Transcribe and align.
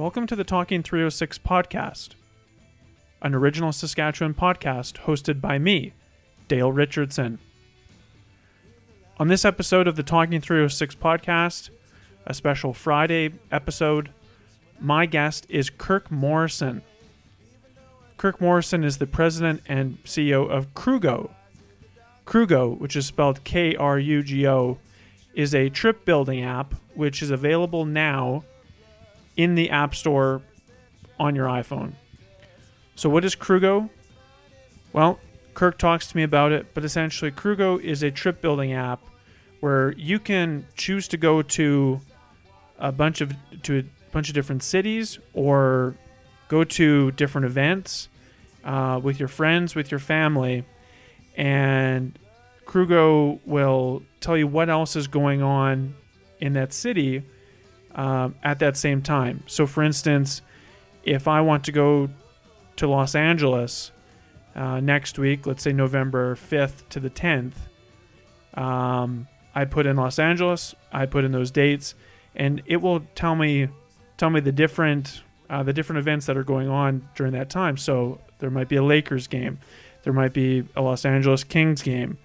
Welcome 0.00 0.26
to 0.28 0.34
the 0.34 0.44
Talking 0.44 0.82
306 0.82 1.40
podcast, 1.40 2.14
an 3.20 3.34
original 3.34 3.70
Saskatchewan 3.70 4.32
podcast 4.32 5.02
hosted 5.02 5.42
by 5.42 5.58
me, 5.58 5.92
Dale 6.48 6.72
Richardson. 6.72 7.38
On 9.18 9.28
this 9.28 9.44
episode 9.44 9.86
of 9.86 9.96
the 9.96 10.02
Talking 10.02 10.40
306 10.40 10.94
podcast, 10.94 11.68
a 12.24 12.32
special 12.32 12.72
Friday 12.72 13.34
episode, 13.52 14.08
my 14.80 15.04
guest 15.04 15.44
is 15.50 15.68
Kirk 15.68 16.10
Morrison. 16.10 16.80
Kirk 18.16 18.40
Morrison 18.40 18.82
is 18.84 18.96
the 18.96 19.06
president 19.06 19.60
and 19.68 20.02
CEO 20.04 20.48
of 20.48 20.72
Krugo. 20.72 21.28
Krugo, 22.24 22.78
which 22.78 22.96
is 22.96 23.04
spelled 23.04 23.44
K 23.44 23.76
R 23.76 23.98
U 23.98 24.22
G 24.22 24.48
O, 24.48 24.78
is 25.34 25.54
a 25.54 25.68
trip 25.68 26.06
building 26.06 26.42
app 26.42 26.74
which 26.94 27.20
is 27.20 27.30
available 27.30 27.84
now 27.84 28.44
in 29.36 29.54
the 29.54 29.70
App 29.70 29.94
Store 29.94 30.42
on 31.18 31.34
your 31.34 31.46
iPhone. 31.46 31.92
So, 32.94 33.08
what 33.08 33.24
is 33.24 33.34
Krugo? 33.34 33.88
Well, 34.92 35.18
Kirk 35.54 35.78
talks 35.78 36.06
to 36.08 36.16
me 36.16 36.22
about 36.22 36.52
it, 36.52 36.74
but 36.74 36.84
essentially, 36.84 37.30
Krugo 37.30 37.80
is 37.80 38.02
a 38.02 38.10
trip 38.10 38.40
building 38.40 38.72
app 38.72 39.00
where 39.60 39.92
you 39.92 40.18
can 40.18 40.66
choose 40.74 41.06
to 41.08 41.16
go 41.16 41.42
to 41.42 42.00
a 42.78 42.90
bunch 42.90 43.20
of 43.20 43.34
to 43.62 43.78
a 43.78 43.84
bunch 44.12 44.28
of 44.28 44.34
different 44.34 44.62
cities 44.62 45.18
or 45.34 45.94
go 46.48 46.64
to 46.64 47.10
different 47.12 47.44
events 47.44 48.08
uh, 48.64 49.00
with 49.02 49.18
your 49.18 49.28
friends, 49.28 49.74
with 49.74 49.90
your 49.90 50.00
family, 50.00 50.64
and 51.36 52.18
Krugo 52.66 53.40
will 53.44 54.02
tell 54.20 54.36
you 54.36 54.46
what 54.46 54.68
else 54.68 54.96
is 54.96 55.06
going 55.06 55.42
on 55.42 55.94
in 56.40 56.54
that 56.54 56.72
city 56.72 57.22
um, 57.94 58.34
at 58.42 58.58
that 58.60 58.76
same 58.76 59.02
time. 59.02 59.42
So, 59.46 59.66
for 59.66 59.82
instance, 59.82 60.42
if 61.02 61.26
I 61.28 61.40
want 61.40 61.64
to 61.64 61.72
go 61.72 62.10
to 62.76 62.88
Los 62.88 63.14
Angeles 63.14 63.92
uh, 64.54 64.80
next 64.80 65.18
week, 65.18 65.46
let's 65.46 65.62
say 65.62 65.72
November 65.72 66.34
5th 66.34 66.88
to 66.90 67.00
the 67.00 67.10
10th, 67.10 67.52
um, 68.54 69.28
I 69.54 69.64
put 69.64 69.86
in 69.86 69.96
Los 69.96 70.18
Angeles, 70.18 70.74
I 70.92 71.06
put 71.06 71.24
in 71.24 71.32
those 71.32 71.50
dates, 71.50 71.94
and 72.34 72.62
it 72.66 72.76
will 72.76 73.00
tell 73.14 73.34
me 73.34 73.68
tell 74.16 74.30
me 74.30 74.40
the 74.40 74.52
different 74.52 75.22
uh, 75.48 75.62
the 75.62 75.72
different 75.72 75.98
events 75.98 76.26
that 76.26 76.36
are 76.36 76.44
going 76.44 76.68
on 76.68 77.08
during 77.16 77.32
that 77.32 77.50
time. 77.50 77.76
So 77.76 78.20
there 78.38 78.50
might 78.50 78.68
be 78.68 78.76
a 78.76 78.82
Lakers 78.82 79.26
game, 79.26 79.58
there 80.04 80.12
might 80.12 80.32
be 80.32 80.64
a 80.76 80.82
Los 80.82 81.04
Angeles 81.04 81.42
Kings 81.42 81.82
game, 81.82 82.18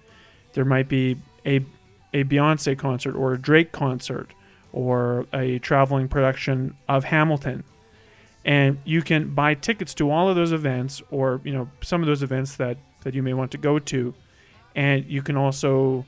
there 0.52 0.64
might 0.64 0.88
be 0.88 1.16
a 1.44 1.64
a 2.12 2.24
Beyonce 2.24 2.78
concert 2.78 3.14
or 3.14 3.32
a 3.32 3.38
Drake 3.38 3.72
concert 3.72 4.30
or 4.76 5.24
a 5.32 5.58
traveling 5.60 6.06
production 6.06 6.76
of 6.86 7.04
Hamilton. 7.04 7.64
And 8.44 8.78
you 8.84 9.00
can 9.00 9.34
buy 9.34 9.54
tickets 9.54 9.94
to 9.94 10.10
all 10.10 10.28
of 10.28 10.36
those 10.36 10.52
events 10.52 11.02
or, 11.10 11.40
you 11.44 11.52
know, 11.52 11.70
some 11.80 12.02
of 12.02 12.06
those 12.06 12.22
events 12.22 12.56
that, 12.56 12.76
that 13.02 13.14
you 13.14 13.22
may 13.22 13.32
want 13.32 13.50
to 13.52 13.58
go 13.58 13.78
to. 13.78 14.14
And 14.74 15.06
you 15.06 15.22
can 15.22 15.34
also 15.34 16.04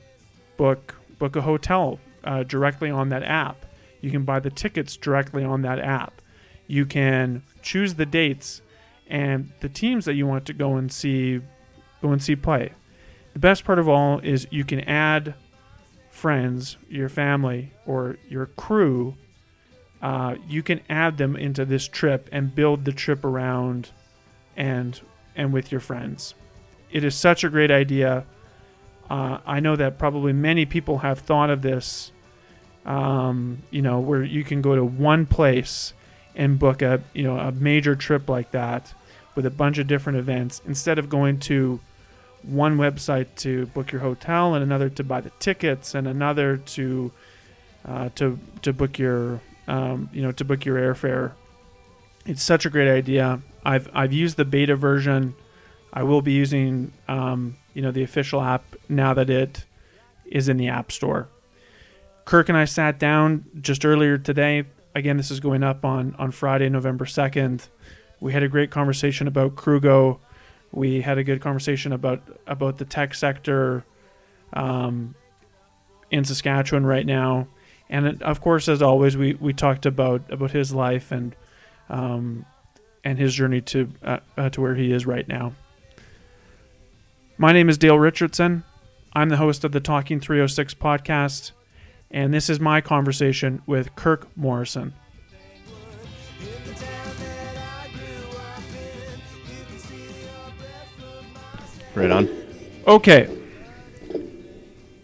book 0.55 0.95
book 1.17 1.35
a 1.35 1.41
hotel 1.41 1.99
uh, 2.23 2.43
directly 2.43 2.91
on 2.91 3.09
that 3.09 3.23
app. 3.23 3.65
You 4.01 4.11
can 4.11 4.23
buy 4.23 4.39
the 4.39 4.51
tickets 4.51 4.95
directly 4.95 5.43
on 5.43 5.63
that 5.63 5.79
app. 5.79 6.21
You 6.67 6.85
can 6.85 7.41
choose 7.63 7.95
the 7.95 8.05
dates 8.05 8.61
and 9.07 9.51
the 9.61 9.67
teams 9.67 10.05
that 10.05 10.13
you 10.13 10.27
want 10.27 10.45
to 10.45 10.53
go 10.53 10.75
and 10.75 10.91
see 10.91 11.41
go 12.03 12.11
and 12.11 12.21
see 12.21 12.35
play. 12.35 12.73
The 13.33 13.39
best 13.39 13.65
part 13.65 13.79
of 13.79 13.89
all 13.89 14.19
is 14.19 14.47
you 14.51 14.63
can 14.63 14.81
add 14.81 15.33
friends, 16.19 16.77
your 16.89 17.09
family, 17.09 17.71
or 17.85 18.17
your 18.27 18.45
crew, 18.45 19.15
uh, 20.01 20.35
you 20.47 20.61
can 20.61 20.81
add 20.89 21.17
them 21.17 21.35
into 21.35 21.65
this 21.65 21.87
trip 21.87 22.27
and 22.31 22.53
build 22.53 22.85
the 22.85 22.91
trip 22.91 23.23
around 23.23 23.89
and 24.55 25.01
and 25.35 25.53
with 25.53 25.71
your 25.71 25.81
friends. 25.81 26.35
It 26.91 27.03
is 27.03 27.15
such 27.15 27.43
a 27.43 27.49
great 27.49 27.71
idea. 27.71 28.25
Uh, 29.09 29.39
I 29.45 29.59
know 29.59 29.75
that 29.77 29.97
probably 29.97 30.33
many 30.33 30.65
people 30.65 30.99
have 30.99 31.19
thought 31.19 31.49
of 31.49 31.61
this. 31.61 32.11
Um, 32.85 33.63
you 33.71 33.81
know, 33.81 33.99
where 33.99 34.23
you 34.23 34.43
can 34.43 34.61
go 34.61 34.75
to 34.75 34.83
one 34.83 35.25
place 35.25 35.93
and 36.35 36.59
book 36.59 36.81
a 36.81 37.01
you 37.13 37.23
know 37.23 37.37
a 37.37 37.51
major 37.51 37.95
trip 37.95 38.29
like 38.29 38.51
that 38.51 38.93
with 39.35 39.45
a 39.45 39.51
bunch 39.51 39.77
of 39.77 39.87
different 39.87 40.17
events 40.19 40.61
instead 40.65 40.99
of 40.99 41.09
going 41.09 41.39
to 41.39 41.79
one 42.43 42.77
website 42.77 43.27
to 43.37 43.65
book 43.67 43.91
your 43.91 44.01
hotel 44.01 44.53
and 44.53 44.63
another 44.63 44.89
to 44.89 45.03
buy 45.03 45.21
the 45.21 45.31
tickets 45.39 45.95
and 45.95 46.07
another 46.07 46.57
to 46.57 47.11
uh, 47.85 48.09
to 48.15 48.39
to 48.61 48.73
book 48.73 48.97
your 48.97 49.41
um, 49.67 50.09
you 50.13 50.21
know 50.21 50.31
to 50.31 50.45
book 50.45 50.65
your 50.65 50.77
airfare. 50.77 51.33
It's 52.25 52.43
such 52.43 52.65
a 52.65 52.69
great 52.69 52.89
idea. 52.89 53.41
I've 53.63 53.89
I've 53.93 54.13
used 54.13 54.37
the 54.37 54.45
beta 54.45 54.75
version. 54.75 55.35
I 55.91 56.03
will 56.03 56.21
be 56.21 56.33
using 56.33 56.93
um, 57.07 57.57
you 57.73 57.81
know 57.81 57.91
the 57.91 58.03
official 58.03 58.41
app 58.41 58.75
now 58.87 59.13
that 59.13 59.29
it 59.29 59.65
is 60.25 60.47
in 60.49 60.57
the 60.57 60.67
App 60.67 60.91
Store. 60.91 61.27
Kirk 62.25 62.49
and 62.49 62.57
I 62.57 62.65
sat 62.65 62.99
down 62.99 63.45
just 63.59 63.85
earlier 63.85 64.17
today. 64.17 64.65
Again, 64.93 65.17
this 65.17 65.31
is 65.31 65.39
going 65.39 65.63
up 65.63 65.83
on 65.83 66.15
on 66.19 66.31
Friday, 66.31 66.69
November 66.69 67.05
second. 67.05 67.67
We 68.19 68.33
had 68.33 68.43
a 68.43 68.49
great 68.49 68.69
conversation 68.69 69.27
about 69.27 69.55
Krugo 69.55 70.19
we 70.71 71.01
had 71.01 71.17
a 71.17 71.23
good 71.23 71.41
conversation 71.41 71.91
about 71.93 72.21
about 72.47 72.77
the 72.77 72.85
tech 72.85 73.13
sector 73.13 73.85
um, 74.53 75.15
in 76.11 76.23
Saskatchewan 76.23 76.85
right 76.85 77.05
now, 77.05 77.47
and 77.89 78.21
of 78.21 78.41
course, 78.41 78.67
as 78.67 78.81
always, 78.81 79.17
we, 79.17 79.33
we 79.35 79.53
talked 79.53 79.85
about 79.85 80.31
about 80.31 80.51
his 80.51 80.73
life 80.73 81.11
and 81.11 81.35
um, 81.89 82.45
and 83.03 83.17
his 83.17 83.33
journey 83.33 83.61
to 83.61 83.89
uh, 84.03 84.19
uh, 84.37 84.49
to 84.49 84.61
where 84.61 84.75
he 84.75 84.91
is 84.91 85.05
right 85.05 85.27
now. 85.27 85.53
My 87.37 87.51
name 87.51 87.69
is 87.69 87.77
Dale 87.77 87.97
Richardson. 87.97 88.63
I'm 89.13 89.29
the 89.29 89.37
host 89.37 89.63
of 89.63 89.71
the 89.71 89.79
Talking 89.79 90.19
306 90.19 90.75
podcast, 90.75 91.51
and 92.11 92.33
this 92.33 92.49
is 92.49 92.59
my 92.59 92.79
conversation 92.79 93.61
with 93.65 93.95
Kirk 93.95 94.27
Morrison. 94.37 94.93
Right 101.99 102.11
on. 102.11 102.29
Okay. 102.87 103.27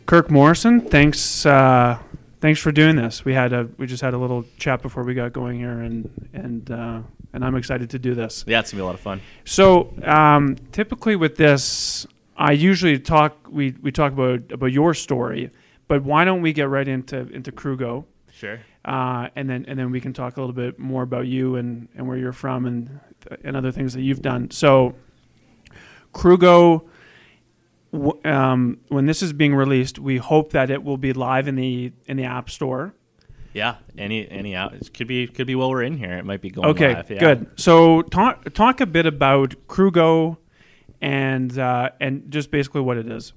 Kirk 0.05 0.31
Morrison, 0.31 0.79
thanks. 0.79 1.45
Uh, 1.45 1.97
thanks 2.39 2.61
for 2.61 2.71
doing 2.71 2.95
this. 2.95 3.25
We 3.25 3.33
had 3.33 3.51
a 3.51 3.67
we 3.77 3.85
just 3.85 4.01
had 4.01 4.13
a 4.13 4.17
little 4.17 4.45
chat 4.57 4.81
before 4.81 5.03
we 5.03 5.13
got 5.13 5.33
going 5.33 5.59
here, 5.59 5.81
and 5.81 6.29
and 6.31 6.71
uh, 6.71 7.01
and 7.33 7.43
I'm 7.43 7.55
excited 7.55 7.89
to 7.89 7.99
do 7.99 8.15
this. 8.15 8.45
Yeah, 8.47 8.61
it's 8.61 8.71
gonna 8.71 8.79
be 8.79 8.83
a 8.83 8.85
lot 8.85 8.95
of 8.95 9.01
fun. 9.01 9.19
So 9.43 9.93
um, 10.03 10.55
typically 10.71 11.17
with 11.17 11.35
this, 11.35 12.07
I 12.37 12.53
usually 12.53 12.97
talk 12.97 13.45
we 13.49 13.75
we 13.81 13.91
talk 13.91 14.13
about 14.13 14.51
about 14.53 14.71
your 14.71 14.93
story, 14.93 15.51
but 15.89 16.01
why 16.03 16.23
don't 16.23 16.41
we 16.41 16.53
get 16.53 16.69
right 16.69 16.87
into 16.87 17.27
into 17.27 17.51
Krugo? 17.51 18.05
Sure. 18.31 18.61
Uh, 18.85 19.27
and 19.35 19.49
then 19.49 19.65
and 19.67 19.77
then 19.77 19.91
we 19.91 19.99
can 19.99 20.13
talk 20.13 20.37
a 20.37 20.39
little 20.39 20.55
bit 20.55 20.79
more 20.79 21.03
about 21.03 21.27
you 21.27 21.57
and, 21.57 21.89
and 21.95 22.07
where 22.07 22.17
you're 22.17 22.31
from 22.31 22.65
and 22.65 22.99
and 23.43 23.57
other 23.57 23.71
things 23.71 23.93
that 23.95 24.01
you've 24.01 24.21
done. 24.21 24.49
So 24.51 24.95
Krugo, 26.15 26.87
um, 28.23 28.79
when 28.87 29.05
this 29.05 29.21
is 29.21 29.33
being 29.33 29.53
released, 29.53 29.99
we 29.99 30.17
hope 30.17 30.53
that 30.53 30.71
it 30.71 30.83
will 30.83 30.97
be 30.97 31.13
live 31.13 31.47
in 31.47 31.55
the 31.55 31.91
in 32.07 32.17
the 32.17 32.23
App 32.23 32.49
Store. 32.49 32.95
Yeah, 33.53 33.75
any 33.97 34.29
any 34.29 34.55
out 34.55 34.73
it 34.73 34.93
could 34.93 35.07
be 35.07 35.27
could 35.27 35.45
be 35.45 35.55
while 35.55 35.69
we're 35.69 35.83
in 35.83 35.97
here. 35.97 36.17
It 36.17 36.25
might 36.25 36.41
be 36.41 36.49
going. 36.49 36.69
Okay, 36.69 36.93
live, 36.93 37.09
yeah. 37.11 37.19
good. 37.19 37.47
So 37.59 38.01
talk 38.01 38.53
talk 38.53 38.81
a 38.81 38.85
bit 38.85 39.05
about 39.05 39.55
Krugo 39.67 40.37
and 41.01 41.57
uh, 41.59 41.89
and 41.99 42.31
just 42.31 42.49
basically 42.49 42.81
what 42.81 42.97
it 42.97 43.09
is. 43.11 43.33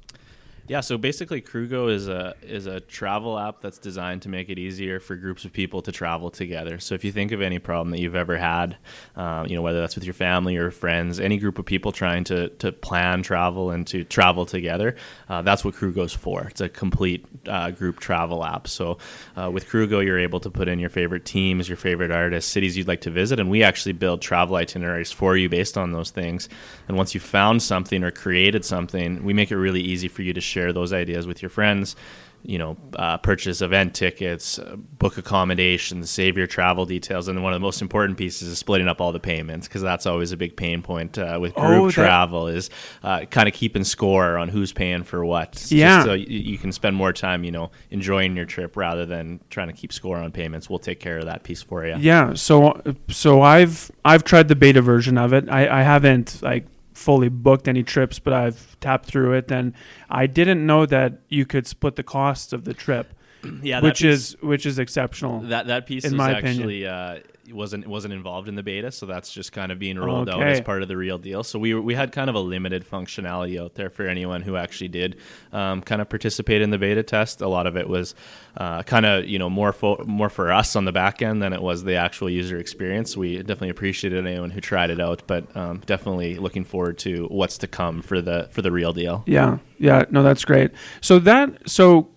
Yeah, 0.68 0.80
so 0.80 0.98
basically, 0.98 1.40
Krugo 1.40 1.90
is 1.90 2.08
a 2.08 2.34
is 2.42 2.66
a 2.66 2.80
travel 2.80 3.38
app 3.38 3.62
that's 3.62 3.78
designed 3.78 4.20
to 4.22 4.28
make 4.28 4.50
it 4.50 4.58
easier 4.58 5.00
for 5.00 5.16
groups 5.16 5.46
of 5.46 5.52
people 5.52 5.80
to 5.80 5.90
travel 5.90 6.30
together. 6.30 6.78
So 6.78 6.94
if 6.94 7.04
you 7.04 7.10
think 7.10 7.32
of 7.32 7.40
any 7.40 7.58
problem 7.58 7.90
that 7.92 8.00
you've 8.00 8.14
ever 8.14 8.36
had, 8.36 8.76
uh, 9.16 9.46
you 9.48 9.56
know 9.56 9.62
whether 9.62 9.80
that's 9.80 9.94
with 9.94 10.04
your 10.04 10.12
family 10.12 10.58
or 10.58 10.70
friends, 10.70 11.20
any 11.20 11.38
group 11.38 11.58
of 11.58 11.64
people 11.64 11.90
trying 11.90 12.24
to 12.24 12.50
to 12.50 12.70
plan 12.70 13.22
travel 13.22 13.70
and 13.70 13.86
to 13.86 14.04
travel 14.04 14.44
together, 14.44 14.96
uh, 15.30 15.40
that's 15.40 15.64
what 15.64 15.74
Krugo's 15.74 16.12
for. 16.12 16.42
It's 16.48 16.60
a 16.60 16.68
complete 16.68 17.24
uh, 17.46 17.70
group 17.70 17.98
travel 17.98 18.44
app. 18.44 18.68
So 18.68 18.98
uh, 19.38 19.50
with 19.50 19.68
Krugo, 19.68 20.04
you're 20.04 20.18
able 20.18 20.40
to 20.40 20.50
put 20.50 20.68
in 20.68 20.78
your 20.78 20.90
favorite 20.90 21.24
teams, 21.24 21.66
your 21.66 21.78
favorite 21.78 22.10
artists, 22.10 22.52
cities 22.52 22.76
you'd 22.76 22.88
like 22.88 23.00
to 23.02 23.10
visit, 23.10 23.40
and 23.40 23.48
we 23.48 23.62
actually 23.62 23.94
build 23.94 24.20
travel 24.20 24.56
itineraries 24.56 25.12
for 25.12 25.34
you 25.34 25.48
based 25.48 25.78
on 25.78 25.92
those 25.92 26.10
things. 26.10 26.50
And 26.88 26.96
once 26.98 27.14
you 27.14 27.20
found 27.20 27.62
something 27.62 28.04
or 28.04 28.10
created 28.10 28.66
something, 28.66 29.24
we 29.24 29.32
make 29.32 29.50
it 29.50 29.56
really 29.56 29.80
easy 29.80 30.08
for 30.08 30.20
you 30.20 30.34
to 30.34 30.42
share 30.42 30.57
share 30.58 30.72
those 30.72 30.92
ideas 30.92 31.26
with 31.26 31.40
your 31.42 31.50
friends 31.50 31.96
you 32.44 32.56
know, 32.56 32.76
uh, 32.94 33.16
purchase 33.18 33.60
event 33.62 33.94
tickets, 33.94 34.60
uh, 34.60 34.76
book 34.76 35.18
accommodations, 35.18 36.08
save 36.08 36.38
your 36.38 36.46
travel 36.46 36.86
details, 36.86 37.26
and 37.26 37.36
then 37.36 37.42
one 37.42 37.52
of 37.52 37.56
the 37.56 37.66
most 37.66 37.82
important 37.82 38.16
pieces 38.16 38.46
is 38.46 38.58
splitting 38.58 38.86
up 38.86 39.00
all 39.00 39.10
the 39.10 39.18
payments 39.18 39.66
because 39.66 39.82
that's 39.82 40.06
always 40.06 40.30
a 40.30 40.36
big 40.36 40.56
pain 40.56 40.80
point 40.80 41.18
uh, 41.18 41.36
with 41.40 41.52
group 41.54 41.66
Oh, 41.66 41.86
that- 41.86 41.92
travel 41.94 42.46
is 42.46 42.70
uh, 43.02 43.24
kind 43.24 43.48
of 43.48 43.54
keeping 43.54 43.82
score 43.82 44.38
on 44.38 44.48
who's 44.48 44.72
paying 44.72 45.02
for 45.02 45.24
what. 45.24 45.66
Yeah. 45.68 45.96
just 45.96 46.06
so 46.06 46.12
you, 46.14 46.26
you 46.52 46.58
can 46.58 46.70
spend 46.70 46.94
more 46.94 47.12
time, 47.12 47.42
you 47.42 47.50
know, 47.50 47.72
enjoying 47.90 48.36
your 48.36 48.46
trip 48.46 48.76
rather 48.76 49.04
than 49.04 49.40
trying 49.50 49.66
to 49.66 49.74
keep 49.74 49.92
score 49.92 50.18
on 50.18 50.30
payments. 50.30 50.70
We'll 50.70 50.78
take 50.78 51.00
care 51.00 51.18
of 51.18 51.24
that 51.24 51.42
piece 51.42 51.62
for 51.62 51.84
you. 51.84 51.96
Yeah, 51.98 52.34
so 52.34 52.80
so 53.08 53.42
I've 53.42 53.90
I've 54.04 54.22
tried 54.22 54.46
the 54.46 54.56
beta 54.56 54.80
version 54.80 55.18
of 55.18 55.32
it. 55.32 55.48
I, 55.48 55.80
I 55.80 55.82
haven't 55.82 56.40
like 56.40 56.66
fully 56.98 57.28
booked 57.28 57.68
any 57.68 57.82
trips, 57.82 58.18
but 58.18 58.32
I've 58.32 58.78
tapped 58.80 59.06
through 59.06 59.32
it, 59.34 59.50
and 59.52 59.72
I 60.10 60.26
didn't 60.26 60.66
know 60.66 60.84
that 60.86 61.20
you 61.28 61.46
could 61.46 61.66
split 61.66 61.94
the 61.96 62.02
costs 62.02 62.52
of 62.52 62.64
the 62.64 62.74
trip, 62.74 63.14
Yeah, 63.62 63.80
which 63.80 64.00
piece- 64.02 64.34
is 64.34 64.36
which 64.42 64.66
is 64.66 64.78
exceptional. 64.78 65.40
that 65.42 65.68
that 65.68 65.86
piece 65.86 66.04
in 66.04 66.12
is 66.12 66.18
my 66.18 66.30
opinion. 66.38 66.84
uh, 66.86 67.18
wasn't 67.52 67.86
wasn't 67.86 68.14
involved 68.14 68.48
in 68.48 68.54
the 68.54 68.62
beta, 68.62 68.90
so 68.90 69.06
that's 69.06 69.32
just 69.32 69.52
kind 69.52 69.72
of 69.72 69.78
being 69.78 69.98
rolled 69.98 70.28
out 70.28 70.42
as 70.42 70.60
part 70.60 70.82
of 70.82 70.88
the 70.88 70.96
real 70.96 71.18
deal. 71.18 71.42
So 71.42 71.58
we 71.58 71.74
we 71.74 71.94
had 71.94 72.12
kind 72.12 72.28
of 72.28 72.36
a 72.36 72.40
limited 72.40 72.88
functionality 72.88 73.60
out 73.60 73.74
there 73.74 73.90
for 73.90 74.06
anyone 74.06 74.42
who 74.42 74.56
actually 74.56 74.88
did 74.88 75.16
um, 75.52 75.82
kind 75.82 76.00
of 76.00 76.08
participate 76.08 76.62
in 76.62 76.70
the 76.70 76.78
beta 76.78 77.02
test. 77.02 77.40
A 77.40 77.48
lot 77.48 77.66
of 77.66 77.76
it 77.76 77.88
was 77.88 78.14
uh, 78.56 78.82
kind 78.82 79.06
of 79.06 79.26
you 79.26 79.38
know 79.38 79.48
more 79.48 79.72
for 79.72 79.98
more 80.04 80.28
for 80.28 80.52
us 80.52 80.76
on 80.76 80.84
the 80.84 80.92
back 80.92 81.22
end 81.22 81.42
than 81.42 81.52
it 81.52 81.62
was 81.62 81.84
the 81.84 81.94
actual 81.94 82.28
user 82.28 82.58
experience. 82.58 83.16
We 83.16 83.38
definitely 83.38 83.70
appreciated 83.70 84.26
anyone 84.26 84.50
who 84.50 84.60
tried 84.60 84.90
it 84.90 85.00
out, 85.00 85.22
but 85.26 85.56
um, 85.56 85.82
definitely 85.86 86.36
looking 86.36 86.64
forward 86.64 86.98
to 86.98 87.26
what's 87.26 87.58
to 87.58 87.66
come 87.66 88.02
for 88.02 88.20
the 88.20 88.48
for 88.50 88.62
the 88.62 88.72
real 88.72 88.92
deal. 88.92 89.22
Yeah, 89.26 89.58
yeah, 89.78 90.04
no, 90.10 90.22
that's 90.22 90.44
great. 90.44 90.72
So 91.00 91.18
that 91.20 91.68
so, 91.68 92.08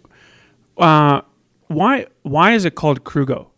uh, 0.77 1.22
why 1.68 2.07
why 2.24 2.51
is 2.51 2.66
it 2.66 2.75
called 2.75 3.04
Krugo? 3.04 3.50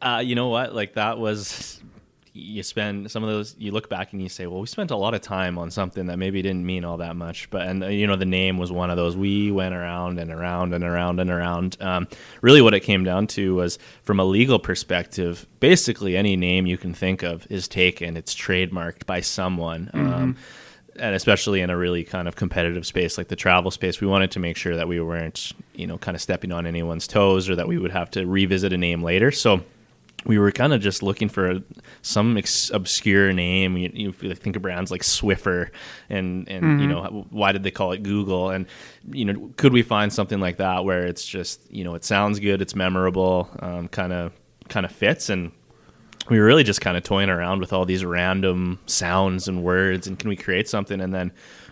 Uh, 0.00 0.22
you 0.24 0.34
know 0.34 0.48
what? 0.48 0.74
Like 0.74 0.94
that 0.94 1.18
was 1.18 1.82
you 2.36 2.64
spend 2.64 3.08
some 3.12 3.22
of 3.22 3.30
those. 3.30 3.54
You 3.58 3.70
look 3.70 3.88
back 3.88 4.12
and 4.12 4.20
you 4.20 4.28
say, 4.28 4.46
"Well, 4.46 4.60
we 4.60 4.66
spent 4.66 4.90
a 4.90 4.96
lot 4.96 5.14
of 5.14 5.20
time 5.20 5.56
on 5.56 5.70
something 5.70 6.06
that 6.06 6.18
maybe 6.18 6.42
didn't 6.42 6.66
mean 6.66 6.84
all 6.84 6.96
that 6.96 7.14
much." 7.14 7.48
But 7.48 7.68
and 7.68 7.84
uh, 7.84 7.86
you 7.88 8.08
know, 8.08 8.16
the 8.16 8.24
name 8.24 8.58
was 8.58 8.72
one 8.72 8.90
of 8.90 8.96
those. 8.96 9.16
We 9.16 9.52
went 9.52 9.72
around 9.72 10.18
and 10.18 10.32
around 10.32 10.74
and 10.74 10.82
around 10.82 11.20
and 11.20 11.30
around. 11.30 11.76
Um, 11.80 12.08
really, 12.40 12.60
what 12.60 12.74
it 12.74 12.80
came 12.80 13.04
down 13.04 13.28
to 13.28 13.54
was, 13.54 13.78
from 14.02 14.18
a 14.18 14.24
legal 14.24 14.58
perspective, 14.58 15.46
basically 15.60 16.16
any 16.16 16.34
name 16.36 16.66
you 16.66 16.76
can 16.76 16.92
think 16.92 17.22
of 17.22 17.46
is 17.50 17.68
taken. 17.68 18.16
It's 18.16 18.34
trademarked 18.34 19.06
by 19.06 19.20
someone. 19.20 19.90
Um, 19.94 20.36
and 20.96 21.14
especially 21.14 21.60
in 21.60 21.70
a 21.70 21.76
really 21.76 22.04
kind 22.04 22.28
of 22.28 22.36
competitive 22.36 22.86
space 22.86 23.18
like 23.18 23.28
the 23.28 23.36
travel 23.36 23.70
space, 23.70 24.00
we 24.00 24.06
wanted 24.06 24.30
to 24.32 24.40
make 24.40 24.56
sure 24.56 24.76
that 24.76 24.86
we 24.86 25.00
weren't, 25.00 25.52
you 25.74 25.88
know, 25.88 25.98
kind 25.98 26.14
of 26.14 26.20
stepping 26.20 26.52
on 26.52 26.66
anyone's 26.66 27.08
toes 27.08 27.48
or 27.48 27.56
that 27.56 27.66
we 27.66 27.78
would 27.78 27.90
have 27.90 28.10
to 28.12 28.26
revisit 28.26 28.72
a 28.72 28.78
name 28.78 29.02
later. 29.02 29.32
So 29.32 29.64
we 30.24 30.38
were 30.38 30.52
kind 30.52 30.72
of 30.72 30.80
just 30.80 31.02
looking 31.02 31.28
for 31.28 31.60
some 32.02 32.36
ex- 32.36 32.70
obscure 32.70 33.32
name. 33.32 33.76
You, 33.76 33.90
you 33.94 34.34
think 34.34 34.56
of 34.56 34.62
brands 34.62 34.90
like 34.90 35.02
Swiffer, 35.02 35.70
and 36.08 36.48
and 36.48 36.80
you 36.80 36.86
know 36.86 37.26
why 37.30 37.52
did 37.52 37.62
they 37.62 37.70
call 37.70 37.92
it 37.92 38.02
Google? 38.02 38.50
And 38.50 38.66
you 39.10 39.24
know, 39.24 39.50
could 39.56 39.72
we 39.72 39.82
find 39.82 40.12
something 40.12 40.40
like 40.40 40.56
that 40.58 40.84
where 40.84 41.04
it's 41.04 41.24
just 41.24 41.70
you 41.70 41.84
know 41.84 41.94
it 41.94 42.04
sounds 42.04 42.40
good, 42.40 42.62
it's 42.62 42.74
memorable, 42.74 43.50
kind 43.90 44.12
of 44.12 44.32
kind 44.68 44.86
of 44.86 44.92
fits 44.92 45.28
and 45.28 45.52
we 46.30 46.38
were 46.38 46.46
really 46.46 46.64
just 46.64 46.80
kind 46.80 46.96
of 46.96 47.02
toying 47.02 47.28
around 47.28 47.60
with 47.60 47.72
all 47.72 47.84
these 47.84 48.02
random 48.02 48.78
sounds 48.86 49.46
and 49.46 49.62
words 49.62 50.06
and 50.06 50.18
can 50.18 50.28
we 50.30 50.36
create 50.36 50.68
something 50.68 51.00
and 51.00 51.14
then 51.14 51.30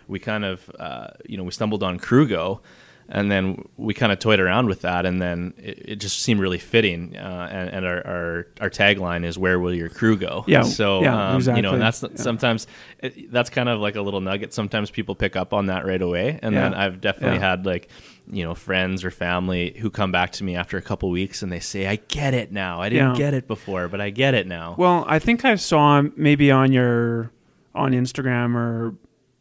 we 0.09 0.19
kind 0.19 0.45
of 0.45 0.71
uh, 0.79 1.09
you 1.27 1.37
know 1.37 1.45
we 1.45 1.51
stumbled 1.51 1.83
on 1.83 1.99
Krugo 1.99 2.61
and 3.09 3.31
then 3.31 3.63
we 3.77 3.93
kind 3.95 4.13
of 4.13 4.19
toyed 4.19 4.41
around 4.41 4.69
with 4.69 4.83
that 4.83 5.05
and 5.07 5.21
then 5.21 5.53
it, 5.59 5.79
it 5.91 5.97
just 5.97 6.21
seemed 6.23 6.41
really 6.41 6.59
fitting 6.59 7.17
uh, 7.17 7.49
and, 7.51 7.69
and 7.71 7.87
our, 7.87 8.07
our 8.07 8.47
our 8.61 8.71
tagline 8.71 9.25
is 9.25 9.37
where 9.39 9.59
will 9.59 9.75
your 9.75 9.89
crew 9.89 10.17
go 10.17 10.45
Yeah, 10.47 10.63
so 10.63 11.03
yeah, 11.03 11.35
um, 11.35 11.41
you 11.57 11.63
know 11.63 11.73
and 11.75 11.83
that's 11.83 12.03
Yeah. 12.03 12.09
sometimes 12.15 12.67
it, 13.03 13.31
that's 13.33 13.51
kind 13.51 13.69
of 13.69 13.81
like 13.81 13.97
a 13.97 14.03
little 14.03 14.21
nugget 14.21 14.55
sometimes 14.55 14.91
people 14.91 15.15
pick 15.15 15.37
up 15.37 15.53
on 15.53 15.67
that 15.67 15.85
right 15.85 16.01
away 16.03 16.39
and 16.43 16.57
then 16.57 16.75
I've 16.75 17.01
definitely 17.01 17.39
Yeah. 17.39 17.51
had 17.51 17.67
like 17.67 17.89
you 18.31 18.45
know 18.45 18.55
friends 18.55 19.05
or 19.05 19.11
family 19.11 19.75
who 19.79 19.91
come 19.91 20.13
back 20.13 20.31
to 20.33 20.45
me 20.45 20.55
after 20.55 20.77
a 20.79 20.83
couple 20.83 21.11
weeks 21.11 21.43
and 21.43 21.51
they 21.51 21.61
say 21.61 21.87
I 21.89 21.97
get 21.97 22.35
it 22.35 22.53
now 22.53 22.81
I 22.81 22.89
didn't 22.89 23.13
Yeah. 23.13 23.19
get 23.19 23.35
it 23.35 23.47
before 23.49 23.89
but 23.89 24.01
I 24.01 24.11
get 24.11 24.35
it 24.35 24.47
now 24.47 24.77
Well, 24.79 25.05
I 25.09 25.19
think 25.19 25.45
I 25.45 25.57
saw 25.57 26.03
maybe 26.17 26.51
on 26.51 26.73
your 26.73 27.31
on 27.75 27.93
Instagram 27.93 28.55
or 28.55 28.95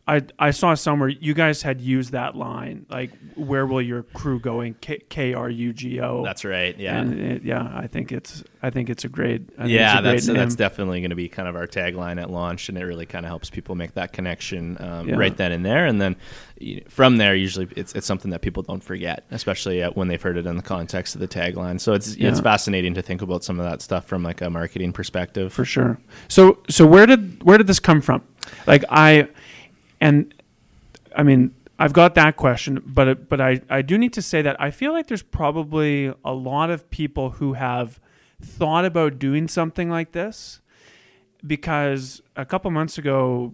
I 0.07 0.23
I 0.39 0.51
saw 0.51 0.73
somewhere 0.73 1.09
you 1.09 1.33
guys 1.33 1.61
had 1.61 1.79
used 1.79 2.11
that 2.11 2.35
line 2.35 2.85
like 2.89 3.11
where 3.35 3.65
will 3.65 3.81
your 3.81 4.01
crew 4.03 4.39
go 4.39 4.61
in 4.61 4.73
K 4.75 5.33
R 5.33 5.49
U 5.49 5.73
G 5.73 6.01
O. 6.01 6.23
That's 6.23 6.43
right. 6.43 6.77
Yeah. 6.77 7.03
It, 7.05 7.43
yeah, 7.43 7.71
I 7.73 7.87
think 7.87 8.11
it's 8.11 8.43
I 8.63 8.71
think 8.71 8.89
it's 8.89 9.05
a 9.05 9.09
great 9.09 9.43
I 9.57 9.63
think 9.63 9.71
yeah, 9.73 9.91
it's 9.91 9.99
a 9.99 10.01
great 10.01 10.11
that's 10.11 10.27
that's 10.27 10.55
definitely 10.55 11.01
going 11.01 11.11
to 11.11 11.15
be 11.15 11.29
kind 11.29 11.47
of 11.47 11.55
our 11.55 11.67
tagline 11.67 12.19
at 12.21 12.29
launch, 12.31 12.67
and 12.67 12.77
it 12.77 12.83
really 12.83 13.05
kind 13.05 13.25
of 13.25 13.29
helps 13.29 13.49
people 13.49 13.75
make 13.75 13.93
that 13.93 14.11
connection 14.11 14.77
um, 14.81 15.07
Yeah. 15.07 15.15
right 15.15 15.35
then 15.37 15.51
and 15.51 15.63
there, 15.65 15.85
and 15.85 16.01
then 16.01 16.15
from 16.89 17.17
there, 17.17 17.35
usually 17.35 17.67
it's 17.75 17.93
it's 17.93 18.05
something 18.07 18.31
that 18.31 18.41
people 18.41 18.63
don't 18.63 18.83
forget, 18.83 19.25
especially 19.31 19.81
uh, 19.83 19.91
when 19.91 20.07
they've 20.07 20.21
heard 20.21 20.37
it 20.37 20.45
in 20.45 20.57
the 20.57 20.63
context 20.63 21.15
of 21.15 21.21
the 21.21 21.27
tagline. 21.27 21.79
So 21.79 21.93
it's 21.93 22.15
it's 22.15 22.39
fascinating 22.39 22.93
to 22.95 23.01
think 23.01 23.21
about 23.21 23.43
some 23.43 23.59
of 23.59 23.69
that 23.69 23.81
stuff 23.81 24.05
from 24.05 24.23
like 24.23 24.41
a 24.41 24.49
marketing 24.49 24.93
perspective. 24.93 25.53
for 25.53 25.65
sure. 25.65 25.99
So 26.27 26.57
so 26.69 26.85
where 26.85 27.05
did 27.05 27.43
where 27.43 27.57
did 27.57 27.67
this 27.67 27.79
come 27.79 28.01
from? 28.01 28.23
Like 28.67 28.83
I 28.89 29.27
and 30.01 30.33
I 31.15 31.23
mean 31.23 31.53
I've 31.79 31.93
got 31.93 32.13
that 32.15 32.35
question, 32.35 32.83
but 32.85 33.29
but 33.29 33.39
I 33.39 33.61
I 33.69 33.81
do 33.81 33.97
need 33.97 34.13
to 34.13 34.21
say 34.21 34.41
that 34.41 34.59
I 34.59 34.69
feel 34.69 34.91
like 34.91 35.07
there's 35.07 35.23
probably 35.23 36.13
a 36.25 36.33
lot 36.33 36.69
of 36.69 36.89
people 36.89 37.31
who 37.31 37.53
have 37.53 37.99
thought 38.41 38.85
about 38.85 39.17
doing 39.19 39.47
something 39.47 39.89
like 39.89 40.11
this 40.11 40.61
because 41.45 42.21
a 42.35 42.45
couple 42.45 42.69
months 42.71 42.97
ago 42.97 43.53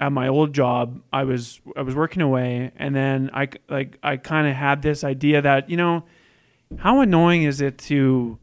at 0.00 0.12
my 0.12 0.28
old 0.28 0.52
job 0.54 1.02
I 1.12 1.24
was 1.24 1.60
I 1.76 1.82
was 1.82 1.94
working 1.94 2.22
away 2.22 2.72
and 2.76 2.94
then 2.94 3.30
I 3.32 3.48
like 3.68 3.98
I 4.02 4.16
kind 4.16 4.46
of 4.46 4.54
had 4.54 4.82
this 4.82 5.04
idea 5.04 5.42
that 5.42 5.68
you 5.70 5.76
know 5.76 6.04
how 6.78 7.00
annoying 7.00 7.42
is 7.44 7.60
it 7.60 7.78
to 7.78 8.38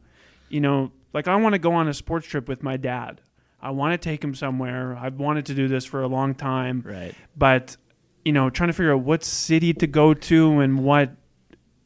you 0.49 0.61
know 0.61 0.91
like 1.13 1.27
I 1.27 1.35
want 1.35 1.53
to 1.53 1.59
go 1.59 1.73
on 1.73 1.87
a 1.87 1.93
sports 1.93 2.27
trip 2.27 2.47
with 2.47 2.63
my 2.63 2.77
dad 2.77 3.21
I 3.63 3.71
want 3.71 3.93
to 3.93 3.97
take 3.97 4.23
him 4.23 4.35
somewhere. 4.35 4.95
I've 4.95 5.15
wanted 5.15 5.45
to 5.47 5.53
do 5.55 5.67
this 5.67 5.85
for 5.85 6.01
a 6.03 6.07
long 6.07 6.35
time. 6.35 6.83
Right. 6.85 7.15
but 7.35 7.77
you 8.25 8.31
know 8.31 8.49
trying 8.49 8.67
to 8.69 8.73
figure 8.73 8.93
out 8.93 9.01
what 9.01 9.23
city 9.23 9.73
to 9.73 9.87
go 9.87 10.13
to 10.13 10.59
and 10.59 10.83
what 10.83 11.11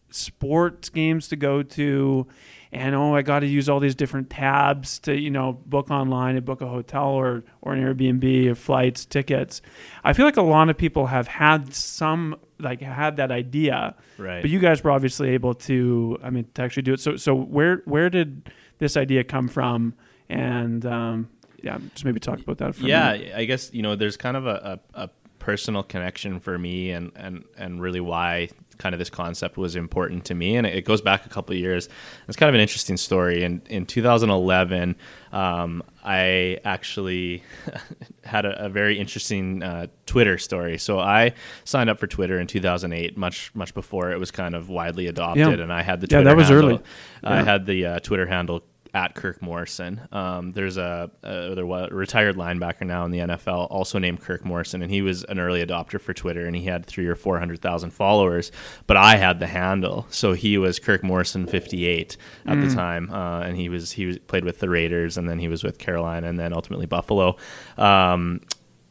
sports 0.09 0.89
games 0.89 1.27
to 1.29 1.35
go 1.35 1.63
to. 1.63 2.27
And 2.71 2.94
oh 2.95 3.15
i 3.15 3.21
got 3.21 3.39
to 3.39 3.47
use 3.47 3.69
all 3.69 3.79
these 3.79 3.95
different 3.95 4.29
tabs 4.29 5.00
to 5.00 5.18
you 5.18 5.29
know 5.29 5.53
book 5.65 5.89
online 5.89 6.35
and 6.35 6.45
book 6.45 6.59
a 6.62 6.68
hotel 6.68 7.06
or 7.09 7.44
or 7.61 7.73
an 7.73 7.81
airbnb 7.81 8.47
or 8.52 8.56
flights 8.56 9.06
tickets. 9.06 9.61
I 10.04 10.13
feel 10.13 10.25
like 10.25 10.35
a 10.37 10.42
lot 10.42 10.69
of 10.69 10.78
people 10.78 11.07
have 11.07 11.28
had 11.28 11.73
some 11.73 12.35
like 12.59 12.81
had 12.81 13.18
that 13.18 13.31
idea. 13.31 13.95
Right. 14.18 14.42
but 14.42 14.49
you 14.49 14.59
guys 14.59 14.83
were 14.83 14.92
obviously 14.92 15.30
able 15.30 15.54
to 15.54 16.18
i 16.23 16.30
mean 16.30 16.45
to 16.56 16.61
actually 16.61 16.83
do 16.83 16.94
it. 16.94 16.99
So 16.99 17.16
so 17.16 17.33
where 17.35 17.81
where 17.85 18.09
did 18.09 18.52
this 18.80 18.97
idea 18.97 19.23
come 19.23 19.47
from? 19.47 19.94
And 20.30 20.85
um 20.85 21.30
yeah 21.64 21.78
just 21.94 22.06
maybe 22.06 22.19
talk 22.19 22.40
about 22.40 22.57
that 22.59 22.76
for 22.76 22.85
a 22.85 22.87
yeah 22.87 23.09
i 23.35 23.45
guess 23.45 23.73
you 23.73 23.81
know 23.81 23.95
there's 23.95 24.18
kind 24.18 24.37
of 24.37 24.45
a, 24.45 24.80
a, 24.94 25.04
a 25.06 25.09
personal 25.40 25.81
connection 25.83 26.40
for 26.40 26.57
me 26.57 26.92
and, 26.92 27.11
and 27.16 27.45
and 27.57 27.81
really 27.81 28.02
why 28.02 28.49
kind 28.78 28.94
of 28.94 28.99
this 28.99 29.09
concept 29.09 29.57
was 29.57 29.76
important 29.76 30.23
to 30.26 30.35
me. 30.35 30.56
And 30.56 30.68
it 30.68 30.85
goes 30.85 31.02
back 31.02 31.26
a 31.26 31.30
couple 31.30 31.56
of 31.56 31.59
years. 31.59 31.90
It's 32.28 32.37
kind 32.37 32.47
of 32.47 32.54
an 32.54 32.61
interesting 32.61 32.95
story. 32.95 33.44
In 33.44 33.61
in 33.69 33.85
2011 33.87 34.95
um, 35.31 35.83
i 36.04 36.57
actually 36.64 37.44
had 38.23 38.45
a, 38.45 38.66
a 38.66 38.69
very 38.69 38.99
interesting 38.99 39.64
uh, 39.64 39.87
twitter 40.06 40.37
story. 40.37 40.78
So 40.78 40.99
i 40.99 41.33
signed 41.64 41.90
up 41.90 41.97
for 41.99 42.07
twitter 42.07 42.40
in 42.40 42.47
2008 42.47 43.18
much 43.18 43.52
much 43.56 43.73
before 43.73 44.11
it 44.11 44.19
was 44.19 44.31
kind 44.31 44.54
of 44.56 44.69
widely 44.69 45.07
adopted. 45.07 45.47
Yeah. 45.57 45.64
and 45.64 45.71
i 45.73 45.81
had 45.81 46.02
the 46.02 46.07
Yeah, 46.09 46.18
Twitter 46.21 46.30
that 46.30 46.37
was 46.37 46.49
handle- 46.49 46.69
early. 46.69 46.81
i 47.23 47.42
had 47.44 47.66
the 47.66 47.85
uh, 47.85 47.99
twitter 47.99 48.26
handle 48.26 48.64
at 48.97 49.13
Kirk 49.13 49.42
Morrison. 49.44 50.01
Um, 50.11 50.54
there's 50.54 50.77
a, 50.77 51.11
a 51.21 51.54
there 51.54 51.66
was 51.68 51.89
a 51.92 51.95
retired 51.95 52.35
linebacker 52.35 52.81
now 52.87 53.06
in 53.06 53.11
the 53.11 53.19
NFL, 53.19 53.68
also 53.69 53.99
named 53.99 54.21
Kirk 54.21 54.44
Morrison, 54.44 54.81
and 54.81 54.92
he 54.92 55.04
was 55.04 55.23
an 55.25 55.39
early 55.39 55.63
adopter 55.63 56.01
for 56.01 56.13
Twitter, 56.16 56.47
and 56.47 56.56
he 56.56 56.63
had 56.63 56.85
three 56.87 57.06
or 57.06 57.16
four 57.16 57.37
hundred 57.37 57.61
thousand 57.61 57.92
followers. 57.92 58.51
But 58.87 58.97
I 58.97 59.18
had 59.18 59.39
the 59.39 59.45
handle, 59.47 60.07
so 60.09 60.33
he 60.33 60.57
was 60.57 60.80
Kirk 60.80 61.04
Morrison 61.04 61.45
fifty 61.45 61.85
eight 61.85 62.18
at 62.47 62.59
the 62.59 62.73
time, 62.73 63.11
uh, 63.11 63.42
and 63.42 63.56
he 63.56 63.69
was 63.69 63.92
he 63.92 64.07
was, 64.07 64.18
played 64.18 64.44
with 64.44 64.59
the 64.59 64.68
Raiders, 64.69 65.16
and 65.18 65.30
then 65.30 65.37
he 65.37 65.47
was 65.47 65.63
with 65.63 65.77
Carolina, 65.77 66.27
and 66.27 66.39
then 66.39 66.51
ultimately 66.51 66.87
Buffalo. 66.87 67.37
Um, 67.77 68.42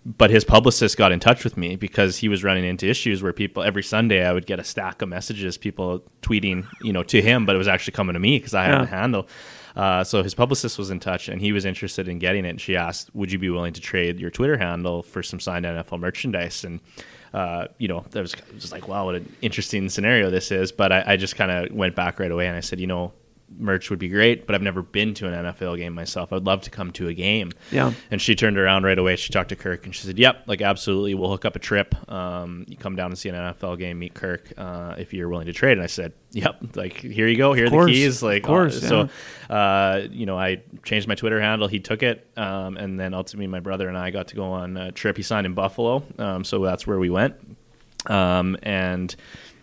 but 0.05 0.31
his 0.31 0.45
publicist 0.45 0.97
got 0.97 1.11
in 1.11 1.19
touch 1.19 1.43
with 1.43 1.57
me 1.57 1.75
because 1.75 2.19
he 2.19 2.29
was 2.29 2.45
running 2.45 2.65
into 2.65 2.87
issues 2.87 3.25
where 3.25 3.33
people 3.33 3.65
every 3.65 3.83
Sunday 3.83 4.25
I 4.25 4.33
would 4.33 4.47
get 4.47 4.61
a 4.61 4.65
stack 4.65 5.03
of 5.03 5.09
messages, 5.09 5.59
people 5.59 6.05
tweeting, 6.23 6.65
you 6.81 6.93
know, 6.93 7.03
to 7.03 7.21
him, 7.21 7.45
but 7.45 7.57
it 7.57 7.59
was 7.59 7.67
actually 7.67 7.95
coming 7.95 8.15
to 8.15 8.21
me 8.21 8.39
because 8.39 8.55
I 8.55 8.65
had 8.67 8.73
Yeah. 8.75 8.81
the 8.83 8.87
handle. 8.87 9.27
Uh, 9.77 10.03
so 10.03 10.23
his 10.23 10.35
publicist 10.35 10.79
was 10.79 10.91
in 10.91 10.99
touch 10.99 11.29
and 11.29 11.41
he 11.41 11.53
was 11.53 11.65
interested 11.65 12.09
in 12.09 12.19
getting 12.19 12.45
it. 12.45 12.51
And 12.51 12.61
she 12.61 12.77
asked, 12.77 13.15
"Would 13.15 13.31
you 13.31 13.39
be 13.39 13.51
willing 13.51 13.75
to 13.75 13.81
trade 13.81 14.19
your 14.19 14.31
Twitter 14.31 14.57
handle 14.57 15.03
for 15.03 15.23
some 15.23 15.39
signed 15.39 15.67
NFL 15.67 16.01
merchandise?" 16.01 16.65
And 16.65 16.81
uh, 17.35 17.69
you 17.77 17.87
know, 17.87 18.05
that 18.11 18.21
was 18.23 18.35
just 18.59 18.73
like, 18.73 18.89
wow, 18.89 19.05
what 19.05 19.15
an 19.15 19.37
interesting 19.43 19.89
scenario 19.91 20.31
this 20.31 20.51
is. 20.51 20.73
But 20.73 20.91
I, 20.91 21.05
I 21.07 21.17
just 21.17 21.37
kind 21.37 21.51
of 21.51 21.71
went 21.71 21.95
back 21.95 22.19
right 22.19 22.31
away 22.31 22.47
and 22.47 22.57
I 22.57 22.61
said, 22.61 22.81
you 22.81 22.87
know, 22.87 23.13
merch 23.59 23.91
would 23.91 23.99
be 23.99 24.09
great, 24.09 24.47
but 24.47 24.55
I've 24.55 24.63
never 24.63 24.83
been 24.83 25.15
to 25.15 25.29
an 25.29 25.45
NFL 25.47 25.77
game 25.77 25.95
myself. 25.95 26.33
I'd 26.33 26.45
love 26.45 26.63
to 26.63 26.71
come 26.71 26.91
to 26.93 27.09
a 27.09 27.15
game. 27.15 27.53
Yeah. 27.71 27.93
And 28.11 28.21
she 28.21 28.35
turned 28.35 28.59
around 28.59 28.85
right 28.85 28.99
away. 28.99 29.17
She 29.17 29.33
talked 29.33 29.51
to 29.51 29.57
Kirk 29.57 29.85
and 29.87 29.95
she 29.95 30.07
said, 30.07 30.19
"Yep, 30.19 30.45
like 30.47 30.61
absolutely, 30.61 31.15
we'll 31.15 31.31
hook 31.31 31.45
up 31.45 31.57
a 31.57 31.59
trip. 31.59 31.95
Um, 32.11 32.65
you 32.69 32.77
come 32.77 32.97
down 32.97 33.11
and 33.11 33.19
see 33.19 33.29
an 33.29 33.35
NFL 33.35 33.79
game, 33.79 33.99
meet 33.99 34.15
Kirk 34.15 34.53
uh, 34.57 34.97
if 34.99 35.15
you're 35.15 35.29
willing 35.29 35.47
to 35.47 35.53
trade." 35.53 35.73
And 35.73 35.83
I 35.83 35.87
said, 35.87 36.13
"Yep, 36.33 36.77
like 36.77 36.99
here 36.99 37.29
you 37.29 37.37
go. 37.37 37.53
Here 37.53 37.67
are 37.67 37.71
the 37.71 37.87
keys." 37.87 38.23
Like, 38.23 38.43
of 38.43 38.49
course, 38.49 38.83
uh, 38.83 39.09
so, 39.49 39.55
uh, 39.55 40.03
you 40.11 40.27
know, 40.27 40.39
I 40.39 40.63
changed 40.85 41.09
my 41.09 41.15
Twitter 41.15 41.41
handle. 41.41 41.69
He 41.69 41.81
took 41.81 42.03
it, 42.03 42.29
um, 42.37 42.77
and 42.77 42.99
then 42.99 43.15
ultimately, 43.15 43.47
my 43.47 43.61
brother 43.61 43.89
and 43.89 43.97
I 43.97 44.11
got 44.11 44.29
to 44.29 44.37
go 44.37 44.53
on 44.53 44.77
a 44.77 44.93
trip. 44.93 45.17
He 45.17 45.23
signed 45.23 45.47
in 45.47 45.55
Buffalo, 45.55 46.05
um, 46.19 46.45
so 46.45 46.63
that's 46.63 46.87
where 46.87 46.99
we 46.99 47.11
went. 47.11 47.35
Um, 48.07 48.57
and 48.63 49.15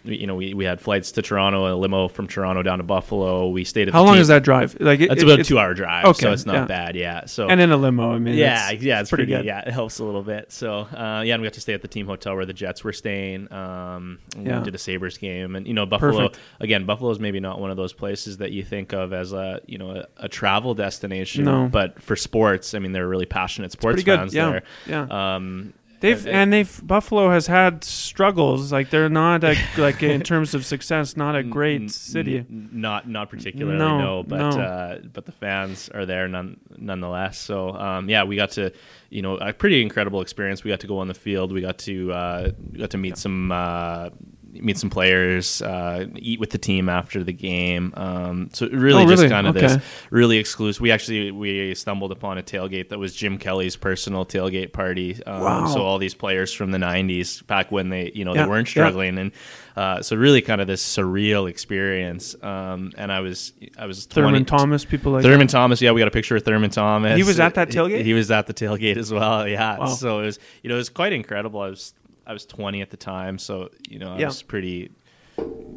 you 0.06 0.28
know, 0.28 0.36
we, 0.36 0.54
we 0.54 0.66
had 0.66 0.82
flights 0.82 1.14
to 1.14 1.22
Toronto, 1.22 1.74
a 1.74 1.76
limo 1.76 2.08
from 2.10 2.28
Toronto 2.28 2.62
down 2.62 2.80
to 2.80 2.84
Buffalo. 2.84 3.48
We 3.50 3.64
stayed 3.64 3.88
at 3.88 3.94
How 3.94 4.04
long 4.04 4.16
team- 4.16 4.22
is 4.22 4.28
that 4.28 4.44
drive? 4.44 4.76
Like 4.80 5.00
it, 5.00 5.10
That's 5.10 5.22
it- 5.22 5.26
about 5.26 5.40
a 5.40 5.44
two 5.44 5.58
hour 5.60 5.74
drive, 5.74 6.06
Okay, 6.06 6.22
so 6.24 6.32
it's 6.34 6.46
not 6.46 6.54
yeah. 6.56 6.66
bad. 6.66 6.96
Yeah. 6.96 7.26
So 7.26 7.48
And 7.48 7.62
in 7.62 7.72
a 7.72 7.78
limo, 7.78 8.12
I 8.14 8.20
mean, 8.20 8.36
yeah, 8.36 8.68
it's- 8.72 8.84
yeah, 8.84 9.00
it's 9.00 9.10
pretty 9.10 9.24
pretty, 9.26 9.38
good. 9.42 9.46
Yeah, 9.46 9.62
it 9.62 9.72
helps 9.72 10.00
a 10.00 10.04
little 10.04 10.24
bit. 10.24 10.52
So 10.52 10.80
uh, 10.82 11.24
yeah, 11.26 11.36
and 11.36 11.42
we 11.42 11.46
got 11.48 11.54
to 11.54 11.62
stay 11.62 11.74
at 11.74 11.82
the 11.82 11.88
team 11.88 12.06
hotel 12.06 12.36
where 12.36 12.46
the 12.46 12.54
Jets 12.54 12.84
were 12.84 12.92
staying. 12.94 13.52
Um, 13.54 14.20
Yeah. 14.38 14.60
we 14.60 14.66
did 14.66 14.76
a 14.76 14.78
Sabres 14.78 15.18
game, 15.18 15.56
and 15.56 15.66
you 15.68 15.74
know, 15.74 15.86
Buffalo 15.86 16.28
Perfect. 16.28 16.40
again. 16.60 16.86
Buffalo 16.86 17.12
is 17.12 17.20
maybe 17.20 17.40
not 17.40 17.60
one 17.62 17.72
of 17.72 17.78
those 17.78 17.94
places 17.94 18.38
that 18.38 18.52
you 18.52 18.64
think 18.64 18.94
of 18.94 19.14
as 19.14 19.32
a 19.34 19.62
you 19.68 19.78
know 19.78 19.92
a, 19.92 20.06
a 20.18 20.28
travel 20.30 20.74
destination. 20.74 21.46
No. 21.46 21.70
but 21.72 22.02
for 22.02 22.16
sports, 22.16 22.74
I 22.74 22.80
mean, 22.80 22.92
they're 22.92 23.08
really 23.08 23.26
passionate 23.26 23.72
sports 23.72 23.96
pretty 23.96 24.04
good. 24.06 24.20
fans 24.20 24.34
Yeah, 24.34 24.50
there. 24.50 24.64
yeah. 25.10 25.36
Um, 25.36 25.74
They've 26.04 26.28
and- 26.28 26.52
they've 26.52 26.82
Buffalo 26.86 27.30
has 27.32 27.48
had 27.48 27.84
struggles. 27.84 28.74
Like 28.74 28.90
they're 28.90 29.08
not 29.08 29.44
a, 29.46 29.56
like 29.78 30.04
in 30.04 30.22
terms 30.22 30.54
of 30.54 30.66
success, 30.66 31.16
not 31.16 31.36
a 31.36 31.44
great 31.44 31.90
city. 31.92 32.40
n- 32.40 32.70
not 32.74 33.08
not 33.08 33.30
particularly, 33.30 33.78
No, 33.80 33.98
no, 34.00 34.24
but 34.24 34.38
no. 34.38 34.50
Uh, 34.62 35.00
but 35.14 35.26
the 35.26 35.32
fans 35.32 35.88
are 35.94 36.06
there 36.06 36.28
none, 36.28 36.60
nonetheless. 36.78 37.38
So 37.40 37.70
um, 37.70 38.10
yeah, 38.10 38.26
we 38.26 38.36
got 38.36 38.52
to, 38.52 38.72
you 39.10 39.22
know, 39.22 39.38
a 39.38 39.54
pretty 39.54 39.82
incredible 39.82 40.20
experience. 40.20 40.64
We 40.66 40.72
got 40.72 40.82
to 40.82 40.88
go 40.88 41.00
on 41.00 41.08
the 41.08 41.14
field. 41.14 41.54
We 41.54 41.62
got 41.62 41.78
to 41.80 42.12
uh, 42.12 42.52
we 42.72 42.80
got 42.80 42.90
to 42.90 42.98
meet 42.98 43.18
some. 43.18 43.52
Uh, 43.52 44.10
Meet 44.54 44.78
some 44.78 44.90
players, 44.90 45.62
uh, 45.64 46.06
eat 46.16 46.40
with 46.40 46.52
the 46.52 46.58
team 46.58 46.88
after 46.88 47.24
the 47.24 47.34
game. 47.34 47.92
Um, 47.98 48.50
so 48.54 48.68
really, 48.70 49.04
Oh, 49.04 49.10
just 49.10 49.28
kind 49.28 49.48
of 49.48 49.56
Okay. 49.58 49.68
this 49.68 49.84
really 50.12 50.38
exclusive. 50.38 50.80
We 50.82 50.92
actually 50.92 51.32
we 51.32 51.74
stumbled 51.76 52.12
upon 52.12 52.38
a 52.38 52.44
tailgate 52.44 52.90
that 52.90 53.00
was 53.00 53.16
Jim 53.16 53.38
Kelly's 53.40 53.76
personal 53.76 54.26
tailgate 54.26 54.72
party. 54.72 55.18
Um, 55.26 55.42
Wow. 55.42 55.66
So 55.68 55.82
all 55.82 55.98
these 55.98 56.14
players 56.14 56.54
from 56.54 56.72
the 56.72 56.78
'90s, 56.78 57.42
back 57.48 57.72
when 57.72 57.90
they 57.90 58.12
you 58.14 58.26
know 58.26 58.36
Yeah, 58.36 58.44
they 58.44 58.50
weren't 58.50 58.68
yeah. 58.68 58.72
struggling, 58.84 59.18
and 59.18 59.32
uh, 59.76 60.02
so 60.04 60.16
really 60.16 60.42
kind 60.42 60.62
of 60.62 60.68
this 60.68 60.84
surreal 60.84 61.50
experience. 61.50 62.36
Um, 62.44 62.92
and 62.98 63.12
I 63.12 63.22
was 63.22 63.54
I 63.78 63.88
was 63.88 64.06
20, 64.06 64.28
Thurman 64.28 64.46
Thomas, 64.46 64.86
people 64.86 65.14
like 65.14 65.24
Thurman 65.24 65.48
Thomas, 65.48 65.82
yeah, 65.82 65.92
we 65.92 66.00
got 66.00 66.08
a 66.08 66.12
picture 66.12 66.36
of 66.36 66.44
Thurman 66.44 66.70
Thomas. 66.70 67.18
He 67.18 67.24
was 67.24 67.40
at 67.40 67.56
that 67.56 67.74
He- 67.74 67.80
tailgate? 67.80 68.04
He, 68.04 68.14
was 68.14 68.30
at 68.30 68.46
the 68.48 68.54
tailgate 68.54 68.98
as 68.98 69.12
well. 69.12 69.48
Yeah. 69.48 69.80
Wow. 69.80 69.86
So 69.88 70.20
it 70.20 70.26
was 70.26 70.40
you 70.62 70.70
know 70.70 70.76
it 70.76 70.78
was 70.78 70.90
quite 70.90 71.12
incredible. 71.14 71.60
I 71.62 71.70
was 71.70 71.94
I 72.26 72.34
was 72.34 72.46
20 72.46 72.82
at 72.82 72.90
the 72.90 72.98
time, 72.98 73.38
so 73.38 73.70
you 73.90 74.00
know 74.00 74.14
I 74.14 74.20
Yeah. 74.20 74.28
was 74.28 74.42
pretty. 74.44 74.92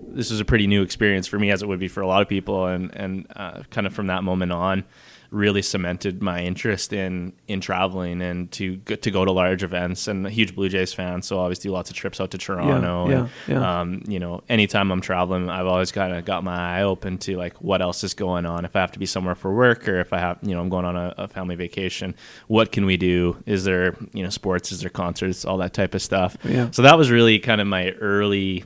This 0.09 0.31
was 0.31 0.41
a 0.41 0.45
pretty 0.45 0.67
new 0.67 0.83
experience 0.83 1.27
for 1.27 1.39
me, 1.39 1.51
as 1.51 1.63
it 1.63 1.69
would 1.69 1.79
be 1.81 1.89
for 1.89 2.01
a 2.01 2.07
lot 2.07 2.23
of 2.23 2.29
people, 2.29 2.67
and 2.67 2.95
and 2.95 3.27
uh, 3.37 3.63
kind 3.71 3.87
of 3.87 3.93
from 3.95 4.07
that 4.09 4.23
moment 4.25 4.53
on, 4.53 4.85
really 5.31 5.63
cemented 5.63 6.23
my 6.23 6.43
interest 6.43 6.93
in 6.93 7.33
in 7.49 7.61
traveling 7.61 8.23
and 8.23 8.51
to 8.53 8.77
go, 8.77 8.95
to 8.97 9.11
go 9.11 9.25
to 9.25 9.33
large 9.33 9.63
events. 9.63 10.09
And 10.09 10.27
a 10.27 10.31
huge 10.31 10.55
Blue 10.55 10.69
Jays 10.69 10.93
fan, 10.93 11.23
so 11.23 11.39
obviously 11.39 11.71
lots 11.71 11.91
of 11.91 11.97
trips 11.97 12.21
out 12.21 12.31
to 12.33 12.39
Toronto. 12.39 13.09
yeah, 13.09 13.17
and, 13.17 13.31
yeah. 13.49 13.81
Um, 13.81 14.03
you 14.07 14.19
know, 14.19 14.43
anytime 14.49 14.91
I'm 14.91 15.01
traveling, 15.01 15.49
I've 15.51 15.67
always 15.67 15.93
kind 15.93 16.13
of 16.13 16.25
got 16.25 16.45
my 16.45 16.79
eye 16.79 16.83
open 16.83 17.19
to 17.19 17.37
like 17.37 17.55
what 17.61 17.83
else 17.83 18.05
is 18.05 18.15
going 18.15 18.47
on. 18.47 18.65
If 18.65 18.77
I 18.77 18.81
have 18.81 18.93
to 18.93 18.99
be 18.99 19.07
somewhere 19.07 19.35
for 19.35 19.55
work, 19.55 19.89
or 19.89 20.01
if 20.01 20.13
I 20.13 20.19
have, 20.19 20.39
you 20.43 20.55
know, 20.55 20.61
I'm 20.61 20.69
going 20.69 20.85
on 20.85 20.97
a, 20.97 21.15
a 21.19 21.29
family 21.29 21.55
vacation, 21.55 22.15
what 22.49 22.73
can 22.73 22.87
we 22.87 22.97
do? 22.97 23.43
Is 23.47 23.65
there, 23.65 23.97
you 24.13 24.23
know, 24.23 24.31
sports? 24.31 24.73
Is 24.73 24.81
there 24.81 24.91
concerts? 24.91 25.45
All 25.45 25.59
that 25.59 25.75
type 25.75 25.95
of 25.95 26.03
stuff. 26.03 26.37
Yeah. 26.45 26.71
So 26.71 26.83
that 26.83 26.97
was 26.99 27.11
really 27.11 27.39
kind 27.39 27.61
of 27.61 27.67
my 27.67 27.91
early 27.93 28.65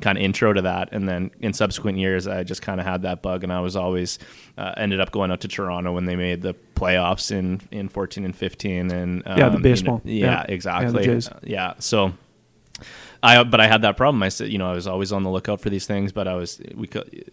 kind 0.00 0.16
of 0.18 0.22
intro 0.24 0.52
to 0.52 0.62
that 0.62 0.88
and 0.92 1.08
then 1.08 1.30
in 1.40 1.52
subsequent 1.52 1.98
years 1.98 2.26
i 2.28 2.42
just 2.44 2.62
kind 2.62 2.78
of 2.80 2.86
had 2.86 3.02
that 3.02 3.20
bug 3.22 3.42
and 3.42 3.52
i 3.52 3.60
was 3.60 3.74
always 3.76 4.18
uh, 4.56 4.72
ended 4.76 5.00
up 5.00 5.10
going 5.10 5.30
out 5.30 5.40
to 5.40 5.48
toronto 5.48 5.92
when 5.92 6.04
they 6.04 6.14
made 6.16 6.40
the 6.42 6.54
playoffs 6.74 7.30
in 7.32 7.60
in 7.70 7.88
14 7.88 8.24
and 8.24 8.36
15 8.36 8.90
and 8.92 9.22
um, 9.26 9.38
Yeah, 9.38 9.48
the 9.48 9.52
you 9.56 9.58
know- 9.58 9.62
baseball. 9.62 10.00
yeah, 10.04 10.26
Yeah. 10.26 10.44
exactly 10.48 11.04
Jays. 11.04 11.28
Uh, 11.28 11.38
yeah 11.42 11.74
so 11.78 12.12
I 13.22 13.42
but 13.42 13.60
I 13.60 13.66
had 13.66 13.82
that 13.82 13.96
problem. 13.96 14.22
I 14.22 14.28
said, 14.28 14.52
you 14.52 14.58
know, 14.58 14.70
I 14.70 14.74
was 14.74 14.86
always 14.86 15.10
on 15.10 15.24
the 15.24 15.30
lookout 15.30 15.60
for 15.60 15.70
these 15.70 15.86
things, 15.88 16.12
but 16.12 16.28
I 16.28 16.34
was 16.36 16.60
we 16.76 16.86
co- 16.86 17.02
in- 17.12 17.24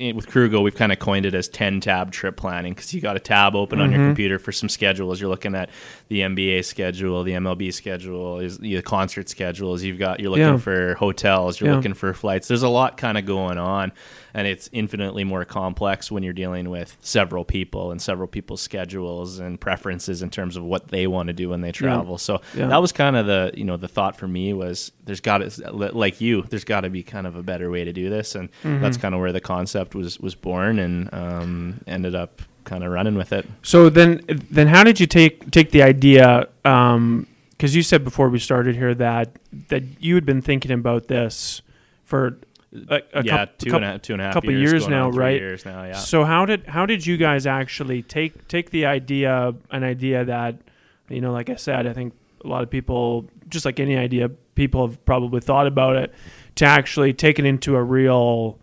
with 0.00 0.28
Krugo, 0.28 0.62
we've 0.62 0.74
kind 0.74 0.92
of 0.92 0.98
coined 0.98 1.26
it 1.26 1.34
as 1.34 1.46
10 1.48 1.80
tab 1.80 2.10
trip 2.10 2.36
planning 2.36 2.72
because 2.72 2.94
you 2.94 3.00
got 3.00 3.16
a 3.16 3.20
tab 3.20 3.54
open 3.54 3.80
on 3.80 3.92
your 3.92 4.00
computer 4.00 4.38
for 4.38 4.50
some 4.50 4.68
schedules. 4.68 5.20
You're 5.20 5.28
looking 5.30 5.54
at 5.54 5.68
the 6.08 6.20
NBA 6.20 6.64
schedule, 6.64 7.22
the 7.22 7.32
MLB 7.32 7.72
schedule, 7.72 8.38
is 8.40 8.58
the 8.58 8.80
concert 8.82 9.28
schedules. 9.28 9.82
You've 9.82 9.98
got 9.98 10.18
you're 10.20 10.30
looking 10.30 10.44
Yeah. 10.46 10.56
for 10.56 10.94
hotels, 10.94 11.60
you're 11.60 11.70
Yeah. 11.70 11.76
looking 11.76 11.94
for 11.94 12.12
flights. 12.14 12.48
There's 12.48 12.62
a 12.62 12.68
lot 12.68 12.96
kind 12.96 13.18
of 13.18 13.26
going 13.26 13.58
on, 13.58 13.92
and 14.32 14.46
it's 14.46 14.70
infinitely 14.72 15.24
more 15.24 15.44
complex 15.44 16.10
when 16.10 16.22
you're 16.22 16.32
dealing 16.32 16.70
with 16.70 16.96
several 17.00 17.44
people 17.44 17.90
and 17.90 18.00
several 18.00 18.26
people's 18.28 18.62
schedules 18.62 19.38
and 19.38 19.60
preferences 19.60 20.22
in 20.22 20.30
terms 20.30 20.56
of 20.56 20.64
what 20.64 20.88
they 20.88 21.06
want 21.06 21.26
to 21.26 21.32
do 21.34 21.50
when 21.50 21.60
they 21.60 21.72
travel. 21.72 22.16
So 22.16 22.40
Yeah. 22.56 22.68
that 22.68 22.80
was 22.80 22.92
kind 22.92 23.16
of 23.16 23.26
the 23.26 23.52
you 23.54 23.64
know 23.64 23.76
the 23.76 23.88
thought 23.88 24.16
for 24.16 24.26
me 24.28 24.52
was 24.54 24.92
there's 25.04 25.20
got 25.20 25.38
to 25.38 25.70
like 25.72 26.20
you 26.20 26.44
there's 26.48 26.64
got 26.64 26.82
to 26.82 26.90
be 26.90 27.02
kind 27.02 27.26
of 27.26 27.36
a 27.36 27.42
better 27.42 27.70
way 27.70 27.84
to 27.84 27.92
do 27.92 28.08
this, 28.08 28.34
and 28.34 28.48
Mm-hmm. 28.64 28.80
that's 28.82 28.96
kind 28.96 29.14
of 29.14 29.20
where 29.20 29.32
the 29.32 29.40
concept 29.40 29.89
was 29.94 30.18
was 30.20 30.34
born 30.34 30.78
and 30.78 31.12
um, 31.12 31.80
ended 31.86 32.14
up 32.14 32.42
kind 32.64 32.84
of 32.84 32.92
running 32.92 33.16
with 33.16 33.32
it. 33.32 33.46
So 33.62 33.88
then, 33.88 34.20
then 34.28 34.68
how 34.68 34.84
did 34.84 35.00
you 35.00 35.06
take 35.06 35.50
take 35.50 35.70
the 35.70 35.82
idea? 35.82 36.48
Because 36.62 37.74
you 37.74 37.82
said 37.82 38.04
before 38.04 38.28
we 38.28 38.38
started 38.38 38.76
here 38.76 38.94
that 38.94 39.36
that 39.68 39.82
you 40.00 40.14
had 40.14 40.24
been 40.24 40.42
thinking 40.42 40.70
about 40.70 41.08
this 41.08 41.62
for 42.04 42.38
a, 42.88 43.02
a 43.12 43.24
yeah, 43.24 43.46
coup- 43.46 43.52
two 43.58 43.76
and 43.76 43.84
a 43.84 43.98
two 43.98 44.12
and 44.12 44.22
a 44.22 44.26
half 44.26 44.34
couple 44.34 44.52
years, 44.52 44.72
years 44.72 44.88
now, 44.88 45.10
right? 45.10 45.40
Years 45.40 45.64
now, 45.64 45.84
yeah. 45.84 45.94
So 45.94 46.24
how 46.24 46.46
did 46.46 46.66
how 46.66 46.86
did 46.86 47.06
you 47.06 47.16
guys 47.16 47.46
actually 47.46 48.02
take 48.02 48.46
take 48.48 48.70
the 48.70 48.86
idea, 48.86 49.54
an 49.70 49.82
idea 49.82 50.24
that, 50.24 50.56
you 51.08 51.20
know, 51.20 51.32
like 51.32 51.50
I 51.50 51.56
said, 51.56 51.86
I 51.86 51.92
think 51.92 52.14
a 52.44 52.48
lot 52.48 52.62
of 52.62 52.70
people, 52.70 53.26
just 53.48 53.64
like 53.64 53.80
any 53.80 53.96
idea, 53.96 54.28
people 54.54 54.86
have 54.86 55.04
probably 55.04 55.40
thought 55.40 55.66
about 55.66 55.96
it, 55.96 56.14
to 56.56 56.64
actually 56.64 57.12
take 57.12 57.38
it 57.38 57.44
into 57.44 57.74
a 57.74 57.82
real 57.82 58.58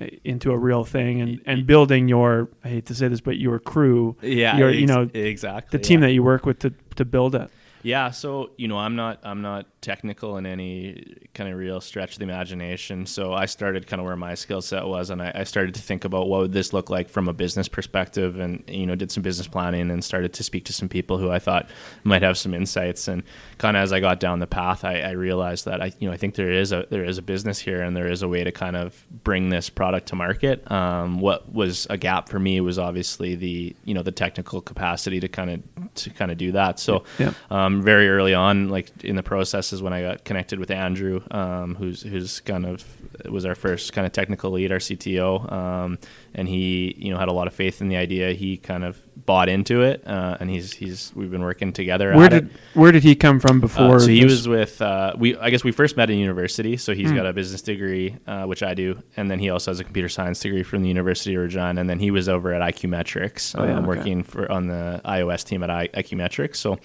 Uh, 0.00 0.06
into 0.24 0.50
a 0.50 0.56
real 0.56 0.84
thing 0.84 1.20
and, 1.20 1.42
and 1.44 1.66
building 1.66 2.08
your 2.08 2.48
I 2.64 2.68
hate 2.68 2.86
to 2.86 2.94
say 2.94 3.08
this, 3.08 3.20
but 3.20 3.36
your 3.36 3.58
crew, 3.58 4.16
yeah, 4.22 4.56
your 4.56 4.70
you 4.70 4.86
know 4.86 5.10
exactly 5.12 5.78
the 5.78 5.84
team 5.84 6.00
yeah. 6.00 6.06
that 6.06 6.14
you 6.14 6.22
work 6.22 6.46
with 6.46 6.60
to 6.60 6.72
to 6.96 7.04
build 7.04 7.34
it. 7.34 7.50
Yeah, 7.82 8.10
so 8.10 8.50
you 8.56 8.68
know, 8.68 8.78
I'm 8.78 8.96
not 8.96 9.20
I'm 9.24 9.42
not 9.42 9.66
technical 9.80 10.36
in 10.36 10.46
any 10.46 11.16
kind 11.34 11.50
of 11.50 11.58
real 11.58 11.80
stretch 11.80 12.12
of 12.12 12.18
the 12.18 12.24
imagination. 12.24 13.06
So 13.06 13.32
I 13.32 13.46
started 13.46 13.86
kind 13.88 14.00
of 14.00 14.06
where 14.06 14.16
my 14.16 14.34
skill 14.34 14.62
set 14.62 14.86
was, 14.86 15.10
and 15.10 15.20
I, 15.20 15.32
I 15.34 15.44
started 15.44 15.74
to 15.74 15.82
think 15.82 16.04
about 16.04 16.28
what 16.28 16.40
would 16.40 16.52
this 16.52 16.72
look 16.72 16.90
like 16.90 17.08
from 17.08 17.28
a 17.28 17.32
business 17.32 17.68
perspective, 17.68 18.38
and 18.38 18.62
you 18.68 18.86
know, 18.86 18.94
did 18.94 19.10
some 19.10 19.22
business 19.22 19.48
planning 19.48 19.90
and 19.90 20.04
started 20.04 20.32
to 20.34 20.44
speak 20.44 20.64
to 20.66 20.72
some 20.72 20.88
people 20.88 21.18
who 21.18 21.30
I 21.30 21.40
thought 21.40 21.68
might 22.04 22.22
have 22.22 22.38
some 22.38 22.54
insights. 22.54 23.08
And 23.08 23.24
kind 23.58 23.76
of 23.76 23.82
as 23.82 23.92
I 23.92 23.98
got 23.98 24.20
down 24.20 24.38
the 24.38 24.46
path, 24.46 24.84
I, 24.84 25.00
I 25.00 25.10
realized 25.10 25.64
that 25.64 25.82
I 25.82 25.92
you 25.98 26.08
know 26.08 26.14
I 26.14 26.16
think 26.16 26.36
there 26.36 26.52
is 26.52 26.70
a 26.72 26.86
there 26.88 27.04
is 27.04 27.18
a 27.18 27.22
business 27.22 27.58
here, 27.58 27.82
and 27.82 27.96
there 27.96 28.10
is 28.10 28.22
a 28.22 28.28
way 28.28 28.44
to 28.44 28.52
kind 28.52 28.76
of 28.76 29.04
bring 29.24 29.48
this 29.48 29.68
product 29.68 30.06
to 30.08 30.16
market. 30.16 30.70
Um, 30.70 31.18
what 31.18 31.52
was 31.52 31.86
a 31.90 31.96
gap 31.96 32.28
for 32.28 32.38
me 32.38 32.60
was 32.60 32.78
obviously 32.78 33.34
the 33.34 33.74
you 33.84 33.94
know 33.94 34.02
the 34.02 34.12
technical 34.12 34.60
capacity 34.60 35.18
to 35.18 35.28
kind 35.28 35.50
of 35.50 35.62
to 35.94 36.10
kind 36.10 36.30
of 36.30 36.38
do 36.38 36.52
that. 36.52 36.78
So 36.80 37.04
Yeah. 37.18 37.32
um, 37.50 37.82
very 37.82 38.08
early 38.08 38.34
on, 38.34 38.68
like 38.68 38.90
in 39.04 39.16
the 39.16 39.22
process, 39.22 39.72
is 39.72 39.82
when 39.82 39.92
I 39.92 40.02
got 40.02 40.24
connected 40.24 40.58
with 40.58 40.70
Andrew, 40.70 41.20
um, 41.30 41.74
who's 41.74 42.02
who's 42.02 42.40
kind 42.40 42.64
of 42.66 42.84
was 43.30 43.44
our 43.44 43.54
first 43.54 43.92
kind 43.92 44.06
of 44.06 44.12
technical 44.12 44.50
lead, 44.52 44.72
our 44.72 44.78
CTO, 44.78 45.52
um, 45.52 45.98
and 46.34 46.48
he 46.48 46.94
you 46.98 47.12
know 47.12 47.18
had 47.18 47.28
a 47.28 47.32
lot 47.32 47.46
of 47.46 47.54
faith 47.54 47.80
in 47.80 47.88
the 47.88 47.96
idea. 47.96 48.32
He 48.32 48.56
kind 48.56 48.84
of 48.84 49.00
bought 49.26 49.48
into 49.48 49.82
it, 49.82 50.06
uh, 50.06 50.36
and 50.40 50.50
he's 50.50 50.72
he's 50.72 51.12
we've 51.14 51.30
been 51.30 51.42
working 51.42 51.72
together. 51.72 52.14
Where 52.14 52.28
did 52.28 52.46
it. 52.46 52.52
where 52.74 52.92
did 52.92 53.02
he 53.02 53.14
come 53.14 53.40
from 53.40 53.60
before? 53.60 53.96
Uh, 53.96 54.00
so 54.00 54.08
he 54.08 54.24
was 54.24 54.48
with 54.48 54.80
uh, 54.82 55.14
we. 55.16 55.36
I 55.36 55.50
guess 55.50 55.64
we 55.64 55.72
first 55.72 55.96
met 55.96 56.10
in 56.10 56.18
university. 56.18 56.76
So 56.76 56.94
he's 56.94 57.12
got 57.12 57.26
a 57.26 57.32
business 57.32 57.62
degree, 57.62 58.16
uh, 58.26 58.44
which 58.44 58.62
I 58.62 58.74
do, 58.74 59.02
and 59.16 59.30
then 59.30 59.38
he 59.38 59.50
also 59.50 59.70
has 59.70 59.80
a 59.80 59.84
computer 59.84 60.08
science 60.08 60.40
degree 60.40 60.62
from 60.62 60.82
the 60.82 60.88
University 60.88 61.34
of 61.34 61.42
Regina. 61.42 61.80
And 61.80 61.88
then 61.88 61.98
he 61.98 62.10
was 62.10 62.28
over 62.28 62.52
at 62.52 62.62
iQmetrix, 62.74 63.58
Oh, 63.58 63.64
yeah, 63.64 63.78
um, 63.78 63.78
okay. 63.78 63.98
working 63.98 64.22
for 64.22 64.50
on 64.50 64.66
the 64.66 65.00
iOS 65.04 65.44
team 65.44 65.62
at 65.62 65.70
I, 65.70 65.88
iQmetrix. 65.88 66.56
So 66.56 66.78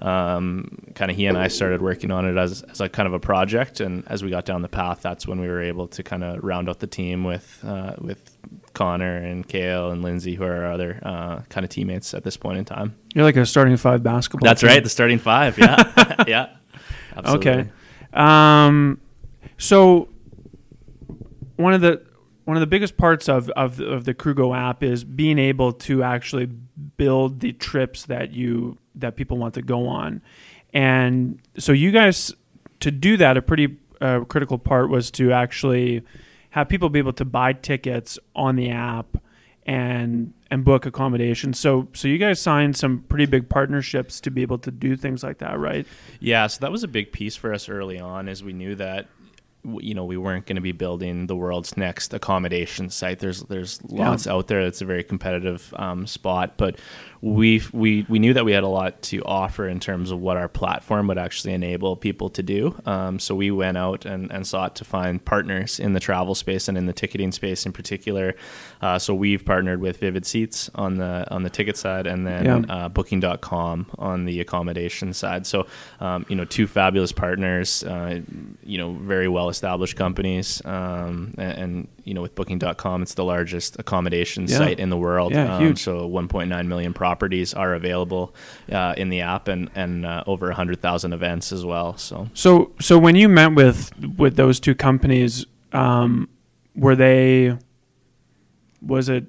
um, 0.00 0.78
kind 0.94 1.10
of 1.10 1.16
he 1.16 1.26
and 1.26 1.38
I 1.38 1.48
started 1.48 1.80
working 1.80 2.10
on 2.10 2.26
it 2.26 2.36
as, 2.36 2.62
as 2.62 2.80
a 2.80 2.88
kind 2.88 3.06
of 3.06 3.14
a 3.14 3.20
project. 3.20 3.80
And 3.80 4.04
as 4.08 4.22
we 4.22 4.30
got 4.30 4.44
down 4.44 4.62
the 4.62 4.68
path, 4.68 5.00
that's 5.02 5.26
when 5.26 5.40
we 5.40 5.48
were 5.48 5.62
able 5.62 5.88
to 5.88 6.02
kind 6.02 6.24
of 6.24 6.42
round 6.42 6.68
out 6.68 6.80
the 6.80 6.86
team 6.86 7.24
with 7.24 7.60
uh, 7.64 7.94
with 8.00 8.36
Connor 8.74 9.16
and 9.16 9.46
Kale 9.46 9.90
and 9.90 10.02
Lindsay, 10.02 10.34
who 10.34 10.44
are 10.44 10.64
our 10.64 10.72
other 10.72 11.00
uh, 11.02 11.40
kind 11.48 11.64
of 11.64 11.70
teammates 11.70 12.12
at 12.12 12.24
this 12.24 12.36
point 12.36 12.58
in 12.58 12.64
time. 12.64 12.96
You're 13.14 13.24
like 13.24 13.36
a 13.36 13.46
starting 13.46 13.76
five 13.76 14.02
basketball. 14.02 14.46
That's 14.46 14.60
team. 14.60 14.68
right, 14.68 14.82
the 14.82 14.90
starting 14.90 15.18
five. 15.18 15.58
Yeah, 15.58 16.24
yeah. 16.26 16.56
Absolutely. 17.16 17.50
Okay. 17.50 17.70
Um, 18.12 19.00
so 19.56 20.08
one 21.56 21.72
of 21.72 21.80
the 21.80 22.02
one 22.44 22.56
of 22.56 22.60
the 22.60 22.66
biggest 22.66 22.96
parts 22.96 23.28
of 23.28 23.48
of 23.50 23.76
the, 23.76 23.86
of 23.86 24.04
the 24.04 24.14
Krugo 24.14 24.56
app 24.56 24.82
is 24.82 25.04
being 25.04 25.38
able 25.38 25.72
to 25.72 26.02
actually 26.02 26.46
build 26.46 27.40
the 27.40 27.52
trips 27.52 28.06
that 28.06 28.32
you 28.32 28.78
that 28.96 29.16
people 29.16 29.38
want 29.38 29.54
to 29.54 29.62
go 29.62 29.86
on, 29.86 30.22
and 30.72 31.40
so 31.58 31.72
you 31.72 31.90
guys 31.90 32.32
to 32.80 32.90
do 32.90 33.16
that 33.16 33.36
a 33.36 33.42
pretty 33.42 33.76
uh, 34.00 34.20
critical 34.20 34.58
part 34.58 34.90
was 34.90 35.10
to 35.12 35.32
actually 35.32 36.02
have 36.54 36.68
people 36.68 36.88
be 36.88 37.00
able 37.00 37.12
to 37.12 37.24
buy 37.24 37.52
tickets 37.52 38.16
on 38.36 38.54
the 38.54 38.70
app 38.70 39.16
and 39.66 40.32
and 40.52 40.64
book 40.64 40.86
accommodations. 40.86 41.58
So 41.58 41.88
so 41.94 42.06
you 42.06 42.16
guys 42.16 42.38
signed 42.40 42.76
some 42.76 43.00
pretty 43.08 43.26
big 43.26 43.48
partnerships 43.48 44.20
to 44.20 44.30
be 44.30 44.42
able 44.42 44.58
to 44.58 44.70
do 44.70 44.94
things 44.94 45.24
like 45.24 45.38
that, 45.38 45.58
right? 45.58 45.84
Yeah, 46.20 46.46
so 46.46 46.60
that 46.60 46.70
was 46.70 46.84
a 46.84 46.88
big 46.88 47.10
piece 47.10 47.34
for 47.34 47.52
us 47.52 47.68
early 47.68 47.98
on, 47.98 48.28
as 48.28 48.44
we 48.44 48.52
knew 48.52 48.76
that 48.76 49.08
you 49.64 49.94
know 49.94 50.04
we 50.04 50.16
weren't 50.16 50.46
going 50.46 50.56
to 50.56 50.62
be 50.62 50.72
building 50.72 51.26
the 51.26 51.36
world's 51.36 51.76
next 51.76 52.12
accommodation 52.14 52.90
site. 52.90 53.18
There's 53.18 53.42
there's 53.44 53.82
lots 53.84 54.26
yeah. 54.26 54.32
out 54.32 54.48
there. 54.48 54.60
It's 54.60 54.82
a 54.82 54.84
very 54.84 55.04
competitive 55.04 55.72
um, 55.76 56.06
spot, 56.06 56.54
but 56.56 56.78
we 57.24 57.62
we 57.72 58.04
we 58.08 58.18
knew 58.18 58.34
that 58.34 58.44
we 58.44 58.52
had 58.52 58.64
a 58.64 58.68
lot 58.68 59.00
to 59.00 59.22
offer 59.24 59.66
in 59.66 59.80
terms 59.80 60.10
of 60.10 60.20
what 60.20 60.36
our 60.36 60.46
platform 60.48 61.06
would 61.06 61.16
actually 61.16 61.54
enable 61.54 61.96
people 61.96 62.28
to 62.28 62.42
do. 62.42 62.78
Um, 62.84 63.18
so 63.18 63.34
we 63.34 63.50
went 63.50 63.78
out 63.78 64.04
and, 64.04 64.30
and 64.30 64.46
sought 64.46 64.76
to 64.76 64.84
find 64.84 65.24
partners 65.24 65.80
in 65.80 65.94
the 65.94 66.00
travel 66.00 66.34
space 66.34 66.68
and 66.68 66.76
in 66.76 66.84
the 66.84 66.92
ticketing 66.92 67.32
space 67.32 67.64
in 67.64 67.72
particular. 67.72 68.34
Uh, 68.82 68.98
so 68.98 69.14
we've 69.14 69.42
partnered 69.42 69.80
with 69.80 69.96
Vivid 70.00 70.26
Seats 70.26 70.68
on 70.74 70.96
the 70.96 71.26
on 71.30 71.44
the 71.44 71.50
ticket 71.50 71.78
side, 71.78 72.06
and 72.06 72.26
then 72.26 72.44
yeah. 72.44 72.74
uh, 72.74 72.88
Booking.com 72.90 73.86
on 73.98 74.26
the 74.26 74.40
accommodation 74.40 75.14
side. 75.14 75.46
So 75.46 75.66
um, 76.00 76.26
you 76.28 76.36
know, 76.36 76.44
two 76.44 76.66
fabulous 76.66 77.12
partners. 77.12 77.82
Uh, 77.84 78.20
you 78.64 78.76
know, 78.76 78.92
very 78.92 79.28
well 79.28 79.48
established 79.54 79.96
companies, 79.96 80.60
um, 80.64 81.34
and, 81.38 81.58
and, 81.58 81.88
you 82.04 82.14
know, 82.14 82.22
with 82.22 82.34
Booking.com, 82.34 83.02
it's 83.02 83.14
the 83.14 83.24
largest 83.24 83.78
accommodation 83.78 84.46
yeah. 84.46 84.58
site 84.58 84.80
in 84.80 84.90
the 84.90 84.96
world. 84.96 85.32
Yeah, 85.32 85.58
huge. 85.58 85.86
Um, 85.88 86.00
so 86.00 86.10
1.9 86.10 86.66
million 86.66 86.92
properties 86.92 87.54
are 87.54 87.74
available 87.74 88.34
uh, 88.70 88.94
in 88.96 89.08
the 89.08 89.20
app 89.20 89.48
and 89.48 89.70
and 89.74 90.04
uh, 90.04 90.24
over 90.26 90.50
hundred 90.52 90.80
thousand 90.80 91.12
events 91.12 91.52
as 91.52 91.64
well. 91.64 91.96
So 91.96 92.28
so 92.34 92.72
so 92.80 92.98
when 92.98 93.16
you 93.16 93.28
met 93.28 93.54
with 93.54 93.92
with 94.18 94.36
those 94.36 94.60
two 94.60 94.74
companies, 94.74 95.46
um, 95.72 96.28
were 96.74 96.96
they? 96.96 97.56
Was 98.82 99.08
it? 99.08 99.26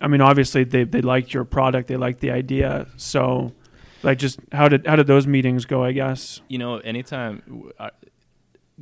I 0.00 0.08
mean, 0.08 0.20
obviously 0.20 0.64
they 0.64 0.84
they 0.84 1.00
liked 1.00 1.32
your 1.32 1.44
product, 1.44 1.88
they 1.88 1.96
liked 1.96 2.20
the 2.20 2.30
idea. 2.30 2.86
So, 2.96 3.52
like, 4.02 4.18
just 4.18 4.40
how 4.52 4.68
did 4.68 4.86
how 4.86 4.96
did 4.96 5.06
those 5.06 5.26
meetings 5.26 5.64
go? 5.64 5.84
I 5.84 5.92
guess 5.92 6.40
you 6.48 6.58
know, 6.58 6.78
anytime 6.78 7.70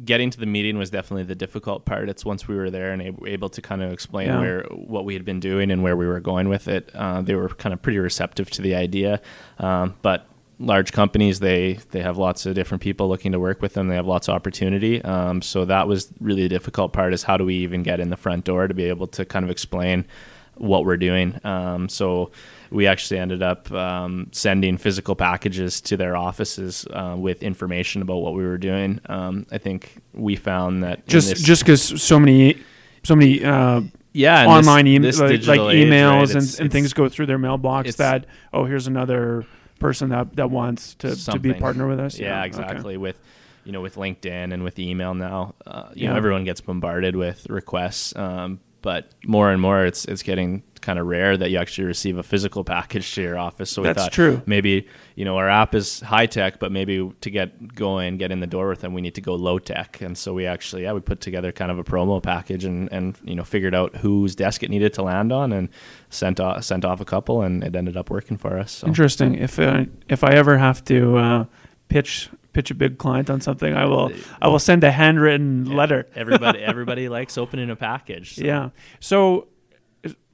getting 0.04 0.30
to 0.30 0.40
the 0.40 0.46
meeting 0.46 0.78
was 0.78 0.90
definitely 0.90 1.24
the 1.24 1.34
difficult 1.34 1.84
part. 1.84 2.08
It's 2.08 2.24
once 2.24 2.48
we 2.48 2.56
were 2.56 2.70
there 2.70 2.92
and 2.92 3.18
able, 3.26 3.48
to 3.50 3.60
kind 3.60 3.82
of 3.82 3.92
explain 3.92 4.28
yeah. 4.28 4.40
where 4.40 4.62
what 4.70 5.04
we 5.04 5.14
had 5.14 5.24
been 5.24 5.40
doing 5.40 5.70
and 5.70 5.82
where 5.82 5.96
we 5.96 6.06
were 6.06 6.20
going 6.20 6.48
with 6.48 6.68
it. 6.68 6.90
Uh, 6.94 7.20
they 7.20 7.34
were 7.34 7.48
kind 7.48 7.72
of 7.72 7.82
pretty 7.82 7.98
receptive 7.98 8.50
to 8.52 8.62
the 8.62 8.74
idea, 8.74 9.20
um, 9.58 9.94
but 10.02 10.26
large 10.58 10.92
companies 10.92 11.40
they 11.40 11.74
they 11.90 12.00
have 12.00 12.18
lots 12.18 12.46
of 12.46 12.54
different 12.54 12.82
people 12.82 13.08
looking 13.08 13.32
to 13.32 13.40
work 13.40 13.60
with 13.60 13.74
them 13.74 13.88
they 13.88 13.96
have 13.96 14.06
lots 14.06 14.28
of 14.28 14.34
opportunity 14.34 15.02
um, 15.02 15.42
so 15.42 15.64
that 15.64 15.88
was 15.88 16.12
really 16.20 16.42
the 16.42 16.48
difficult 16.48 16.92
part 16.92 17.12
is 17.12 17.24
how 17.24 17.36
do 17.36 17.44
we 17.44 17.56
even 17.56 17.82
get 17.82 17.98
in 17.98 18.10
the 18.10 18.16
front 18.16 18.44
door 18.44 18.68
to 18.68 18.74
be 18.74 18.84
able 18.84 19.08
to 19.08 19.24
kind 19.24 19.44
of 19.44 19.50
explain 19.50 20.06
what 20.54 20.84
we're 20.84 20.96
doing 20.96 21.40
um, 21.44 21.88
so 21.88 22.30
we 22.72 22.86
actually 22.86 23.20
ended 23.20 23.42
up 23.42 23.70
um, 23.72 24.28
sending 24.32 24.76
physical 24.78 25.14
packages 25.14 25.80
to 25.82 25.96
their 25.96 26.16
offices 26.16 26.86
uh, 26.90 27.14
with 27.18 27.42
information 27.42 28.02
about 28.02 28.16
what 28.16 28.34
we 28.34 28.42
were 28.44 28.58
doing. 28.58 29.00
Um, 29.06 29.46
I 29.52 29.58
think 29.58 30.02
we 30.14 30.36
found 30.36 30.82
that 30.82 31.06
just 31.06 31.30
this, 31.30 31.42
just 31.42 31.62
because 31.62 32.02
so 32.02 32.18
many 32.18 32.58
so 33.02 33.14
many 33.14 33.44
uh, 33.44 33.82
yeah 34.12 34.46
online 34.46 34.84
this, 35.02 35.20
e- 35.20 35.26
this 35.26 35.46
like, 35.46 35.60
like, 35.60 35.76
emails 35.76 36.20
right? 36.26 36.30
and, 36.30 36.42
it's, 36.42 36.58
and 36.58 36.66
it's, 36.66 36.72
things 36.72 36.92
go 36.92 37.08
through 37.08 37.26
their 37.26 37.38
mailbox 37.38 37.96
that 37.96 38.26
oh 38.52 38.64
here's 38.64 38.86
another 38.86 39.46
person 39.78 40.08
that 40.10 40.34
that 40.36 40.50
wants 40.50 40.94
to, 40.94 41.14
to 41.26 41.38
be 41.38 41.50
a 41.50 41.54
partner 41.54 41.86
with 41.86 42.00
us. 42.00 42.18
Yeah, 42.18 42.28
yeah 42.28 42.44
exactly. 42.44 42.94
Okay. 42.94 42.96
With 42.96 43.18
you 43.64 43.72
know 43.72 43.82
with 43.82 43.96
LinkedIn 43.96 44.52
and 44.54 44.62
with 44.64 44.78
email 44.78 45.14
now, 45.14 45.54
uh, 45.66 45.88
you 45.94 46.04
yeah. 46.04 46.10
know 46.10 46.16
everyone 46.16 46.44
gets 46.44 46.62
bombarded 46.62 47.16
with 47.16 47.46
requests. 47.50 48.16
Um, 48.16 48.60
but 48.82 49.12
more 49.24 49.50
and 49.50 49.60
more 49.60 49.84
it's 49.86 50.04
it's 50.04 50.22
getting 50.22 50.62
kind 50.82 50.98
of 50.98 51.06
rare 51.06 51.36
that 51.36 51.50
you 51.50 51.58
actually 51.58 51.84
receive 51.84 52.18
a 52.18 52.22
physical 52.22 52.64
package 52.74 53.14
to 53.14 53.22
your 53.22 53.38
office. 53.38 53.70
So 53.70 53.82
we 53.82 53.88
That's 53.88 54.02
thought 54.02 54.12
true. 54.12 54.42
maybe 54.44 54.86
you 55.14 55.24
know 55.24 55.36
our 55.36 55.48
app 55.48 55.74
is 55.74 56.00
high 56.00 56.26
tech, 56.26 56.58
but 56.58 56.70
maybe 56.70 57.10
to 57.20 57.30
get 57.30 57.74
going, 57.74 58.18
get 58.18 58.30
in 58.30 58.40
the 58.40 58.46
door 58.46 58.68
with 58.68 58.80
them, 58.80 58.92
we 58.92 59.00
need 59.00 59.14
to 59.14 59.20
go 59.20 59.34
low 59.34 59.58
tech. 59.58 60.00
And 60.02 60.18
so 60.18 60.34
we 60.34 60.44
actually 60.44 60.82
yeah 60.82 60.92
we 60.92 61.00
put 61.00 61.20
together 61.20 61.52
kind 61.52 61.70
of 61.70 61.78
a 61.78 61.84
promo 61.84 62.22
package 62.22 62.64
and 62.64 62.92
and 62.92 63.16
you 63.24 63.34
know 63.34 63.44
figured 63.44 63.74
out 63.74 63.96
whose 63.96 64.34
desk 64.34 64.62
it 64.62 64.70
needed 64.70 64.92
to 64.94 65.02
land 65.02 65.32
on 65.32 65.52
and 65.52 65.68
sent 66.10 66.40
off 66.40 66.64
sent 66.64 66.84
off 66.84 67.00
a 67.00 67.06
couple 67.06 67.42
and 67.42 67.64
it 67.64 67.74
ended 67.74 67.96
up 67.96 68.10
working 68.10 68.36
for 68.36 68.58
us. 68.58 68.72
So. 68.72 68.86
Interesting. 68.86 69.34
If 69.36 69.58
uh, 69.58 69.84
if 70.08 70.22
I 70.24 70.32
ever 70.32 70.58
have 70.58 70.84
to 70.86 71.16
uh, 71.16 71.44
pitch 71.88 72.28
pitch 72.52 72.70
a 72.70 72.74
big 72.74 72.98
client 72.98 73.30
on 73.30 73.40
something, 73.40 73.74
I 73.74 73.86
will 73.86 74.12
I 74.40 74.48
will 74.48 74.58
send 74.58 74.84
a 74.84 74.90
handwritten 74.90 75.66
yeah, 75.66 75.76
letter. 75.76 76.08
everybody 76.14 76.60
everybody 76.60 77.08
likes 77.08 77.38
opening 77.38 77.70
a 77.70 77.76
package. 77.76 78.36
So. 78.36 78.44
Yeah. 78.44 78.70
So 79.00 79.48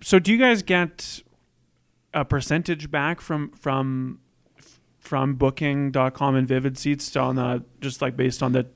so 0.01 0.19
do 0.19 0.33
you 0.33 0.39
guys 0.39 0.63
get 0.63 1.23
a 2.15 2.25
percentage 2.25 2.91
back 2.91 3.21
from 3.21 3.51
from 3.53 4.21
from 4.99 5.37
booking.com 5.37 6.35
and 6.35 6.47
vivid 6.47 6.77
seats 6.77 7.17
on 7.17 7.37
the 7.37 7.65
just 7.81 8.03
like 8.03 8.17
based 8.17 8.43
on 8.43 8.53
the 8.53 8.67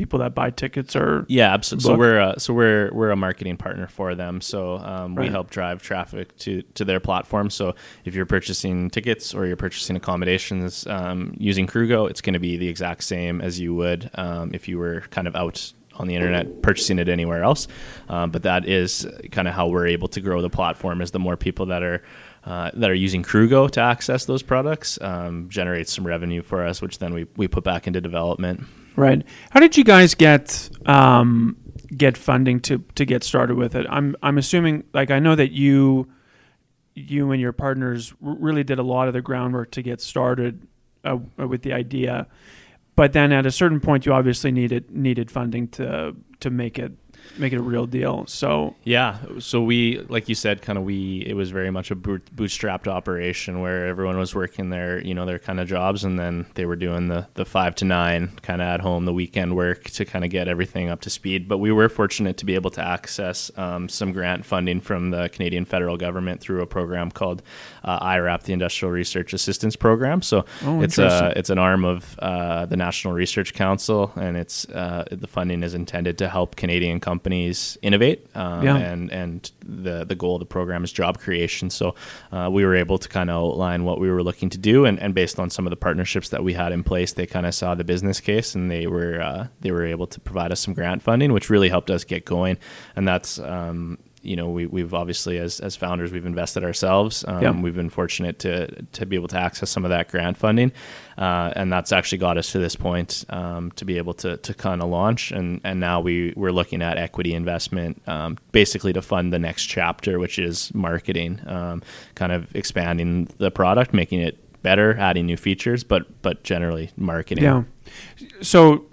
people 0.00 0.18
that 0.20 0.34
buy 0.34 0.48
tickets 0.48 0.96
or 0.96 1.26
yeah 1.28 1.52
absolutely. 1.52 1.84
So 1.84 1.94
we're 1.94 2.20
uh, 2.20 2.38
so 2.38 2.54
we're 2.54 2.90
we're 2.90 3.10
a 3.10 3.16
marketing 3.16 3.58
partner 3.58 3.86
for 3.86 4.14
them. 4.14 4.40
So 4.40 4.78
um, 4.78 5.14
right. 5.14 5.24
we 5.24 5.28
help 5.28 5.50
drive 5.50 5.82
traffic 5.82 6.34
to 6.38 6.62
to 6.62 6.86
their 6.86 7.00
platform. 7.00 7.50
So 7.50 7.74
if 8.06 8.14
you're 8.14 8.24
purchasing 8.24 8.88
tickets 8.88 9.34
or 9.34 9.44
you're 9.44 9.58
purchasing 9.58 9.96
accommodations 9.96 10.86
um, 10.86 11.34
using 11.36 11.66
Krugo 11.66 12.08
it's 12.08 12.22
going 12.22 12.32
to 12.32 12.40
be 12.40 12.56
the 12.56 12.66
exact 12.66 13.04
same 13.04 13.42
as 13.42 13.60
you 13.60 13.74
would 13.74 14.10
um, 14.14 14.52
if 14.54 14.68
you 14.68 14.78
were 14.78 15.02
kind 15.10 15.28
of 15.28 15.36
out 15.36 15.70
on 15.96 16.06
the 16.06 16.14
internet 16.14 16.62
purchasing 16.62 16.98
it 16.98 17.10
anywhere 17.10 17.42
else. 17.42 17.68
Um, 18.08 18.30
but 18.30 18.44
that 18.44 18.66
is 18.66 19.06
kind 19.32 19.48
of 19.48 19.52
how 19.52 19.68
we're 19.68 19.88
able 19.88 20.08
to 20.08 20.22
grow 20.22 20.40
the 20.40 20.48
platform 20.48 21.02
is 21.02 21.10
the 21.10 21.18
more 21.18 21.36
people 21.36 21.66
that 21.66 21.82
are 21.82 22.02
uh, 22.44 22.70
that 22.72 22.88
are 22.88 22.94
using 22.94 23.22
Krugo 23.22 23.70
to 23.72 23.80
access 23.82 24.24
those 24.24 24.42
products 24.42 24.98
um, 25.02 25.50
generates 25.50 25.92
some 25.92 26.06
revenue 26.06 26.40
for 26.40 26.64
us, 26.64 26.80
which 26.80 26.98
then 26.98 27.12
we, 27.12 27.26
we 27.36 27.48
put 27.48 27.64
back 27.64 27.86
into 27.86 28.00
development. 28.00 28.64
Right. 28.96 29.24
How 29.50 29.60
did 29.60 29.76
you 29.76 29.84
guys 29.84 30.14
get 30.14 30.68
um, 30.86 31.56
get 31.96 32.16
funding 32.16 32.60
to 32.60 32.78
to 32.96 33.04
get 33.04 33.22
started 33.24 33.56
with 33.56 33.74
it? 33.74 33.86
I'm 33.88 34.16
I'm 34.22 34.38
assuming 34.38 34.84
like 34.92 35.10
I 35.10 35.18
know 35.18 35.34
that 35.34 35.52
you 35.52 36.08
you 36.94 37.30
and 37.30 37.40
your 37.40 37.52
partners 37.52 38.12
really 38.20 38.64
did 38.64 38.78
a 38.78 38.82
lot 38.82 39.08
of 39.08 39.14
the 39.14 39.22
groundwork 39.22 39.70
to 39.72 39.82
get 39.82 40.00
started 40.00 40.66
uh, 41.04 41.18
with 41.36 41.62
the 41.62 41.72
idea, 41.72 42.26
but 42.96 43.12
then 43.12 43.32
at 43.32 43.46
a 43.46 43.50
certain 43.50 43.80
point 43.80 44.06
you 44.06 44.12
obviously 44.12 44.50
needed 44.50 44.90
needed 44.90 45.30
funding 45.30 45.68
to 45.68 46.14
to 46.40 46.50
make 46.50 46.78
it 46.78 46.92
make 47.38 47.52
it 47.52 47.58
a 47.58 47.62
real 47.62 47.86
deal. 47.86 48.26
So 48.26 48.74
yeah, 48.84 49.18
so 49.38 49.62
we 49.62 50.00
like 50.08 50.28
you 50.28 50.34
said, 50.34 50.62
kind 50.62 50.78
of 50.78 50.84
we 50.84 51.24
it 51.26 51.34
was 51.34 51.50
very 51.50 51.70
much 51.70 51.90
a 51.90 51.96
bootstrapped 51.96 52.86
operation 52.86 53.60
where 53.60 53.86
everyone 53.86 54.18
was 54.18 54.34
working 54.34 54.70
their 54.70 55.00
you 55.00 55.14
know 55.14 55.26
their 55.26 55.38
kind 55.38 55.60
of 55.60 55.68
jobs 55.68 56.04
and 56.04 56.18
then 56.18 56.46
they 56.54 56.66
were 56.66 56.76
doing 56.76 57.08
the 57.08 57.26
the 57.34 57.44
five 57.44 57.74
to 57.76 57.84
nine 57.84 58.28
kind 58.42 58.60
of 58.60 58.66
at 58.66 58.80
home 58.80 59.04
the 59.04 59.12
weekend 59.12 59.56
work 59.56 59.84
to 59.84 60.04
kind 60.04 60.24
of 60.24 60.30
get 60.30 60.48
everything 60.48 60.88
up 60.88 61.00
to 61.02 61.10
speed. 61.10 61.48
But 61.48 61.58
we 61.58 61.72
were 61.72 61.88
fortunate 61.88 62.36
to 62.38 62.44
be 62.44 62.54
able 62.54 62.70
to 62.72 62.82
access 62.82 63.50
um, 63.56 63.88
some 63.88 64.12
grant 64.12 64.44
funding 64.44 64.80
from 64.80 65.10
the 65.10 65.28
Canadian 65.28 65.64
federal 65.64 65.96
government 65.96 66.40
through 66.40 66.62
a 66.62 66.66
program 66.66 67.10
called 67.10 67.42
uh, 67.84 67.98
IRAP, 68.00 68.42
the 68.44 68.52
Industrial 68.52 68.92
Research 68.92 69.32
Assistance 69.32 69.76
Program. 69.76 70.22
So 70.22 70.44
oh, 70.64 70.82
it's 70.82 70.98
a 70.98 71.32
it's 71.36 71.50
an 71.50 71.58
arm 71.58 71.84
of 71.84 72.18
uh, 72.18 72.66
the 72.66 72.76
National 72.76 73.14
Research 73.14 73.54
Council, 73.54 74.12
and 74.16 74.36
it's 74.36 74.68
uh, 74.68 75.04
the 75.10 75.26
funding 75.26 75.62
is 75.62 75.74
intended 75.74 76.18
to 76.18 76.28
help 76.28 76.56
Canadian 76.56 77.00
companies 77.00 77.09
companies 77.10 77.76
innovate, 77.82 78.20
um, 78.36 78.62
yeah. 78.64 78.76
and 78.76 79.02
and 79.10 79.50
the 79.86 80.04
the 80.04 80.14
goal 80.14 80.34
of 80.36 80.40
the 80.40 80.52
program 80.56 80.84
is 80.84 80.92
job 80.92 81.18
creation. 81.18 81.70
So 81.70 81.86
uh, 82.30 82.48
we 82.56 82.64
were 82.66 82.76
able 82.84 82.98
to 82.98 83.08
kind 83.08 83.28
of 83.30 83.36
outline 83.42 83.82
what 83.88 83.98
we 84.02 84.08
were 84.14 84.22
looking 84.22 84.50
to 84.50 84.58
do, 84.58 84.76
and, 84.88 84.96
and 85.00 85.12
based 85.14 85.38
on 85.42 85.50
some 85.50 85.66
of 85.66 85.70
the 85.70 85.80
partnerships 85.86 86.28
that 86.28 86.42
we 86.44 86.52
had 86.62 86.70
in 86.72 86.82
place, 86.84 87.12
they 87.12 87.26
kind 87.26 87.46
of 87.46 87.54
saw 87.54 87.74
the 87.74 87.84
business 87.84 88.20
case, 88.20 88.54
and 88.56 88.70
they 88.70 88.86
were 88.86 89.20
uh, 89.30 89.48
they 89.62 89.72
were 89.72 89.86
able 89.94 90.06
to 90.06 90.20
provide 90.20 90.52
us 90.52 90.60
some 90.60 90.74
grant 90.74 91.02
funding, 91.02 91.32
which 91.32 91.50
really 91.50 91.68
helped 91.68 91.90
us 91.90 92.04
get 92.04 92.24
going, 92.24 92.56
and 92.96 93.08
that's 93.08 93.38
um, 93.40 93.98
you 94.22 94.36
know, 94.36 94.48
we, 94.50 94.66
we've 94.66 94.92
obviously 94.92 95.38
as, 95.38 95.60
as 95.60 95.76
founders, 95.76 96.12
we've 96.12 96.26
invested 96.26 96.64
ourselves. 96.64 97.24
Um, 97.26 97.42
yeah. 97.42 97.50
We've 97.50 97.74
been 97.74 97.90
fortunate 97.90 98.38
to, 98.40 98.82
to 98.82 99.06
be 99.06 99.16
able 99.16 99.28
to 99.28 99.38
access 99.38 99.70
some 99.70 99.84
of 99.84 99.90
that 99.90 100.08
grant 100.08 100.36
funding. 100.36 100.72
Uh, 101.18 101.52
and 101.56 101.72
that's 101.72 101.92
actually 101.92 102.18
got 102.18 102.36
us 102.38 102.52
to 102.52 102.58
this 102.58 102.76
point 102.76 103.24
um, 103.30 103.70
to 103.72 103.84
be 103.84 103.98
able 103.98 104.14
to, 104.14 104.36
to 104.38 104.54
kind 104.54 104.82
of 104.82 104.88
launch. 104.90 105.32
And, 105.32 105.60
and 105.64 105.80
now 105.80 106.00
we, 106.00 106.32
we're 106.36 106.52
looking 106.52 106.82
at 106.82 106.98
equity 106.98 107.34
investment 107.34 108.02
um, 108.06 108.38
basically 108.52 108.92
to 108.92 109.02
fund 109.02 109.32
the 109.32 109.38
next 109.38 109.66
chapter, 109.66 110.18
which 110.18 110.38
is 110.38 110.74
marketing, 110.74 111.40
um, 111.46 111.82
kind 112.14 112.32
of 112.32 112.54
expanding 112.54 113.28
the 113.38 113.50
product, 113.50 113.94
making 113.94 114.20
it 114.20 114.62
better, 114.62 114.96
adding 114.98 115.26
new 115.26 115.36
features, 115.36 115.84
but, 115.84 116.22
but 116.22 116.42
generally 116.42 116.90
marketing. 116.96 117.44
Yeah. 117.44 117.62
So 118.42 118.86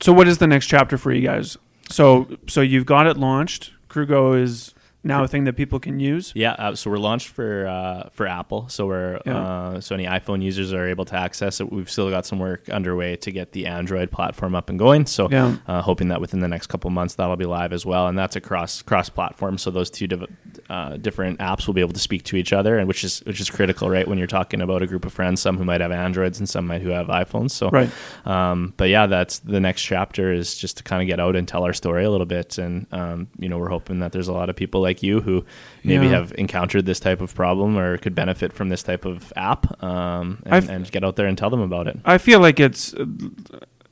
So 0.00 0.12
what 0.12 0.26
is 0.26 0.38
the 0.38 0.46
next 0.46 0.66
chapter 0.66 0.98
for 0.98 1.12
you 1.12 1.22
guys? 1.22 1.56
So 1.88 2.26
so 2.48 2.60
you've 2.60 2.86
got 2.86 3.06
it 3.06 3.16
launched. 3.16 3.70
Krugo 3.92 4.40
is 4.40 4.72
now 5.04 5.24
a 5.24 5.28
thing 5.28 5.44
that 5.44 5.54
people 5.54 5.80
can 5.80 5.98
use. 6.00 6.32
Yeah, 6.34 6.52
uh, 6.52 6.74
so 6.74 6.90
we're 6.90 6.98
launched 6.98 7.28
for 7.28 7.66
uh, 7.66 8.08
for 8.10 8.26
Apple. 8.26 8.68
So 8.68 8.86
we're 8.86 9.20
Yeah. 9.26 9.36
uh, 9.38 9.80
so 9.80 9.94
any 9.94 10.04
iPhone 10.06 10.42
users 10.42 10.72
are 10.72 10.86
able 10.88 11.04
to 11.06 11.16
access 11.16 11.60
it. 11.60 11.72
We've 11.72 11.90
still 11.90 12.10
got 12.10 12.24
some 12.26 12.38
work 12.38 12.68
underway 12.68 13.16
to 13.16 13.30
get 13.30 13.52
the 13.52 13.66
Android 13.66 14.10
platform 14.10 14.54
up 14.54 14.70
and 14.70 14.78
going. 14.78 15.06
So 15.06 15.28
Yeah. 15.30 15.56
uh, 15.66 15.82
hoping 15.82 16.08
that 16.08 16.20
within 16.20 16.40
the 16.40 16.48
next 16.48 16.68
couple 16.68 16.90
months 16.90 17.14
that'll 17.14 17.36
be 17.36 17.44
live 17.44 17.72
as 17.72 17.84
well, 17.84 18.06
and 18.06 18.16
that's 18.18 18.36
across 18.36 18.82
cross 18.82 19.08
platform. 19.08 19.58
So 19.58 19.70
those 19.70 19.90
two 19.90 20.06
div- 20.06 20.26
uh, 20.70 20.96
different 20.98 21.38
apps 21.40 21.66
will 21.66 21.74
be 21.74 21.80
able 21.80 21.92
to 21.94 22.00
speak 22.00 22.22
to 22.24 22.36
each 22.36 22.52
other, 22.52 22.78
and 22.78 22.86
which 22.88 23.02
is 23.04 23.20
which 23.26 23.40
is 23.40 23.50
critical, 23.50 23.90
right? 23.90 24.06
When 24.06 24.18
you're 24.18 24.26
talking 24.26 24.60
about 24.60 24.82
a 24.82 24.86
group 24.86 25.04
of 25.04 25.12
friends, 25.12 25.40
some 25.40 25.58
who 25.58 25.64
might 25.64 25.80
have 25.80 25.92
Androids 25.92 26.38
and 26.38 26.48
some 26.48 26.66
might 26.66 26.82
who 26.82 26.90
have 26.90 27.08
iPhones. 27.08 27.50
So 27.50 27.68
Right. 27.70 27.90
um, 28.24 28.74
but 28.76 28.88
yeah, 28.88 29.06
that's 29.06 29.40
the 29.40 29.60
next 29.60 29.82
chapter 29.82 30.32
is 30.32 30.56
just 30.56 30.76
to 30.78 30.82
kind 30.82 31.02
of 31.02 31.08
get 31.08 31.20
out 31.20 31.36
and 31.36 31.46
tell 31.48 31.64
our 31.64 31.72
story 31.72 32.04
a 32.04 32.10
little 32.10 32.26
bit. 32.26 32.58
And, 32.58 32.86
um, 32.92 33.28
you 33.38 33.48
know, 33.48 33.58
we're 33.58 33.68
hoping 33.68 33.98
that 34.00 34.12
there's 34.12 34.28
a 34.28 34.32
lot 34.32 34.48
of 34.48 34.56
people 34.56 34.80
like 34.80 34.91
you 35.00 35.20
who 35.20 35.44
maybe 35.84 36.06
Yeah. 36.06 36.14
have 36.18 36.32
encountered 36.36 36.86
this 36.86 36.98
type 36.98 37.20
of 37.20 37.32
problem 37.36 37.78
or 37.78 37.98
could 37.98 38.16
benefit 38.16 38.52
from 38.52 38.68
this 38.68 38.82
type 38.82 39.04
of 39.04 39.32
app 39.36 39.80
um, 39.80 40.42
and, 40.44 40.54
I've- 40.56 40.68
and 40.72 40.90
get 40.90 41.04
out 41.04 41.14
there 41.14 41.28
and 41.28 41.38
tell 41.38 41.50
them 41.50 41.60
about 41.60 41.86
it. 41.86 42.00
I 42.04 42.18
feel 42.18 42.40
like 42.40 42.58
it's 42.58 42.92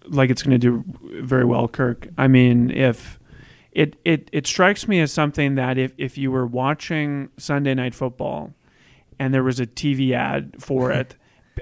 like 0.06 0.30
it's 0.30 0.42
going 0.42 0.58
to 0.58 0.70
do 0.70 0.84
very 1.22 1.44
well, 1.44 1.68
Kirk. 1.68 2.08
I 2.18 2.26
mean, 2.26 2.70
if 2.72 3.18
it 3.72 3.94
it 4.04 4.28
it 4.32 4.46
strikes 4.48 4.88
me 4.88 4.98
as 5.00 5.12
something 5.12 5.54
that 5.54 5.78
if 5.78 5.92
if 5.96 6.18
you 6.18 6.32
were 6.32 6.46
watching 6.46 7.28
Sunday 7.36 7.74
Night 7.74 7.94
Football 7.94 8.52
and 9.18 9.32
there 9.32 9.44
was 9.44 9.60
a 9.60 9.66
TV 9.66 10.12
ad 10.12 10.54
for 10.58 10.90
it, 11.00 11.14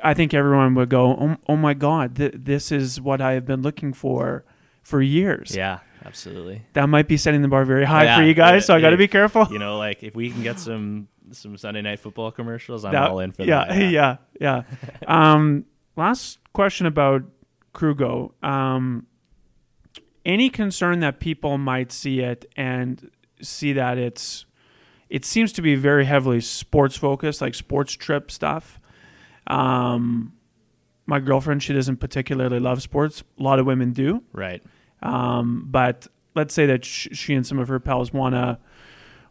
I 0.02 0.14
think 0.14 0.32
everyone 0.32 0.74
would 0.76 0.88
go, 0.88 1.10
"Oh, 1.12 1.36
oh 1.48 1.56
my 1.56 1.74
God, 1.74 2.16
th- 2.16 2.32
this 2.36 2.72
is 2.72 3.00
what 3.00 3.20
I 3.20 3.32
have 3.32 3.44
been 3.44 3.60
looking 3.60 3.92
for 3.92 4.44
for 4.82 5.02
years." 5.02 5.54
Yeah, 5.54 5.80
absolutely. 6.08 6.62
That 6.72 6.88
might 6.88 7.06
be 7.08 7.16
setting 7.16 7.42
the 7.42 7.48
bar 7.48 7.64
very 7.64 7.84
high 7.84 8.04
Yeah, 8.04 8.16
for 8.18 8.24
you 8.24 8.34
guys, 8.34 8.66
so 8.66 8.74
I 8.74 8.80
got 8.80 8.90
to 8.90 8.96
yeah. 8.96 8.98
be 8.98 9.08
careful. 9.08 9.46
You 9.50 9.58
know, 9.58 9.78
like 9.78 10.02
if 10.02 10.14
we 10.14 10.30
can 10.30 10.42
get 10.42 10.58
some 10.58 11.08
some 11.30 11.56
Sunday 11.56 11.82
night 11.82 12.00
football 12.00 12.30
commercials, 12.30 12.84
I'm 12.84 12.92
That- 12.92 13.10
all 13.10 13.20
in 13.20 13.32
for 13.32 13.44
yeah, 13.44 13.66
that. 13.68 13.90
Yeah, 13.90 14.16
yeah, 14.40 14.62
um, 15.06 15.64
last 15.96 16.38
question 16.52 16.86
about 16.86 17.22
Krugo. 17.74 18.32
Um, 18.44 19.06
any 20.24 20.50
concern 20.50 21.00
that 21.00 21.20
people 21.20 21.58
might 21.58 21.92
see 21.92 22.20
it 22.20 22.44
and 22.56 23.10
see 23.40 23.72
that 23.74 23.98
it's 23.98 24.44
it 25.08 25.24
seems 25.24 25.52
to 25.52 25.62
be 25.62 25.74
very 25.74 26.04
heavily 26.04 26.40
sports 26.40 26.96
focused, 26.96 27.40
like 27.40 27.54
sports 27.54 27.94
trip 27.94 28.30
stuff. 28.30 28.78
Um, 29.46 30.34
my 31.06 31.18
girlfriend, 31.20 31.62
she 31.62 31.72
doesn't 31.72 31.96
particularly 31.96 32.60
love 32.60 32.82
sports. 32.82 33.22
A 33.38 33.42
lot 33.42 33.58
of 33.58 33.64
women 33.64 33.92
do. 33.92 34.22
Right. 34.32 34.62
Um, 35.02 35.66
but 35.70 36.06
let's 36.34 36.54
say 36.54 36.66
that 36.66 36.84
sh- 36.84 37.08
she 37.12 37.34
and 37.34 37.46
some 37.46 37.58
of 37.58 37.68
her 37.68 37.80
pals 37.80 38.12
wanna 38.12 38.58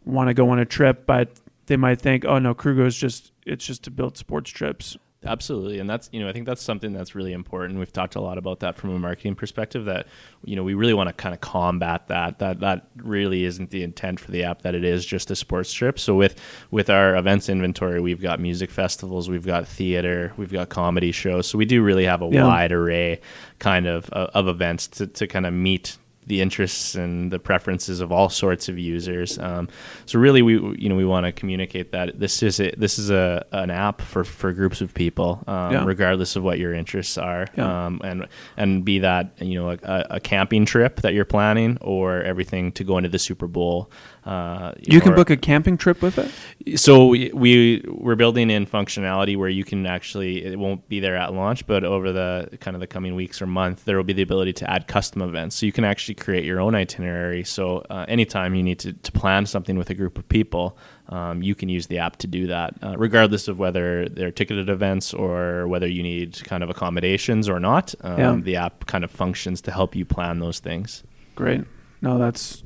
wanna 0.04 0.34
go 0.34 0.50
on 0.50 0.58
a 0.58 0.64
trip, 0.64 1.06
but 1.06 1.40
they 1.66 1.76
might 1.76 2.00
think, 2.00 2.24
oh 2.24 2.38
no, 2.38 2.54
Krugo's 2.54 2.96
just 2.96 3.32
it's 3.46 3.66
just 3.66 3.82
to 3.84 3.90
build 3.90 4.16
sports 4.16 4.50
trips. 4.50 4.96
Absolutely, 5.24 5.80
and 5.80 5.90
that's 5.90 6.08
you 6.12 6.20
know 6.20 6.28
I 6.28 6.32
think 6.32 6.46
that's 6.46 6.62
something 6.62 6.92
that's 6.92 7.16
really 7.16 7.32
important. 7.32 7.76
We've 7.80 7.92
talked 7.92 8.14
a 8.14 8.20
lot 8.20 8.38
about 8.38 8.60
that 8.60 8.76
from 8.76 8.90
a 8.90 8.98
marketing 9.00 9.34
perspective. 9.34 9.84
That 9.86 10.06
you 10.44 10.54
know 10.54 10.62
we 10.62 10.74
really 10.74 10.94
want 10.94 11.08
to 11.08 11.12
kind 11.12 11.34
of 11.34 11.40
combat 11.40 12.06
that. 12.06 12.38
That 12.38 12.60
that 12.60 12.86
really 12.96 13.42
isn't 13.44 13.70
the 13.70 13.82
intent 13.82 14.20
for 14.20 14.30
the 14.30 14.44
app. 14.44 14.62
That 14.62 14.76
it 14.76 14.84
is 14.84 15.04
just 15.04 15.28
a 15.32 15.36
sports 15.36 15.72
trip. 15.72 15.98
So 15.98 16.14
with 16.14 16.40
with 16.70 16.88
our 16.88 17.16
events 17.16 17.48
inventory, 17.48 18.00
we've 18.00 18.20
got 18.22 18.38
music 18.38 18.70
festivals, 18.70 19.28
we've 19.28 19.44
got 19.44 19.66
theater, 19.66 20.32
we've 20.36 20.52
got 20.52 20.68
comedy 20.68 21.10
shows. 21.10 21.48
So 21.48 21.58
we 21.58 21.64
do 21.64 21.82
really 21.82 22.04
have 22.04 22.22
a 22.22 22.28
Yeah. 22.30 22.46
wide 22.46 22.70
array 22.70 23.20
kind 23.58 23.88
of 23.88 24.08
of, 24.10 24.30
of 24.34 24.46
events 24.48 24.86
to 24.86 25.08
to 25.08 25.26
kind 25.26 25.46
of 25.46 25.52
meet 25.52 25.98
the 26.28 26.40
interests 26.40 26.94
and 26.94 27.30
the 27.32 27.38
preferences 27.38 28.00
of 28.00 28.12
all 28.12 28.28
sorts 28.28 28.68
of 28.68 28.78
users. 28.78 29.38
Um, 29.38 29.68
so 30.06 30.18
really, 30.18 30.42
we 30.42 30.54
you 30.78 30.88
know 30.88 30.94
we 30.94 31.04
want 31.04 31.26
to 31.26 31.32
communicate 31.32 31.92
that 31.92 32.18
this 32.20 32.42
is 32.42 32.60
a, 32.60 32.70
this 32.76 32.98
is 32.98 33.10
a 33.10 33.44
an 33.52 33.70
app 33.70 34.00
for, 34.02 34.24
for 34.24 34.52
groups 34.52 34.80
of 34.80 34.94
people, 34.94 35.42
um, 35.46 35.72
Yeah. 35.72 35.84
regardless 35.84 36.36
of 36.36 36.42
what 36.44 36.58
your 36.58 36.72
interests 36.74 37.18
are, 37.18 37.46
Yeah. 37.56 37.86
um, 37.86 38.00
and 38.04 38.26
and 38.56 38.84
be 38.84 39.00
that 39.00 39.32
you 39.40 39.58
know 39.58 39.70
a, 39.70 40.06
a 40.10 40.20
camping 40.20 40.64
trip 40.66 41.00
that 41.00 41.14
you're 41.14 41.24
planning 41.24 41.78
or 41.80 42.22
everything 42.22 42.72
to 42.72 42.84
go 42.84 42.96
into 42.98 43.08
the 43.08 43.18
Super 43.18 43.46
Bowl. 43.48 43.90
Uh, 44.28 44.72
You 44.82 45.00
can 45.00 45.14
book 45.14 45.30
a 45.30 45.36
camping 45.36 45.78
trip 45.78 46.02
with 46.02 46.18
it. 46.18 46.78
so 46.78 47.06
we, 47.06 47.30
we 47.32 47.82
we're 47.88 48.14
building 48.16 48.50
in 48.50 48.66
functionality 48.66 49.36
where 49.36 49.48
you 49.48 49.64
can 49.64 49.86
actually 49.86 50.44
it 50.44 50.58
won't 50.58 50.86
be 50.88 51.00
there 51.00 51.16
at 51.16 51.32
launch, 51.32 51.66
but 51.66 51.82
over 51.82 52.12
the 52.12 52.30
kind 52.60 52.74
of 52.76 52.80
the 52.80 52.86
coming 52.86 53.14
weeks 53.14 53.40
or 53.40 53.46
month, 53.46 53.84
there 53.86 53.96
will 53.96 54.04
be 54.04 54.12
the 54.12 54.22
ability 54.22 54.52
to 54.52 54.70
add 54.70 54.86
custom 54.86 55.22
events. 55.22 55.56
So 55.56 55.64
you 55.66 55.72
can 55.72 55.84
actually 55.84 56.16
create 56.16 56.44
your 56.44 56.60
own 56.60 56.74
itinerary. 56.74 57.42
So 57.44 57.86
uh, 57.88 58.04
anytime 58.06 58.54
you 58.54 58.62
need 58.62 58.78
to, 58.80 58.92
to 58.92 59.12
plan 59.12 59.46
something 59.46 59.78
with 59.78 59.88
a 59.90 59.94
group 59.94 60.18
of 60.18 60.28
people, 60.28 60.76
um, 61.08 61.42
you 61.42 61.54
can 61.54 61.70
use 61.70 61.86
the 61.86 61.98
app 61.98 62.16
to 62.18 62.26
do 62.26 62.48
that, 62.48 62.74
uh, 62.82 62.94
regardless 62.98 63.48
of 63.48 63.58
whether 63.58 64.08
they're 64.10 64.30
ticketed 64.30 64.68
events 64.68 65.14
or 65.14 65.66
whether 65.68 65.86
you 65.86 66.02
need 66.02 66.38
kind 66.44 66.62
of 66.62 66.68
accommodations 66.68 67.48
or 67.48 67.58
not. 67.58 67.94
Um, 68.02 68.18
Yeah. 68.18 68.36
The 68.42 68.56
app 68.56 68.84
kind 68.86 69.04
of 69.04 69.10
functions 69.10 69.62
to 69.62 69.70
help 69.70 69.96
you 69.96 70.04
plan 70.04 70.38
those 70.40 70.58
things. 70.58 71.02
Great. 71.34 71.62
No, 72.02 72.18
that's 72.18 72.62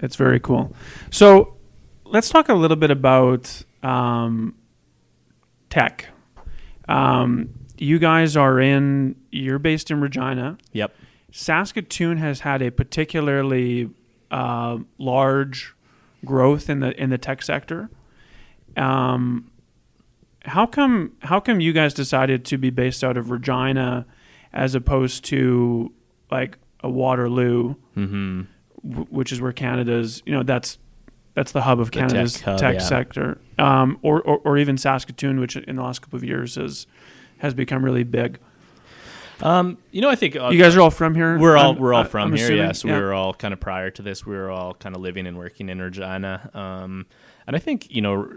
it's 0.00 0.16
very 0.16 0.40
cool. 0.40 0.74
So 1.10 1.56
let's 2.04 2.28
talk 2.28 2.48
a 2.48 2.54
little 2.54 2.76
bit 2.76 2.90
about 2.90 3.62
um, 3.82 4.54
tech. 5.70 6.06
Um, 6.88 7.50
you 7.78 7.98
guys 7.98 8.36
are 8.36 8.60
in. 8.60 9.16
You're 9.30 9.58
based 9.58 9.90
in 9.90 10.00
Regina. 10.00 10.58
Yep. 10.72 10.94
Saskatoon 11.30 12.16
has 12.16 12.40
had 12.40 12.62
a 12.62 12.70
particularly 12.70 13.90
uh, 14.30 14.78
large 14.98 15.74
growth 16.24 16.70
in 16.70 16.80
the 16.80 17.00
in 17.00 17.10
the 17.10 17.18
tech 17.18 17.42
sector. 17.42 17.90
Um, 18.76 19.50
how 20.42 20.66
come 20.66 21.12
how 21.20 21.40
come 21.40 21.60
you 21.60 21.72
guys 21.72 21.92
decided 21.92 22.44
to 22.46 22.56
be 22.58 22.70
based 22.70 23.02
out 23.02 23.16
of 23.16 23.30
Regina 23.30 24.06
as 24.52 24.74
opposed 24.74 25.24
to 25.26 25.92
like 26.30 26.58
a 26.80 26.88
Waterloo, 26.88 27.74
Mm-hmm. 27.96 28.42
W- 28.88 29.06
which 29.10 29.32
is 29.32 29.40
where 29.40 29.52
Canada's 29.52 30.22
you 30.26 30.32
know 30.32 30.42
that's 30.42 30.78
that's 31.34 31.52
the 31.52 31.62
hub 31.62 31.80
of 31.80 31.90
The 31.90 32.00
tech 32.00 32.08
Canada's 32.08 32.40
hub, 32.40 32.58
tech 32.58 32.74
yeah. 32.76 32.80
sector, 32.80 33.38
um, 33.58 33.98
or, 34.02 34.22
or 34.22 34.38
or 34.44 34.58
even 34.58 34.78
Saskatoon, 34.78 35.38
which 35.40 35.56
in 35.56 35.76
the 35.76 35.82
last 35.82 36.00
couple 36.00 36.16
of 36.16 36.24
years 36.24 36.54
has 36.54 36.86
has 37.38 37.52
become 37.54 37.84
really 37.84 38.04
big. 38.04 38.38
Um, 39.42 39.76
you 39.90 40.00
know, 40.00 40.08
I 40.08 40.14
think 40.14 40.34
uh, 40.34 40.48
You 40.48 40.58
guys 40.58 40.74
are 40.76 40.80
all 40.80 40.90
from 40.90 41.14
here. 41.14 41.38
We're 41.38 41.58
all 41.58 41.74
we're 41.74 41.92
all 41.92 42.04
from 42.04 42.30
I'm 42.32 42.36
here, 42.36 42.46
assuming? 42.70 42.94
yeah. 42.94 43.00
We 43.00 43.04
were 43.04 43.12
all 43.12 43.34
kind 43.34 43.52
of 43.52 43.60
prior 43.60 43.90
to 43.90 44.00
this, 44.02 44.24
we 44.24 44.34
were 44.34 44.50
all 44.50 44.72
kind 44.74 44.94
of 44.96 45.02
living 45.02 45.26
and 45.26 45.36
working 45.36 45.68
in 45.68 45.78
Regina. 45.80 46.50
Um, 46.54 47.04
and 47.46 47.54
I 47.54 47.58
think 47.58 47.90
you 47.90 48.00
know, 48.00 48.30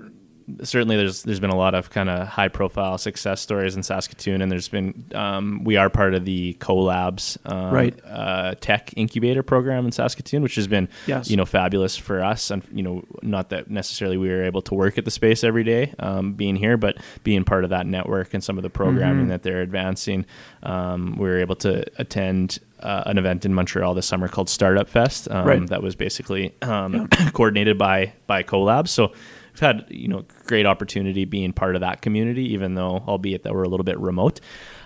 certainly 0.64 0.96
there's 0.98 1.24
there's 1.24 1.40
been 1.40 1.50
a 1.50 1.56
lot 1.56 1.76
of 1.76 1.90
kind 1.90 2.10
of 2.10 2.28
high 2.28 2.48
profile 2.48 2.98
success 2.98 3.42
stories 3.42 3.76
in 3.76 3.84
Saskatoon, 3.84 4.42
and 4.42 4.52
there's 4.52 4.68
been 4.70 5.06
um, 5.14 5.64
we 5.64 5.78
are 5.78 5.90
part 5.90 6.14
of 6.14 6.26
the 6.26 6.56
CoLabs 6.60 7.38
um, 7.46 7.74
Right. 7.74 8.00
uh, 8.06 8.56
tech 8.60 8.94
incubator 8.96 9.44
program 9.44 9.86
in 9.86 9.92
Saskatoon, 9.92 10.42
which 10.44 10.56
has 10.56 10.68
been 10.68 10.88
Yes. 11.08 11.30
you 11.30 11.38
know 11.38 11.46
fabulous 11.46 11.98
for 11.98 12.24
us. 12.24 12.52
And 12.52 12.64
you 12.74 12.84
know, 12.84 13.04
not 13.22 13.50
that 13.50 13.70
necessarily 13.70 14.18
we 14.18 14.30
were 14.30 14.44
able 14.44 14.62
to 14.64 14.74
work 14.74 14.98
at 14.98 15.06
the 15.06 15.12
space 15.12 15.44
every 15.44 15.64
day, 15.64 15.94
um, 16.00 16.34
being 16.34 16.56
here, 16.56 16.78
but 16.78 16.98
being 17.24 17.44
part 17.44 17.64
of 17.64 17.70
that 17.72 17.86
network 17.88 18.34
and 18.34 18.44
some 18.44 18.58
of 18.58 18.64
the 18.64 18.70
programming 18.70 19.26
Mhm. 19.26 19.30
that 19.30 19.44
they're 19.44 19.62
advancing. 19.62 20.26
Um, 20.64 21.16
we 21.18 21.28
were 21.28 21.40
able 21.40 21.56
to 21.58 21.86
attend 21.98 22.60
uh, 22.82 23.04
an 23.08 23.18
event 23.18 23.46
in 23.46 23.54
Montreal 23.54 23.94
this 23.94 24.06
summer 24.06 24.30
called 24.30 24.50
Startup 24.50 24.88
Fest. 24.88 25.28
Um, 25.30 25.46
Right. 25.46 25.68
That 25.68 25.84
was 25.84 25.96
basically 25.96 26.54
um, 26.62 27.08
coordinated 27.34 27.78
by 27.78 28.14
by 28.26 28.42
CoLab. 28.44 28.88
So 28.88 29.12
we've 29.60 29.68
had 29.68 29.86
you 29.90 30.08
know 30.08 30.24
great 30.46 30.66
opportunity 30.66 31.26
being 31.26 31.54
part 31.54 31.76
of 31.76 31.82
that 31.82 32.02
community, 32.02 32.54
even 32.54 32.76
though 32.76 33.04
albeit 33.08 33.44
that 33.44 33.54
we're 33.54 33.64
a 33.64 33.70
little 33.70 33.84
bit 33.84 34.00
remote. 34.00 34.40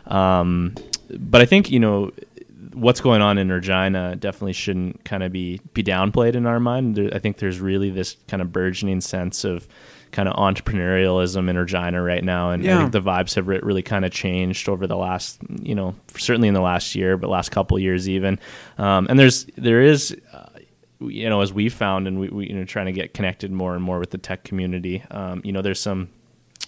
Um, 0.07 0.75
but 1.09 1.41
I 1.41 1.45
think 1.45 1.71
you 1.71 1.79
know 1.79 2.11
what's 2.73 3.01
going 3.01 3.21
on 3.21 3.37
in 3.37 3.51
Regina 3.51 4.15
definitely 4.15 4.53
shouldn't 4.53 5.05
kind 5.05 5.23
of 5.23 5.31
be 5.31 5.59
be 5.73 5.83
downplayed 5.83 6.35
in 6.35 6.45
our 6.45 6.59
mind. 6.59 6.95
There, 6.95 7.09
I 7.13 7.19
think 7.19 7.37
there's 7.37 7.59
really 7.59 7.89
this 7.89 8.17
kind 8.27 8.41
of 8.41 8.51
burgeoning 8.51 9.01
sense 9.01 9.43
of 9.43 9.67
kind 10.11 10.29
of 10.29 10.35
entrepreneurialism 10.35 11.49
in 11.49 11.57
Regina 11.57 12.01
right 12.01 12.23
now, 12.23 12.51
and 12.51 12.63
Yeah. 12.63 12.75
I 12.75 12.77
think 12.79 12.91
the 12.91 13.01
vibes 13.01 13.33
have 13.33 13.47
re- 13.47 13.59
really 13.63 13.81
kind 13.81 14.05
of 14.05 14.11
changed 14.11 14.69
over 14.69 14.85
the 14.85 14.95
last, 14.95 15.39
you 15.63 15.73
know, 15.73 15.95
certainly 16.15 16.47
in 16.47 16.53
the 16.53 16.61
last 16.61 16.93
year, 16.93 17.17
but 17.17 17.31
last 17.31 17.49
couple 17.49 17.79
years 17.79 18.07
even. 18.07 18.37
Um, 18.77 19.07
and 19.09 19.17
there's 19.19 19.45
there 19.57 19.81
is. 19.81 20.15
You 21.09 21.29
know, 21.29 21.41
as 21.41 21.53
we 21.53 21.69
found, 21.69 22.07
and 22.07 22.19
we, 22.19 22.29
we 22.29 22.47
you 22.49 22.55
know 22.55 22.65
trying 22.65 22.87
to 22.87 22.91
get 22.91 23.13
connected 23.13 23.51
more 23.51 23.75
and 23.75 23.83
more 23.83 23.99
with 23.99 24.11
the 24.11 24.17
tech 24.17 24.43
community. 24.43 25.03
Um, 25.11 25.41
you 25.43 25.51
know, 25.51 25.61
there's 25.61 25.79
some 25.79 26.09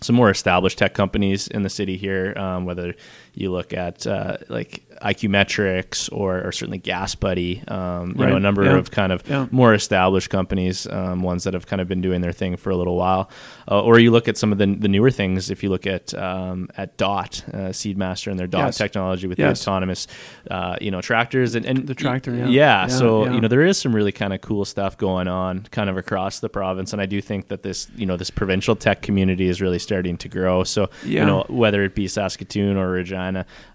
some 0.02 0.16
more 0.16 0.30
established 0.30 0.78
tech 0.78 0.94
companies 0.94 1.48
in 1.48 1.64
the 1.64 1.70
city 1.70 1.98
here, 1.98 2.34
um, 2.38 2.66
whether 2.66 2.94
you 3.36 3.52
look 3.52 3.74
at 3.74 4.08
uh, 4.08 4.38
like 4.50 4.84
iQmetrix 5.02 6.10
or, 6.12 6.42
or 6.48 6.52
certainly 6.52 6.78
Gas 6.78 7.16
Buddy, 7.16 7.62
um, 7.68 8.14
you 8.18 8.24
Right. 8.24 8.30
know, 8.30 8.38
a 8.38 8.40
number 8.40 8.64
Yeah. 8.64 8.78
of 8.78 8.92
kind 8.92 9.12
of 9.12 9.24
Yeah. 9.30 9.48
more 9.52 9.74
established 9.74 10.30
companies, 10.30 10.88
um, 10.88 11.22
ones 11.22 11.44
that 11.44 11.54
have 11.54 11.68
kind 11.68 11.82
of 11.82 11.88
been 11.88 12.02
doing 12.02 12.22
their 12.22 12.32
thing 12.32 12.56
for 12.56 12.70
a 12.70 12.76
little 12.76 12.96
while. 12.96 13.30
Uh, 13.70 13.82
or 13.82 14.00
you 14.00 14.12
look 14.12 14.28
at 14.28 14.38
some 14.38 14.52
of 14.52 14.58
the, 14.58 14.66
the 14.68 14.88
newer 14.88 15.12
things. 15.12 15.50
If 15.50 15.64
you 15.64 15.70
look 15.70 15.86
at 15.88 16.14
um, 16.14 16.70
at 16.78 16.96
Dot 16.98 17.44
uh, 17.54 17.58
Seedmaster 17.72 18.30
and 18.32 18.40
their 18.40 18.48
Dot 18.48 18.68
Yes. 18.68 18.78
technology 18.78 19.28
with 19.28 19.38
Yes. 19.40 19.64
the 19.64 19.70
autonomous, 19.72 20.08
uh, 20.50 20.78
you 20.80 20.92
know, 20.92 21.02
tractors 21.02 21.56
and, 21.56 21.66
and 21.66 21.88
The 21.88 21.96
tractor, 21.96 22.34
yeah. 22.36 22.48
yeah. 22.48 22.88
So 22.88 23.30
you 23.30 23.42
know, 23.42 23.48
there 23.48 23.64
is 23.64 23.78
some 23.78 23.94
really 23.96 24.12
kind 24.12 24.34
of 24.34 24.42
cool 24.42 24.66
stuff 24.66 24.98
going 24.98 25.28
on, 25.28 25.64
kind 25.72 25.90
of 25.90 25.98
across 25.98 26.40
the 26.40 26.50
province, 26.50 26.94
and 26.94 27.02
I 27.02 27.06
do 27.06 27.20
think 27.22 27.48
that 27.50 27.64
this 27.64 27.88
you 27.96 28.06
know 28.06 28.16
this 28.18 28.30
provincial 28.30 28.76
tech 28.76 29.02
community 29.02 29.48
is 29.48 29.62
really 29.62 29.80
starting 29.80 30.18
to 30.18 30.30
grow. 30.30 30.64
So 30.64 30.90
Yeah. 31.04 31.22
you 31.22 31.26
know, 31.28 31.46
whether 31.50 31.84
it 31.84 31.96
be 31.96 32.08
Saskatoon 32.08 32.78
or 32.78 32.90
Regina, 32.92 33.25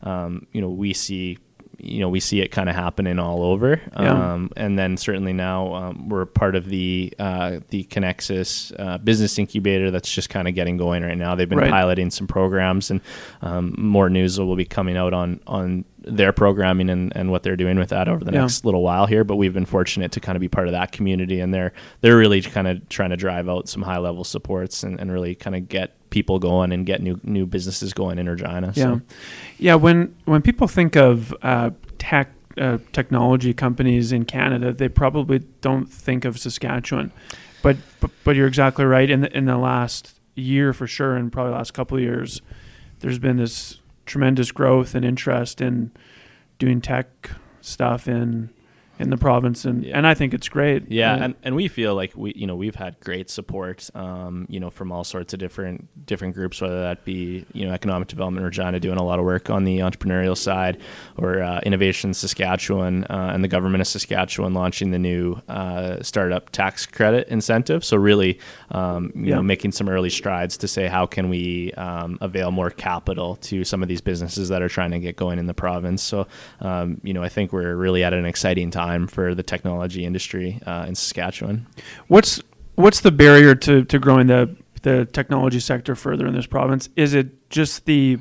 um, 0.03 0.47
you 0.53 0.61
know, 0.61 0.71
we 0.71 0.93
see 0.93 1.39
you 1.83 1.99
know 2.01 2.11
we 2.11 2.21
see 2.21 2.43
it 2.43 2.49
kind 2.49 2.69
of 2.69 2.75
happening 2.77 3.19
all 3.19 3.43
over 3.43 3.81
Yeah. 3.99 4.33
um, 4.35 4.51
and 4.55 4.79
then 4.79 4.99
certainly 4.99 5.33
now 5.33 5.73
um, 5.73 6.11
we're 6.11 6.27
part 6.27 6.55
of 6.55 6.67
the 6.69 7.11
uh, 7.19 7.61
the 7.71 7.85
Conexus 7.85 8.71
uh, 8.79 8.99
business 8.99 9.39
incubator 9.39 9.91
that's 9.91 10.13
just 10.13 10.29
kind 10.29 10.47
of 10.47 10.55
getting 10.55 10.77
going 10.77 11.03
right 11.03 11.17
now 11.17 11.35
they've 11.35 11.49
been 11.49 11.57
Right. 11.57 11.71
piloting 11.71 12.11
some 12.11 12.27
programs 12.27 12.91
and 12.91 13.01
um, 13.41 13.75
more 13.79 14.11
news 14.11 14.39
will 14.39 14.57
be 14.57 14.67
coming 14.67 14.99
out 14.99 15.15
on 15.15 15.41
on 15.47 15.87
their 16.03 16.33
programming 16.33 16.91
and, 16.91 17.17
and 17.17 17.31
what 17.31 17.43
they're 17.45 17.57
doing 17.57 17.79
with 17.79 17.89
that 17.91 18.09
over 18.09 18.25
the 18.27 18.33
Yeah. 18.33 18.43
next 18.43 18.67
little 18.67 18.83
while 18.83 19.07
here 19.07 19.25
but 19.25 19.37
we've 19.37 19.55
been 19.55 19.65
fortunate 19.65 20.13
to 20.13 20.21
kind 20.21 20.37
of 20.37 20.41
be 20.41 20.49
part 20.49 20.67
of 20.69 20.73
that 20.73 20.93
community 20.93 21.41
and 21.41 21.55
they're 21.55 21.73
they're 22.03 22.19
really 22.19 22.43
kind 22.43 22.69
of 22.69 22.87
trying 22.91 23.11
to 23.11 23.17
drive 23.17 23.49
out 23.49 23.71
some 23.71 23.81
high 23.81 23.99
level 23.99 24.25
supports 24.25 24.83
and, 24.83 25.01
and 25.01 25.11
really 25.11 25.35
kind 25.35 25.57
of 25.57 25.67
get 25.67 25.95
people 26.11 26.39
going 26.39 26.73
and 26.73 26.85
get 26.85 27.01
new 27.01 27.19
new 27.23 27.47
businesses 27.47 27.93
going 27.93 28.19
in 28.19 28.29
Regina 28.29 28.73
Yeah, 28.75 28.99
yeah. 29.59 29.75
When 29.77 30.15
when 30.25 30.43
people 30.43 30.69
think 30.69 30.97
of 30.97 31.35
uh, 31.43 31.71
tech 31.99 32.33
uh, 32.59 32.79
technology 32.93 33.55
companies 33.55 34.13
in 34.13 34.25
Canada, 34.25 34.73
they 34.73 34.89
probably 34.89 35.41
don't 35.61 35.87
think 35.87 36.25
of 36.25 36.39
Saskatchewan, 36.39 37.13
but 37.63 37.77
but, 38.01 38.11
but 38.25 38.37
you're 38.37 38.49
exactly 38.49 38.85
right. 38.85 39.09
In 39.09 39.23
the 39.23 39.37
in 39.37 39.47
the 39.47 39.57
last 39.57 40.21
year, 40.35 40.73
for 40.73 40.87
sure, 40.87 41.17
and 41.17 41.33
probably 41.33 41.53
last 41.53 41.73
couple 41.73 41.97
of 41.97 42.03
years, 42.03 42.43
there's 43.01 43.19
been 43.19 43.37
this 43.37 43.79
tremendous 44.07 44.51
growth 44.51 44.95
and 44.95 45.05
interest 45.05 45.61
in 45.61 45.93
doing 46.59 46.81
tech 46.81 47.31
stuff 47.61 48.09
in 48.09 48.51
in 49.01 49.11
the 49.11 49.17
province, 49.17 49.65
and 49.65 49.85
Yeah. 49.85 49.97
and 49.97 50.07
I 50.07 50.15
think 50.15 50.35
it's 50.35 50.49
great. 50.49 50.85
Yeah, 50.91 51.15
and, 51.25 51.35
and 51.43 51.57
we 51.57 51.69
feel 51.69 51.95
like 51.95 52.13
we 52.17 52.33
you 52.37 52.47
know 52.47 52.55
we've 52.57 52.75
had 52.75 52.99
great 53.01 53.31
support, 53.31 53.89
um, 53.95 54.47
you 54.49 54.61
know, 54.61 54.71
from 54.71 54.93
all 54.93 55.05
sorts 55.05 55.33
of 55.33 55.39
different 55.41 55.89
different 56.07 56.35
groups, 56.35 56.61
whether 56.61 56.81
that 56.83 57.05
be 57.05 57.45
you 57.53 57.67
know 57.67 57.73
economic 57.73 58.09
development 58.09 58.45
Regina 58.45 58.79
doing 58.79 58.99
a 58.99 59.03
lot 59.03 59.19
of 59.19 59.25
work 59.25 59.51
on 59.51 59.65
the 59.65 59.79
entrepreneurial 59.79 60.37
side, 60.37 60.79
or 61.17 61.43
uh, 61.43 61.61
Innovation 61.65 62.13
Saskatchewan 62.15 63.05
uh, 63.05 63.31
and 63.35 63.43
the 63.43 63.49
government 63.49 63.81
of 63.81 63.87
Saskatchewan 63.89 64.53
launching 64.55 64.91
the 64.91 64.99
new 64.99 65.41
uh, 65.49 66.03
startup 66.03 66.51
tax 66.51 66.85
credit 66.87 67.27
incentive. 67.29 67.85
So 67.85 67.97
really, 67.97 68.39
um, 68.71 69.13
you 69.15 69.27
Yeah. 69.31 69.37
know, 69.37 69.43
making 69.43 69.73
some 69.73 69.89
early 69.89 70.11
strides 70.11 70.57
to 70.59 70.69
say 70.69 70.87
how 70.89 71.07
can 71.07 71.29
we 71.29 71.73
um, 71.73 72.19
avail 72.21 72.51
more 72.51 72.71
capital 72.71 73.37
to 73.37 73.65
some 73.65 73.83
of 73.83 73.89
these 73.89 74.01
businesses 74.01 74.49
that 74.51 74.61
are 74.63 74.69
trying 74.69 74.91
to 74.91 74.99
get 74.99 75.17
going 75.17 75.39
in 75.39 75.47
the 75.47 75.55
province. 75.55 76.03
So 76.03 76.27
um, 76.61 77.01
you 77.03 77.13
know, 77.15 77.23
I 77.23 77.29
think 77.29 77.53
we're 77.53 77.75
really 77.77 78.05
at 78.05 78.13
an 78.13 78.27
exciting 78.27 78.71
time 78.71 78.90
for 79.07 79.35
the 79.35 79.43
technology 79.43 80.05
industry 80.05 80.61
uh, 80.67 80.85
in 80.89 80.95
Saskatchewan. 80.95 81.67
What's 82.09 82.43
what's 82.75 83.01
the 83.01 83.11
barrier 83.11 83.55
to, 83.55 83.85
to 83.85 83.99
growing 83.99 84.27
the 84.27 84.57
the 84.83 85.05
technology 85.05 85.61
sector 85.61 85.95
further 85.95 86.27
in 86.27 86.35
this 86.35 86.47
province? 86.47 86.89
Is 86.97 87.15
it 87.15 87.51
just 87.51 87.87
the 87.87 88.19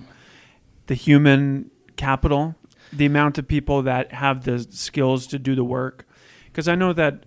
the 0.87 0.95
human 0.95 1.71
capital, 1.95 2.55
the 2.91 3.05
amount 3.05 3.37
of 3.37 3.47
people 3.47 3.81
that 3.83 4.11
have 4.13 4.43
the 4.43 4.59
skills 4.59 5.27
to 5.27 5.39
do 5.39 5.55
the 5.55 5.63
work? 5.63 6.07
Because 6.45 6.67
I 6.67 6.75
know 6.75 6.93
that 6.93 7.23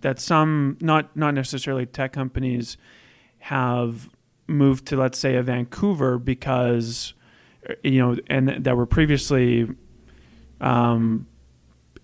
that 0.00 0.18
some 0.18 0.76
not 0.80 1.16
not 1.16 1.34
necessarily 1.34 1.86
tech 1.86 2.12
companies 2.12 2.76
have 3.38 4.10
moved 4.46 4.86
to 4.86 4.96
let's 4.96 5.18
say 5.18 5.36
a 5.36 5.42
Vancouver 5.42 6.18
because 6.18 7.14
you 7.82 7.98
know 7.98 8.16
and 8.26 8.64
that 8.64 8.76
were 8.76 8.86
previously 8.86 9.68
um, 10.60 11.26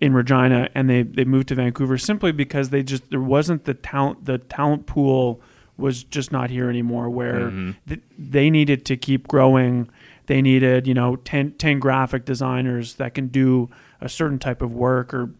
in 0.01 0.13
Regina 0.13 0.69
and 0.75 0.89
they, 0.89 1.03
they 1.03 1.25
moved 1.25 1.49
to 1.49 1.55
Vancouver 1.55 1.97
simply 1.97 2.31
because 2.31 2.69
they 2.69 2.83
just 2.83 3.09
there 3.09 3.21
wasn't 3.21 3.65
the 3.65 3.73
talent 3.73 4.25
the 4.25 4.37
talent 4.37 4.85
pool 4.85 5.41
was 5.77 6.03
just 6.03 6.31
not 6.31 6.49
here 6.49 6.69
anymore 6.69 7.09
where 7.09 7.49
Mhm. 7.51 7.75
th- 7.87 8.01
they 8.17 8.49
needed 8.49 8.85
to 8.85 8.97
keep 8.97 9.27
growing. 9.27 9.89
They 10.27 10.41
needed 10.41 10.87
you 10.87 10.93
know 10.93 11.15
10, 11.17 11.51
10 11.53 11.79
graphic 11.79 12.23
designers 12.25 12.95
that 12.95 13.13
can 13.13 13.27
do 13.27 13.69
a 14.01 14.07
certain 14.09 14.39
type 14.39 14.61
of 14.61 14.73
work 14.73 15.13
or 15.13 15.31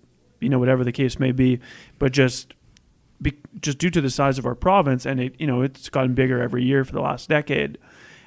you 0.42 0.50
know 0.50 0.60
whatever 0.60 0.84
the 0.84 0.92
case 0.92 1.20
may 1.20 1.32
be. 1.32 1.60
But 1.98 2.12
just 2.12 2.54
be, 3.22 3.34
just 3.62 3.78
due 3.78 3.90
to 3.90 4.00
the 4.02 4.10
size 4.10 4.38
of 4.40 4.46
our 4.46 4.56
province 4.56 5.06
and 5.06 5.20
it 5.20 5.36
you 5.40 5.48
know 5.48 5.62
it's 5.62 5.90
gotten 5.90 6.14
bigger 6.14 6.42
every 6.42 6.64
year 6.64 6.84
for 6.84 6.92
the 6.94 7.02
last 7.02 7.30
decade. 7.30 7.78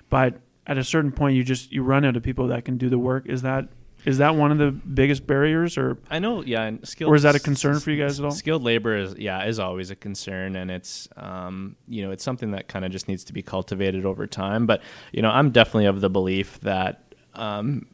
But 0.08 0.40
at 0.66 0.78
a 0.78 0.84
certain 0.84 1.12
point 1.12 1.36
you 1.36 1.44
just 1.44 1.72
you 1.72 1.82
run 1.82 2.04
out 2.04 2.16
of 2.16 2.22
people 2.22 2.46
that 2.48 2.64
can 2.64 2.76
do 2.78 2.88
the 2.88 2.98
work. 2.98 3.26
Is 3.26 3.42
that 3.42 3.68
is 4.04 4.18
that 4.18 4.34
one 4.34 4.50
of 4.50 4.58
the 4.58 4.70
biggest 4.70 5.26
barriers 5.26 5.78
or 5.78 5.98
I 6.10 6.18
know, 6.18 6.42
yeah, 6.42 6.64
and 6.64 6.86
skilled, 6.86 7.12
Or 7.12 7.16
is 7.16 7.22
that 7.22 7.34
a 7.34 7.40
concern 7.40 7.78
for 7.80 7.90
you 7.90 8.02
guys 8.02 8.18
at 8.18 8.24
all? 8.24 8.32
Skilled 8.32 8.62
labor 8.62 8.96
is, 8.96 9.14
yeah, 9.16 9.44
is 9.44 9.58
always 9.58 9.90
a 9.90 9.96
concern, 9.96 10.56
and 10.56 10.70
it's, 10.70 11.08
um, 11.16 11.76
you 11.86 12.02
know, 12.02 12.10
it's 12.10 12.24
something 12.24 12.50
that 12.52 12.68
kind 12.68 12.84
of 12.84 12.90
just 12.90 13.08
needs 13.08 13.24
to 13.24 13.32
be 13.32 13.42
cultivated 13.42 14.04
over 14.04 14.26
time. 14.26 14.66
But 14.66 14.82
you 15.12 15.22
know, 15.22 15.30
I'm 15.30 15.50
definitely 15.50 15.86
of 15.86 16.00
the 16.00 16.10
belief 16.10 16.58
that, 16.60 17.14
um, 17.34 17.86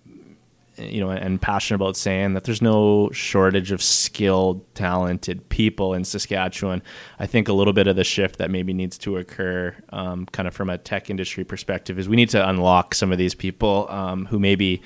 you 0.79 1.01
know, 1.01 1.11
and 1.11 1.41
passionate 1.41 1.77
about 1.77 1.97
saying 1.97 2.35
that 2.35 2.45
there's 2.45 2.63
no 2.63 3.11
shortage 3.11 3.73
of 3.73 3.83
skilled, 3.83 4.75
talented 4.75 5.49
people 5.49 5.95
in 5.95 6.05
Saskatchewan. 6.05 6.83
I 7.19 7.27
think 7.27 7.49
a 7.49 7.53
little 7.53 7.73
bit 7.73 7.87
of 7.87 7.97
the 7.97 8.05
shift 8.05 8.39
that 8.39 8.51
maybe 8.51 8.73
needs 8.73 8.97
to 8.99 9.17
occur, 9.17 9.75
um, 9.91 10.27
kind 10.27 10.47
of 10.47 10.55
from 10.55 10.71
a 10.71 10.79
tech 10.79 11.11
industry 11.11 11.45
perspective, 11.45 11.99
is 11.99 12.09
we 12.09 12.17
need 12.17 12.31
to 12.31 12.49
unlock 12.49 12.95
some 12.95 13.13
of 13.13 13.19
these 13.19 13.35
people 13.35 13.87
um, 13.91 14.27
who 14.27 14.39
maybe 14.39 14.83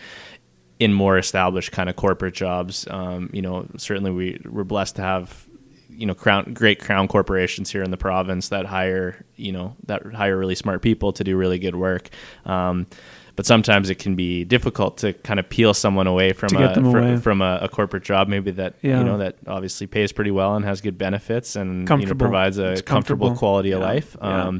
in 0.82 0.92
more 0.92 1.16
established 1.18 1.70
kind 1.72 1.88
of 1.88 1.96
corporate 1.96 2.34
jobs. 2.34 2.86
Um, 2.90 3.30
you 3.32 3.42
know, 3.42 3.66
certainly 3.76 4.10
we 4.10 4.40
we're 4.48 4.64
blessed 4.64 4.96
to 4.96 5.02
have 5.02 5.46
you 5.88 6.06
know 6.06 6.14
crown 6.14 6.52
great 6.54 6.80
crown 6.80 7.06
corporations 7.06 7.70
here 7.70 7.82
in 7.82 7.90
the 7.90 7.96
province 7.98 8.48
that 8.48 8.64
hire 8.66 9.24
you 9.36 9.52
know 9.52 9.76
that 9.86 10.00
hire 10.14 10.36
really 10.38 10.54
smart 10.54 10.80
people 10.82 11.12
to 11.12 11.22
do 11.24 11.36
really 11.36 11.58
good 11.58 11.76
work. 11.76 12.08
Um, 12.46 12.86
but 13.34 13.46
sometimes 13.46 13.88
it 13.88 13.94
can 13.98 14.14
be 14.14 14.44
difficult 14.44 14.98
to 14.98 15.14
kind 15.14 15.40
of 15.40 15.48
peel 15.48 15.72
someone 15.72 16.06
away 16.06 16.32
from 16.34 16.54
a 16.54 16.58
get 16.58 16.74
fr- 16.74 16.98
away. 16.98 17.16
from 17.16 17.40
a, 17.40 17.60
a 17.62 17.68
corporate 17.68 18.02
job, 18.04 18.28
maybe 18.28 18.50
that 18.52 18.74
Yeah. 18.82 18.98
you 18.98 19.04
know 19.04 19.18
that 19.18 19.36
obviously 19.46 19.86
pays 19.86 20.12
pretty 20.12 20.30
well 20.30 20.54
and 20.54 20.64
has 20.66 20.80
good 20.82 20.98
benefits 20.98 21.56
and 21.56 21.88
you 21.88 22.06
know 22.06 22.14
provides 22.14 22.58
a 22.58 22.82
comfortable 22.82 22.84
comfortable. 22.84 23.34
quality 23.36 23.70
of 23.72 23.80
Yeah. 23.80 23.86
life. 23.86 24.16
Yeah. 24.20 24.58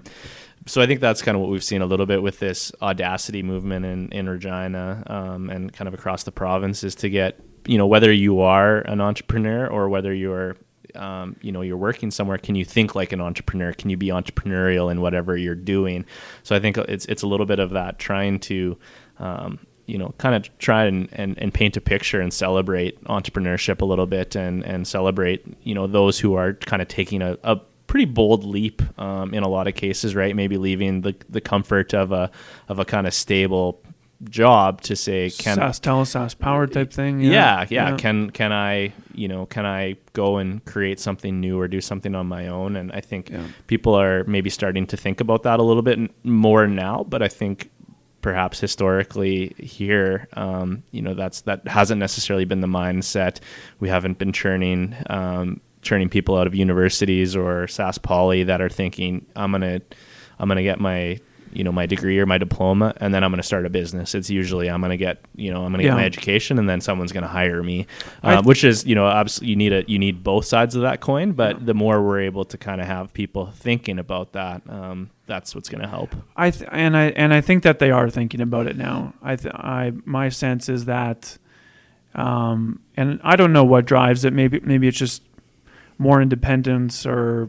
So 0.67 0.81
I 0.81 0.87
think 0.87 1.01
that's 1.01 1.23
kind 1.23 1.35
of 1.35 1.41
what 1.41 1.51
we've 1.51 1.65
seen 1.65 1.83
a 1.83 1.87
little 1.87 2.07
bit 2.07 2.23
with 2.23 2.39
this 2.39 2.73
audacity 2.81 3.43
movement 3.43 3.85
in, 3.85 4.09
in 4.11 4.29
Regina 4.29 5.03
um, 5.07 5.51
and 5.51 5.73
kind 5.73 5.89
of 5.89 5.95
across 5.95 6.23
the 6.23 6.33
province 6.33 6.85
is 6.85 6.95
to 6.97 7.11
get, 7.11 7.41
you 7.67 7.79
know, 7.79 7.87
whether 7.87 8.13
you 8.13 8.41
are 8.41 8.79
an 8.79 9.01
entrepreneur 9.01 9.67
or 9.67 9.89
whether 9.89 10.15
you're, 10.15 10.57
um, 10.95 11.37
you 11.43 11.51
know, 11.51 11.63
you're 11.63 11.77
working 11.77 12.11
somewhere, 12.11 12.39
can 12.39 12.55
you 12.55 12.65
think 12.65 12.95
like 12.95 13.13
an 13.13 13.21
entrepreneur? 13.21 13.73
Can 13.73 13.91
you 13.91 13.97
be 13.97 14.09
entrepreneurial 14.09 14.91
in 14.91 15.01
whatever 15.01 15.37
you're 15.37 15.55
doing? 15.55 16.05
So 16.45 16.55
I 16.55 16.61
think 16.61 16.79
it's, 16.79 17.07
it's 17.07 17.23
a 17.23 17.27
little 17.27 17.47
bit 17.47 17.59
of 17.59 17.71
that 17.71 17.99
trying 17.99 18.39
to, 18.41 18.79
um, 19.19 19.59
you 19.87 19.99
know, 19.99 20.15
kind 20.19 20.35
of 20.35 20.59
try 20.59 20.85
and, 20.85 21.09
and, 21.13 21.37
and 21.39 21.53
paint 21.53 21.77
a 21.77 21.81
picture 21.81 22.21
and 22.21 22.33
celebrate 22.33 23.03
entrepreneurship 23.05 23.81
a 23.81 23.85
little 23.85 24.07
bit 24.07 24.37
and, 24.37 24.65
and 24.65 24.87
celebrate, 24.87 25.45
you 25.65 25.75
know, 25.75 25.89
those 25.89 26.21
who 26.21 26.35
are 26.35 26.53
kind 26.55 26.81
of 26.81 26.87
taking 26.87 27.21
a, 27.21 27.37
a 27.43 27.61
pretty 27.93 28.07
bold 28.07 28.43
leap 28.43 28.81
um, 28.99 29.35
in 29.35 29.43
a 29.43 29.49
lot 29.49 29.69
of 29.69 29.75
cases, 29.75 30.15
right? 30.15 30.35
Maybe 30.35 30.57
leaving 30.57 31.03
the, 31.03 31.15
the 31.29 31.43
comfort 31.43 31.93
of 31.93 32.11
a 32.11 32.31
of 32.67 32.79
a 32.79 32.87
kind 32.87 33.07
of 33.07 33.13
stable 33.13 33.83
job 34.25 34.81
to 34.81 34.97
say, 34.97 35.29
can 35.29 35.57
SAS 35.57 35.79
Telesas 35.79 36.39
power 36.39 36.67
type 36.67 36.91
thing 36.91 37.21
yeah, 37.21 37.67
yeah, 37.69 37.95
Can 37.99 38.31
can 38.31 38.51
I, 38.51 38.95
you 39.13 39.29
know, 39.29 39.45
can 39.45 39.67
I 39.67 39.97
go 40.15 40.39
and 40.39 40.65
create 40.65 41.01
something 41.01 41.39
new 41.39 41.61
or 41.61 41.69
do 41.69 41.83
something 41.83 42.15
on 42.15 42.27
my 42.27 42.49
own? 42.49 42.77
And 42.77 42.91
I 42.93 43.03
think 43.03 43.29
Yeah. 43.29 43.45
people 43.67 43.95
are 43.95 44.25
maybe 44.25 44.49
starting 44.49 44.87
to 44.87 44.97
think 44.97 45.21
about 45.21 45.43
that 45.43 45.61
a 45.61 45.63
little 45.63 45.83
bit 45.83 45.99
more 46.25 46.67
now. 46.67 47.05
But 47.07 47.21
I 47.21 47.29
think 47.29 47.71
perhaps 48.23 48.59
historically 48.59 49.55
here, 49.59 50.29
um, 50.33 50.83
you 50.93 51.03
know, 51.03 51.13
that's 51.13 51.43
that 51.43 51.69
hasn't 51.69 51.99
necessarily 51.99 52.47
been 52.47 52.63
the 52.63 52.69
mindset. 52.69 53.41
We 53.81 53.91
haven't 53.91 54.17
been 54.17 54.33
churning. 54.33 54.97
Um, 55.11 55.61
churning 55.83 56.09
people 56.09 56.37
out 56.39 56.47
of 56.47 56.55
universities 56.55 57.37
or 57.37 57.67
Sask 57.67 58.03
Poly 58.03 58.45
that 58.45 58.61
are 58.61 58.69
thinking 58.71 59.27
I'm 59.37 59.53
gonna 59.53 59.81
I'm 60.39 60.49
gonna 60.49 60.63
get 60.63 60.81
my 60.81 61.19
you 61.55 61.63
know 61.65 61.73
my 61.73 61.85
degree 61.85 62.19
or 62.19 62.25
my 62.25 62.39
diploma 62.39 62.95
and 62.97 63.13
then 63.13 63.23
i'm 63.23 63.31
going 63.31 63.39
to 63.39 63.47
start 63.47 63.67
a 63.67 63.69
business 63.69 64.15
it's 64.15 64.31
usually 64.31 64.71
i'm 64.71 64.81
going 64.81 64.89
to 64.89 64.97
get 64.97 65.23
you 65.37 65.53
know 65.53 65.67
i'm 65.67 65.71
going 65.71 65.81
to 65.81 65.85
Yeah. 65.85 65.91
get 65.91 65.97
my 65.97 66.07
education 66.07 66.59
and 66.59 66.67
then 66.67 66.81
someone's 66.81 67.13
going 67.13 67.25
to 67.25 67.29
hire 67.29 67.63
me 67.63 67.87
I 68.23 68.31
uh, 68.33 68.37
th- 68.37 68.47
which 68.47 68.65
is 68.65 68.87
you 68.87 68.95
know 68.95 69.05
obviously 69.05 69.49
you 69.49 69.57
need 69.57 69.71
a 69.75 69.85
you 69.87 69.99
need 69.99 70.25
both 70.25 70.47
sides 70.47 70.75
of 70.77 70.81
that 70.81 71.03
coin 71.03 71.33
but 71.33 71.67
the 71.67 71.75
more 71.75 72.03
we're 72.03 72.23
able 72.23 72.47
to 72.47 72.57
kind 72.57 72.81
of 72.81 72.87
have 72.87 73.13
people 73.13 73.51
thinking 73.51 73.99
about 73.99 74.33
that 74.33 74.63
um, 74.67 75.11
that's 75.27 75.55
what's 75.55 75.69
going 75.69 75.83
to 75.83 75.89
help 75.89 76.17
I 76.35 76.53
th- 76.53 76.71
and 76.73 76.97
I 76.97 77.09
and 77.11 77.35
I 77.35 77.43
think 77.43 77.65
that 77.65 77.81
they 77.81 77.91
are 77.91 78.09
thinking 78.09 78.41
about 78.41 78.67
it 78.67 78.79
now. 78.79 79.13
I 79.23 79.37
th- 79.37 79.55
I 79.55 79.93
my 80.07 80.31
sense 80.31 80.71
is 80.71 80.87
that, 80.87 81.37
um, 82.15 82.81
and 82.97 83.21
I 83.23 83.37
don't 83.37 83.53
know 83.53 83.65
what 83.65 83.85
drives 83.85 84.25
it. 84.25 84.33
Maybe 84.33 84.61
maybe 84.61 84.89
it's 84.89 84.99
just 84.99 85.23
more 86.03 86.21
independence 86.21 87.07
or, 87.07 87.49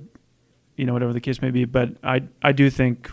you 0.78 0.86
know, 0.86 0.94
whatever 0.94 1.14
the 1.14 1.22
case 1.22 1.42
may 1.42 1.52
be. 1.52 1.66
But 1.66 1.90
I 2.04 2.24
I 2.42 2.52
do 2.52 2.70
think 2.70 3.10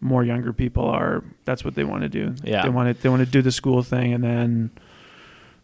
more 0.00 0.24
younger 0.24 0.52
people 0.52 0.84
are 0.84 1.22
that's 1.44 1.64
what 1.64 1.74
they 1.74 1.84
want 1.84 2.02
to 2.02 2.08
do. 2.08 2.34
Yeah. 2.44 2.62
they 2.62 2.68
want 2.68 2.96
to 2.96 3.02
they 3.02 3.08
want 3.08 3.20
to 3.24 3.30
do 3.30 3.42
the 3.42 3.52
school 3.52 3.82
thing 3.82 4.12
and 4.14 4.22
then 4.24 4.70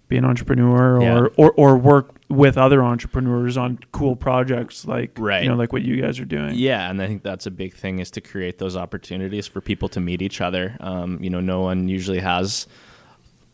be 0.09 0.17
an 0.19 0.25
entrepreneur 0.25 0.99
or, 0.99 1.03
Yeah. 1.03 1.27
or 1.37 1.53
or 1.53 1.77
work 1.79 2.11
with 2.29 2.59
other 2.59 2.83
entrepreneurs 2.83 3.57
on 3.57 3.79
cool 3.93 4.17
projects 4.17 4.85
like 4.87 5.13
Right. 5.19 5.43
you 5.45 5.49
know 5.49 5.57
like 5.57 5.73
what 5.73 5.83
you 5.83 6.01
guys 6.03 6.19
are 6.21 6.25
doing. 6.27 6.55
Yeah, 6.57 6.91
and 6.91 7.01
I 7.01 7.07
think 7.07 7.23
that's 7.23 7.47
a 7.47 7.51
big 7.51 7.75
thing 7.75 8.01
is 8.01 8.11
to 8.13 8.21
create 8.21 8.59
those 8.59 8.77
opportunities 8.77 9.47
for 9.47 9.61
people 9.61 9.89
to 9.91 10.01
meet 10.01 10.21
each 10.21 10.41
other. 10.41 10.77
Um, 10.81 11.19
you 11.23 11.31
know, 11.31 11.41
no 11.41 11.61
one 11.63 11.89
usually 11.89 12.19
has, 12.21 12.67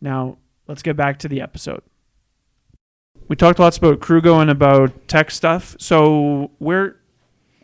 Now, 0.02 0.38
let's 0.68 0.82
get 0.82 0.96
back 0.96 1.20
to 1.20 1.28
the 1.28 1.42
episode. 1.42 1.82
We 3.28 3.36
talked 3.36 3.60
lots 3.60 3.78
about 3.78 4.00
Krugo 4.00 4.42
and 4.42 4.50
about 4.50 5.08
tech 5.08 5.32
stuff. 5.32 5.76
So, 5.80 6.52
where 6.60 6.98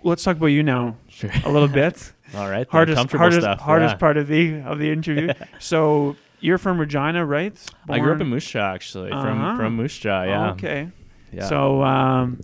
let's 0.04 0.24
talk 0.24 0.36
about 0.38 0.48
you 0.48 0.64
now 0.64 0.98
Sure. 1.08 1.30
a 1.46 1.52
little 1.52 1.68
bit. 1.82 2.12
All 2.36 2.50
right. 2.50 2.68
hardest 2.68 3.12
hardest 3.12 3.42
stuff. 3.42 3.60
hardest 3.62 3.94
yeah. 3.94 3.98
part 3.98 4.18
of 4.18 4.28
the 4.28 4.60
of 4.62 4.80
the 4.80 4.90
interview. 4.92 5.32
so, 5.60 6.16
you're 6.40 6.58
from 6.58 6.80
Regina, 6.80 7.26
right? 7.26 7.56
I 7.88 8.00
grew 8.00 8.14
up 8.14 8.20
in 8.22 8.28
Moose 8.28 8.50
Jaw 8.50 8.74
actually. 8.74 9.12
Uh-huh. 9.12 9.24
From 9.24 9.58
from 9.58 9.76
Moose 9.76 9.98
Jaw. 9.98 10.24
Yeah. 10.24 10.50
Oh, 10.50 10.52
okay. 10.54 10.90
Yeah. 11.32 11.48
So, 11.48 11.84
um, 11.84 12.42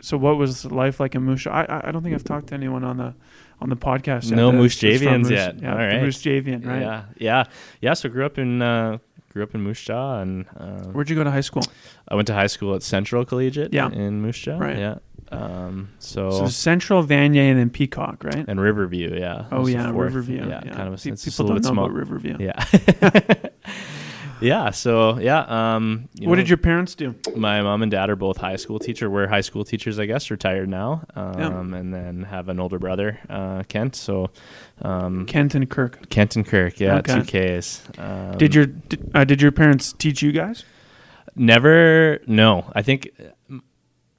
so 0.00 0.16
what 0.16 0.36
was 0.36 0.64
life 0.66 1.00
like 1.00 1.14
in 1.14 1.22
Moose? 1.22 1.42
Jaw? 1.42 1.50
I- 1.52 1.88
I 1.88 1.90
don't 1.90 2.02
think 2.02 2.14
I've 2.14 2.22
talked 2.24 2.48
to 2.48 2.54
anyone 2.54 2.84
on 2.84 2.98
the 2.98 3.14
on 3.60 3.68
the 3.70 3.76
podcast. 3.76 4.30
yet 4.30 4.36
No 4.36 4.46
that's- 4.46 4.62
Moose 4.62 4.80
that's 4.80 5.02
Javians 5.02 5.22
Moose- 5.22 5.30
yet. 5.30 5.60
Yeah, 5.62 5.70
All 5.72 5.78
right. 5.78 6.02
Moose 6.02 6.22
Javian, 6.22 6.66
right? 6.66 6.80
Yeah. 6.80 7.04
Yeah. 7.18 7.44
Yeah. 7.80 7.94
So 7.94 8.08
grew 8.08 8.24
up 8.26 8.38
in 8.38 8.60
uh, 8.62 8.98
grew 9.32 9.42
up 9.42 9.54
in 9.54 9.60
Moose 9.62 9.80
Jaw 9.82 10.20
and 10.20 10.46
uh, 10.56 10.84
Where'd 10.92 11.08
you 11.10 11.16
go 11.16 11.24
to 11.24 11.30
high 11.30 11.40
school? 11.40 11.62
I 12.08 12.14
went 12.14 12.26
to 12.28 12.34
high 12.34 12.46
school 12.48 12.74
at 12.74 12.82
Central 12.82 13.24
Collegiate 13.24 13.72
Yeah. 13.72 13.90
in 13.90 14.20
Moose 14.22 14.38
Jaw. 14.38 14.58
Right. 14.58 14.78
Yeah. 14.78 14.98
Um, 15.32 15.88
so, 15.98 16.30
So 16.30 16.46
Central, 16.48 17.02
Vanier, 17.02 17.50
and 17.50 17.58
then 17.58 17.70
Peacock, 17.70 18.22
right? 18.22 18.44
and 18.46 18.60
Riverview, 18.60 19.16
yeah. 19.18 19.46
Oh 19.50 19.66
yeah. 19.66 19.90
Riverview. 19.92 20.46
Yeah, 20.46 20.60
kind 20.60 20.86
of 20.86 20.94
a 20.94 20.96
Pe- 21.02 21.10
it's 21.10 21.24
People 21.24 21.46
a 21.46 21.48
don't 21.48 21.48
know 21.48 21.54
bit 21.54 21.66
about 21.72 21.72
small. 21.72 21.90
Riverview. 21.90 22.36
Yeah. 22.38 23.48
yeah. 24.44 24.70
So 24.70 25.18
yeah. 25.18 25.40
Um, 25.48 26.08
you 26.14 26.28
what 26.28 26.36
know, 26.36 26.42
did 26.42 26.48
your 26.48 26.58
parents 26.58 26.94
do? 26.94 27.14
my 27.34 27.60
mom 27.62 27.82
and 27.82 27.90
dad 27.90 28.10
are 28.10 28.16
both 28.16 28.36
high 28.36 28.56
school 28.56 28.78
teacher. 28.78 29.08
We're 29.10 29.26
high 29.26 29.40
school 29.40 29.64
teachers, 29.64 29.98
I 29.98 30.06
guess, 30.06 30.30
retired 30.30 30.68
now. 30.68 31.02
Um, 31.14 31.74
and 31.74 31.92
then 31.92 32.22
have 32.24 32.48
an 32.48 32.60
older 32.60 32.78
brother, 32.78 33.18
uh, 33.28 33.62
Kent. 33.64 33.96
So, 33.96 34.30
um, 34.82 35.26
Kent 35.26 35.54
and 35.54 35.68
Kirk. 35.68 36.08
Kent 36.10 36.36
and 36.36 36.46
Kirk, 36.46 36.78
yeah, 36.80 36.96
Okay. 36.98 37.22
two 37.22 37.58
Ks. 37.60 37.82
Um, 37.98 38.38
Did 38.38 38.54
your 38.54 38.66
did, 38.66 39.10
uh, 39.14 39.24
did 39.24 39.40
your 39.42 39.52
parents 39.52 39.92
teach 39.92 40.22
you 40.22 40.32
guys? 40.32 40.64
Never. 41.36 42.20
No, 42.26 42.70
I 42.74 42.82
think 42.82 43.10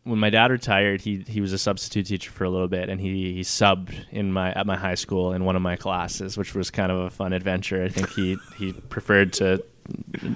when 0.04 0.20
my 0.20 0.30
dad 0.30 0.52
retired, 0.52 1.02
he 1.02 1.24
he 1.28 1.40
was 1.42 1.54
a 1.54 1.58
substitute 1.58 2.06
teacher 2.08 2.30
for 2.32 2.44
a 2.44 2.50
little 2.50 2.68
bit, 2.68 2.90
and 2.90 3.00
he 3.00 3.34
he 3.34 3.42
subbed 3.42 3.96
in 4.12 4.32
my 4.34 4.52
at 4.54 4.66
my 4.68 4.76
high 4.76 4.96
school 4.96 5.32
in 5.34 5.46
one 5.46 5.56
of 5.56 5.62
my 5.62 5.76
classes, 5.78 6.38
which 6.38 6.54
was 6.54 6.70
kind 6.72 6.92
of 6.92 7.00
a 7.00 7.10
fun 7.10 7.32
adventure. 7.34 7.84
I 7.84 7.90
think 7.90 8.10
he 8.10 8.38
he 8.58 8.74
preferred 8.74 9.34
to 9.34 9.64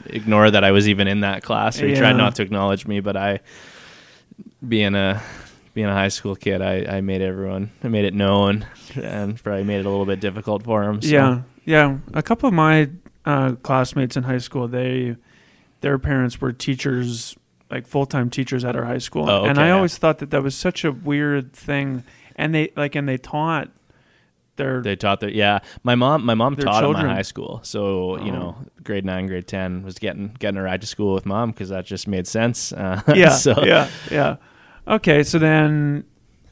ignore 0.06 0.50
that 0.52 0.64
I 0.64 0.72
was 0.72 0.88
even 0.90 1.08
in 1.08 1.22
that 1.22 1.44
class, 1.44 1.82
or 1.82 1.88
he 1.88 1.94
Yeah. 1.94 2.00
tried 2.00 2.18
not 2.18 2.36
to 2.36 2.44
acknowledge 2.44 2.86
me. 2.88 3.00
But 3.00 3.18
I, 3.18 3.40
being 4.68 4.96
a 4.96 5.22
being 5.74 5.88
a 5.88 5.94
high 5.94 6.08
school 6.10 6.36
kid, 6.36 6.62
I, 6.62 6.98
I 6.98 7.02
made 7.02 7.22
everyone 7.22 7.72
I 7.84 7.88
made 7.88 8.06
it 8.06 8.14
known, 8.14 8.66
and 8.96 9.42
probably 9.42 9.64
made 9.64 9.80
it 9.80 9.86
a 9.86 9.90
little 9.90 10.06
bit 10.06 10.20
difficult 10.20 10.64
for 10.64 10.84
him. 10.84 11.02
So. 11.02 11.08
Yeah, 11.10 11.42
yeah. 11.66 11.98
A 12.14 12.22
couple 12.22 12.48
of 12.48 12.54
my 12.54 12.90
uh, 13.26 13.54
classmates 13.64 14.18
in 14.18 14.24
high 14.24 14.38
school, 14.40 14.68
they 14.68 15.16
their 15.82 15.98
parents 15.98 16.42
were 16.42 16.52
teachers, 16.52 17.38
like 17.72 17.88
full 17.88 18.06
time 18.06 18.30
teachers 18.30 18.66
at 18.66 18.76
our 18.76 18.86
high 18.86 18.98
school, 18.98 19.30
Oh, 19.30 19.46
and 19.46 19.58
I 19.60 19.68
yeah. 19.68 19.76
always 19.76 19.98
thought 19.98 20.18
that 20.20 20.32
that 20.32 20.44
was 20.44 20.56
such 20.56 20.84
a 20.84 20.92
weird 20.92 21.54
thing. 21.54 22.04
And 22.36 22.56
they 22.56 22.72
like, 22.76 22.96
and 22.96 23.08
they 23.08 23.18
taught 23.18 23.70
their 24.60 24.82
They 24.84 24.96
taught 24.96 25.20
their 25.22 25.32
yeah. 25.32 25.60
My 25.84 25.96
mom 25.96 26.24
my 26.24 26.36
mom 26.36 26.56
taught 26.56 26.76
at 26.76 26.80
children. 26.82 27.08
my 27.08 27.16
high 27.16 27.24
school, 27.24 27.60
so 27.64 28.18
you 28.24 28.32
Oh. 28.32 28.36
know, 28.36 28.56
grade 28.84 29.06
nine, 29.06 29.26
grade 29.26 29.48
ten 29.48 29.82
was 29.84 29.98
getting 29.98 30.36
getting 30.38 30.58
a 30.60 30.62
ride 30.64 30.82
to 30.82 30.88
school 30.88 31.16
with 31.16 31.26
mom 31.26 31.50
because 31.50 31.70
that 31.70 31.86
just 31.88 32.08
made 32.08 32.28
sense. 32.28 32.72
Uh, 32.72 33.02
yeah, 33.16 33.30
so 33.30 33.64
yeah, 33.66 33.90
yeah. 34.12 34.36
Okay, 34.88 35.24
so 35.24 35.40
then 35.40 36.04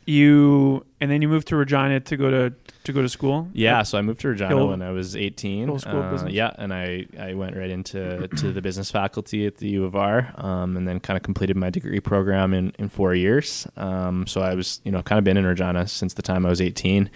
you 0.07 0.85
and 1.01 1.11
then 1.11 1.21
you 1.21 1.27
moved 1.27 1.47
to 1.49 1.55
Regina 1.55 1.99
to 1.99 2.17
go 2.17 2.31
to 2.31 2.53
to 2.85 2.93
go 2.93 3.01
to 3.01 3.09
school. 3.09 3.49
yeah, 3.53 3.83
so 3.83 3.97
I 3.97 4.01
moved 4.01 4.21
to 4.21 4.29
Regina 4.29 4.55
Hill- 4.55 4.69
when 4.69 4.81
I 4.81 4.91
was 4.91 5.15
eighteen. 5.15 5.69
Uh, 5.69 6.11
Business? 6.11 6.31
Yeah, 6.33 6.51
and 6.57 6.73
I 6.73 7.05
I 7.19 7.33
went 7.33 7.55
right 7.57 7.69
into 7.69 8.27
to 8.27 8.51
the 8.53 8.61
business 8.61 8.89
faculty 8.89 9.45
at 9.45 9.57
the 9.57 9.67
U 9.71 9.83
of 9.83 9.95
R, 9.95 10.33
um, 10.37 10.77
and 10.77 10.87
then 10.87 10.99
kind 10.99 11.17
of 11.17 11.23
completed 11.23 11.57
my 11.57 11.69
degree 11.69 11.99
program 11.99 12.53
in 12.53 12.71
in 12.79 12.87
four 12.89 13.13
years. 13.13 13.67
Um, 13.75 14.25
so 14.25 14.41
I 14.41 14.55
was 14.55 14.79
you 14.83 14.91
know 14.91 15.01
kind 15.03 15.19
of 15.19 15.25
been 15.25 15.37
in 15.37 15.45
Regina 15.45 15.87
since 15.87 16.13
the 16.13 16.21
time 16.21 16.45
I 16.45 16.49
was 16.49 16.61
eighteen. 16.61 17.09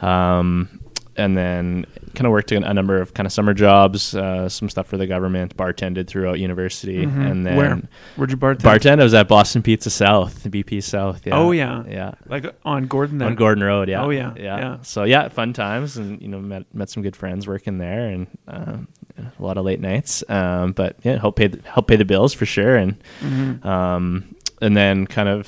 Um, 0.00 0.80
and 1.16 1.36
then 1.36 1.84
kind 2.14 2.26
of 2.26 2.32
worked 2.32 2.52
in 2.52 2.62
a 2.64 2.72
number 2.74 3.00
of 3.00 3.14
kind 3.14 3.26
of 3.26 3.32
summer 3.32 3.54
jobs, 3.54 4.14
uh, 4.14 4.48
some 4.48 4.68
stuff 4.68 4.86
for 4.86 4.96
the 4.96 5.06
government, 5.06 5.56
bartended 5.56 6.06
throughout 6.06 6.38
university, 6.38 7.04
Mhm. 7.06 7.30
and 7.30 7.46
then 7.46 7.56
Where? 7.56 7.82
Where'd 8.16 8.30
you 8.30 8.36
bartend? 8.36 8.60
bartend. 8.62 9.00
I 9.00 9.04
was 9.04 9.14
at 9.14 9.28
Boston 9.28 9.62
Pizza 9.62 9.90
South, 9.90 10.44
BP 10.50 10.80
South. 10.82 11.26
Yeah. 11.26 11.36
Oh, 11.38 11.50
yeah. 11.52 11.82
yeah. 11.88 12.12
like 12.28 12.46
on 12.64 12.86
Gordon. 12.86 13.18
There. 13.18 13.28
On 13.28 13.34
Gordon 13.34 13.64
Road, 13.64 13.88
yeah. 13.88 14.02
Oh, 14.02 14.10
yeah, 14.10 14.32
yeah, 14.36 14.58
yeah. 14.58 14.76
So 14.82 15.04
yeah, 15.04 15.28
fun 15.28 15.52
times, 15.52 15.96
and 15.96 16.20
you 16.20 16.28
know, 16.28 16.40
met 16.40 16.64
met 16.74 16.90
some 16.90 17.02
good 17.02 17.16
friends 17.16 17.46
working 17.46 17.78
there, 17.78 18.08
and 18.08 18.26
um, 18.48 18.88
a 19.18 19.42
lot 19.42 19.56
of 19.58 19.64
late 19.64 19.80
nights. 19.80 20.22
Um, 20.28 20.72
but 20.72 20.96
yeah, 21.02 21.18
help 21.18 21.36
pay 21.36 21.46
the, 21.48 21.60
help 21.68 21.86
pay 21.88 21.96
the 21.96 22.04
bills 22.04 22.32
for 22.34 22.46
sure, 22.46 22.76
and 22.76 22.96
Mhm. 23.22 23.64
um, 23.64 24.34
and 24.60 24.76
then 24.76 25.06
kind 25.06 25.28
of 25.28 25.46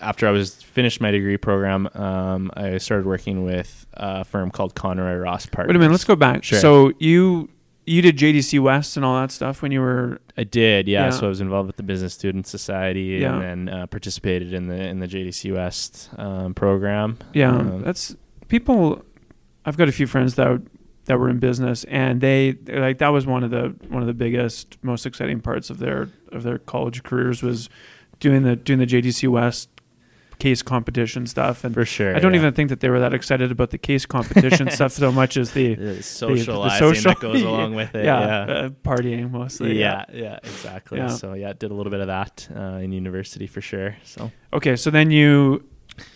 after 0.00 0.26
I 0.28 0.30
was 0.30 0.62
finished 0.62 1.00
my 1.00 1.10
degree 1.10 1.36
program, 1.36 1.88
um, 1.94 2.50
I 2.54 2.78
started 2.78 3.06
working 3.06 3.44
with 3.44 3.86
a 3.94 4.24
firm 4.24 4.50
called 4.50 4.74
Conroy 4.74 5.16
Ross 5.16 5.46
Partners. 5.46 5.68
Wait 5.70 5.76
a 5.76 5.78
minute, 5.78 5.92
let's 5.92 6.04
go 6.04 6.16
back. 6.16 6.44
Sure. 6.44 6.58
So 6.60 6.92
you 6.98 7.48
you 7.86 8.02
did 8.02 8.18
JDC 8.18 8.60
West 8.60 8.96
and 8.96 9.04
all 9.04 9.18
that 9.20 9.30
stuff 9.30 9.62
when 9.62 9.72
you 9.72 9.80
were 9.80 10.20
I 10.36 10.44
did, 10.44 10.86
yeah. 10.88 11.04
Yeah. 11.06 11.10
So 11.10 11.26
I 11.26 11.28
was 11.28 11.40
involved 11.40 11.68
with 11.68 11.76
the 11.76 11.82
Business 11.82 12.12
Student 12.14 12.46
Society 12.46 13.18
Yeah. 13.22 13.40
and 13.40 13.68
then 13.68 13.74
uh, 13.80 13.86
participated 13.86 14.52
in 14.52 14.68
the 14.68 14.76
in 14.88 14.98
the 15.00 15.06
JDC 15.08 15.54
West 15.54 16.10
um, 16.18 16.54
program. 16.54 17.18
yeah. 17.32 17.50
Um, 17.56 17.82
that's 17.82 18.14
people. 18.48 19.02
I've 19.64 19.76
got 19.76 19.88
a 19.88 19.92
few 19.92 20.06
friends 20.06 20.34
that 20.36 20.62
that 21.06 21.18
were 21.18 21.30
in 21.30 21.38
business, 21.38 21.84
and 21.84 22.20
they 22.20 22.56
like 22.68 22.98
that 22.98 23.08
was 23.08 23.26
one 23.26 23.42
of 23.42 23.50
the 23.50 23.74
one 23.88 24.02
of 24.02 24.06
the 24.06 24.14
biggest, 24.14 24.76
most 24.82 25.06
exciting 25.06 25.40
parts 25.40 25.70
of 25.70 25.78
their 25.78 26.08
of 26.32 26.42
their 26.42 26.58
college 26.58 27.02
careers 27.02 27.42
was 27.42 27.70
doing 28.20 28.42
the 28.42 28.54
doing 28.56 28.78
the 28.78 28.86
JDC 28.86 29.28
West 29.28 29.70
case 30.38 30.62
competition 30.62 31.26
stuff 31.26 31.64
and 31.64 31.74
for 31.74 31.84
sure. 31.84 32.14
I 32.16 32.20
don't 32.20 32.34
yeah. 32.34 32.40
even 32.40 32.54
think 32.54 32.68
that 32.70 32.80
they 32.80 32.88
were 32.88 33.00
that 33.00 33.14
excited 33.14 33.50
about 33.50 33.70
the 33.70 33.78
case 33.78 34.06
competition 34.06 34.70
stuff 34.78 34.92
so 34.92 35.10
much 35.12 35.36
as 35.36 35.52
the 35.52 35.74
the 35.74 36.02
socializing 36.02 36.78
social- 36.78 37.12
that 37.12 37.20
goes 37.20 37.42
along 37.42 37.74
with 37.74 37.94
it. 37.94 38.04
yeah, 38.10 38.20
Yeah. 38.46 38.52
Uh, 38.52 38.68
partying 38.70 39.30
mostly. 39.30 39.78
yeah, 39.78 40.04
yeah, 40.12 40.38
exactly. 40.42 40.98
Yeah. 40.98 41.08
So 41.08 41.34
yeah, 41.34 41.52
did 41.52 41.70
a 41.70 41.74
little 41.74 41.90
bit 41.90 42.00
of 42.00 42.06
that 42.06 42.48
uh, 42.54 42.78
in 42.82 42.92
university 42.92 43.46
for 43.46 43.60
sure. 43.60 43.96
So 44.04 44.30
Okay, 44.52 44.76
so 44.76 44.90
then 44.90 45.10
you 45.10 45.64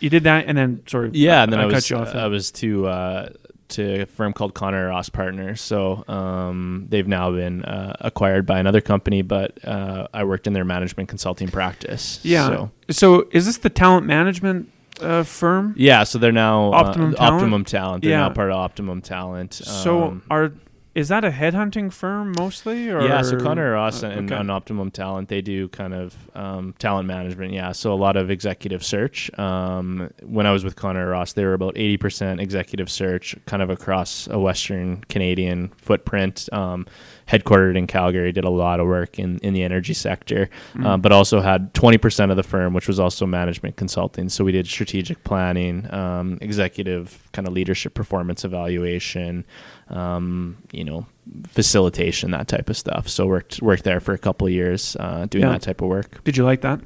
you 0.00 0.10
did 0.10 0.24
that, 0.24 0.44
and 0.46 0.56
then 0.56 0.82
sorry. 0.86 1.10
yeah, 1.12 1.42
and 1.42 1.52
then 1.52 1.60
I, 1.60 1.64
cut 1.64 1.74
was 1.74 1.90
you 1.90 1.96
off. 1.96 2.14
I 2.14 2.26
was 2.28 2.52
to 2.52 2.86
uh, 2.86 3.28
to 3.72 4.02
a 4.02 4.06
firm 4.06 4.32
called 4.32 4.54
Conroy 4.54 4.84
Ross 4.88 5.08
Partners. 5.08 5.60
So 5.60 6.04
um, 6.08 6.86
they've 6.88 7.06
now 7.08 7.30
been 7.32 7.62
uh, 7.64 7.96
acquired 8.00 8.46
by 8.46 8.58
another 8.58 8.80
company, 8.80 9.22
but 9.22 9.62
uh, 9.64 10.06
I 10.14 10.24
worked 10.24 10.46
in 10.46 10.52
their 10.52 10.64
management 10.64 11.08
consulting 11.08 11.48
practice. 11.48 12.20
yeah. 12.22 12.48
So, 12.48 12.70
So. 12.90 13.28
is 13.32 13.46
this 13.46 13.58
the 13.58 13.70
talent 13.70 14.06
management 14.06 14.68
uh, 15.00 15.22
firm? 15.24 15.74
yeah, 15.76 16.04
so 16.04 16.18
they're 16.18 16.32
now 16.32 16.72
Optimum 16.72 17.14
uh, 17.14 17.16
Talent? 17.16 17.34
Optimum 17.34 17.64
Talent. 17.64 18.02
They're 18.02 18.12
Yeah. 18.12 18.18
now 18.28 18.30
part 18.30 18.50
of 18.50 18.56
Optimum 18.56 19.00
Talent. 19.02 19.54
so 19.54 20.04
Um, 20.04 20.22
are 20.30 20.52
is 20.94 21.08
that 21.08 21.24
a 21.24 21.30
headhunting 21.30 21.92
firm 21.92 22.34
mostly? 22.38 22.90
Or 22.90 23.02
yeah, 23.02 23.22
so 23.22 23.38
Conroy 23.38 23.70
Ross 23.70 24.02
uh, 24.02 24.08
and, 24.08 24.30
okay. 24.30 24.40
and 24.40 24.50
Optimum 24.50 24.90
Talent, 24.90 25.28
they 25.28 25.40
do 25.40 25.68
kind 25.68 25.94
of 25.94 26.14
um, 26.34 26.74
talent 26.78 27.06
management. 27.06 27.52
Yeah, 27.52 27.72
so 27.72 27.92
a 27.92 27.96
lot 27.96 28.16
of 28.16 28.30
executive 28.30 28.84
search. 28.84 29.30
Um, 29.38 30.10
when 30.22 30.46
I 30.46 30.52
was 30.52 30.64
with 30.64 30.76
Conroy 30.76 31.04
Ross, 31.04 31.32
they 31.32 31.44
were 31.44 31.54
about 31.54 31.76
eighty 31.76 31.96
percent 31.96 32.40
executive 32.40 32.90
search, 32.90 33.36
kind 33.46 33.62
of 33.62 33.70
across 33.70 34.28
a 34.28 34.38
Western 34.38 35.02
Canadian 35.08 35.68
footprint. 35.76 36.48
Um, 36.52 36.86
headquartered 37.28 37.78
in 37.78 37.86
Calgary, 37.86 38.32
did 38.32 38.44
a 38.44 38.50
lot 38.50 38.80
of 38.80 38.86
work 38.86 39.18
in, 39.18 39.38
in 39.38 39.54
the 39.54 39.62
energy 39.62 39.94
sector, 39.94 40.50
Mm. 40.74 41.00
but 41.00 41.12
also 41.12 41.40
had 41.40 41.72
twenty 41.72 41.98
percent 41.98 42.30
of 42.30 42.36
the 42.36 42.42
firm, 42.42 42.74
which 42.74 42.88
was 42.88 43.00
also 43.00 43.26
management 43.26 43.76
consulting. 43.76 44.28
So 44.28 44.44
we 44.44 44.52
did 44.52 44.66
strategic 44.66 45.24
planning, 45.24 45.92
um, 45.92 46.38
executive 46.40 47.28
kind 47.32 47.46
of 47.46 47.54
leadership 47.54 47.94
performance 47.94 48.44
evaluation, 48.44 49.44
um, 49.92 50.56
you 50.72 50.84
know, 50.84 51.06
facilitation, 51.46 52.30
that 52.32 52.48
type 52.48 52.68
of 52.70 52.76
stuff. 52.76 53.08
So 53.08 53.26
worked 53.26 53.60
worked 53.62 53.84
there 53.84 54.00
for 54.00 54.12
a 54.14 54.18
couple 54.18 54.46
of 54.46 54.52
years 54.52 54.96
uh, 54.98 55.26
doing 55.26 55.44
Yeah. 55.44 55.52
that 55.52 55.62
type 55.62 55.80
of 55.80 55.88
work. 55.88 56.22
Did 56.24 56.36
you 56.36 56.44
like 56.44 56.60
that? 56.62 56.80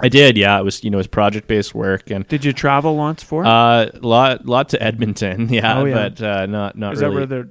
I 0.00 0.08
did, 0.08 0.36
yeah. 0.38 0.58
It 0.58 0.64
was 0.64 0.82
you 0.82 0.90
know 0.90 0.96
it 0.96 1.04
was 1.04 1.06
project 1.06 1.48
based 1.48 1.74
work 1.74 2.10
and 2.10 2.26
Did 2.28 2.44
you 2.44 2.52
travel 2.52 2.96
once 2.96 3.22
for? 3.22 3.44
it? 3.44 3.48
uh, 3.48 3.90
lot 4.00 4.46
lot 4.46 4.68
to 4.70 4.82
Edmonton, 4.82 5.48
yeah, 5.52 5.78
Oh, 5.78 5.84
yeah. 5.84 5.94
but 6.08 6.22
uh, 6.22 6.46
not 6.46 6.76
not 6.78 6.94
is 6.94 7.00
really. 7.02 7.10
that 7.12 7.16
where 7.16 7.26
they're? 7.26 7.48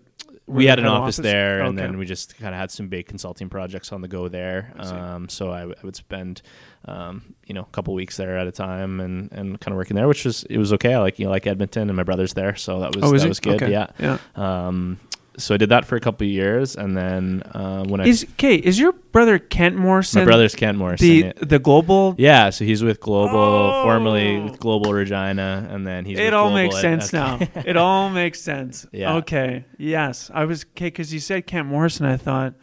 we 0.48 0.66
had 0.66 0.80
an 0.80 0.86
head 0.86 0.92
office, 0.92 1.16
there, 1.18 1.62
and 1.62 1.78
Okay. 1.80 1.88
then 1.88 1.98
we 1.98 2.06
just 2.06 2.38
kind 2.38 2.54
of 2.54 2.60
had 2.60 2.72
some 2.72 2.90
big 2.90 3.06
consulting 3.08 3.48
projects 3.48 3.94
on 3.94 4.02
the 4.02 4.08
go 4.08 4.28
there. 4.28 4.74
I. 4.78 4.90
Um, 5.14 5.30
so 5.30 5.50
I, 5.52 5.60
w- 5.60 5.76
I 5.82 5.86
would 5.86 5.96
spend, 5.96 6.42
um, 6.86 7.36
you 7.46 7.54
know, 7.54 7.62
a 7.62 7.74
couple 7.74 7.94
weeks 7.94 8.18
there 8.18 8.38
at 8.38 8.48
a 8.48 8.52
time, 8.52 9.00
and, 9.00 9.32
and 9.32 9.60
kind 9.60 9.74
of 9.74 9.78
working 9.78 9.96
there, 9.96 10.08
which 10.08 10.26
was 10.26 10.44
it 10.44 10.58
was 10.58 10.74
okay. 10.74 10.94
I 10.94 11.00
like 11.00 11.20
you 11.20 11.26
know, 11.26 11.32
like 11.32 11.48
Edmonton, 11.48 11.90
and 11.90 11.96
my 11.96 12.04
brother's 12.04 12.34
there, 12.34 12.56
so 12.56 12.80
that 12.80 12.96
was 12.96 13.04
oh, 13.04 13.12
that 13.12 13.26
it? 13.26 13.28
was 13.30 13.40
good. 13.40 13.62
Okay. 13.62 13.72
Yeah. 13.72 13.88
Yeah. 14.00 14.18
Um, 14.36 15.00
so 15.38 15.54
I 15.54 15.58
did 15.58 15.70
that 15.70 15.86
for 15.86 15.96
a 15.96 16.00
couple 16.00 16.26
of 16.26 16.32
years, 16.32 16.76
and 16.76 16.96
then 16.96 17.42
uh, 17.54 17.84
when 17.86 18.02
I 18.02 18.06
Is 18.06 18.26
okay? 18.34 18.56
Is 18.56 18.80
your 18.80 18.92
brother 18.92 19.40
Kent 19.40 19.76
Morrison? 19.76 20.22
my 20.22 20.26
brother's 20.26 20.56
Kent 20.56 20.78
Morrison. 20.78 21.08
the 21.08 21.16
yeah. 21.26 21.34
the 21.42 21.60
global. 21.60 22.16
Yeah, 22.18 22.50
so 22.50 22.66
he's 22.66 22.84
with 22.84 23.00
Global, 23.00 23.38
Oh. 23.38 23.84
formerly 23.84 24.40
with 24.40 24.60
Global 24.60 24.94
Regina, 24.94 25.68
and 25.70 25.88
then 25.88 26.06
he's. 26.06 26.20
it 26.20 26.34
all 26.34 26.50
Global 26.50 26.64
makes 26.64 26.82
sense 26.82 27.14
okay. 27.14 27.50
now. 27.56 27.62
It 27.66 27.78
all 27.78 28.10
makes 28.10 28.42
sense. 28.42 28.86
Yeah. 28.92 29.16
Okay. 29.18 29.66
Yes, 29.78 30.30
I 30.34 30.46
was 30.46 30.66
okay 30.76 30.88
because 30.88 31.14
you 31.14 31.20
said 31.20 31.48
Kent 31.48 31.68
Morrison. 31.68 32.06
I 32.06 32.18
thought, 32.18 32.54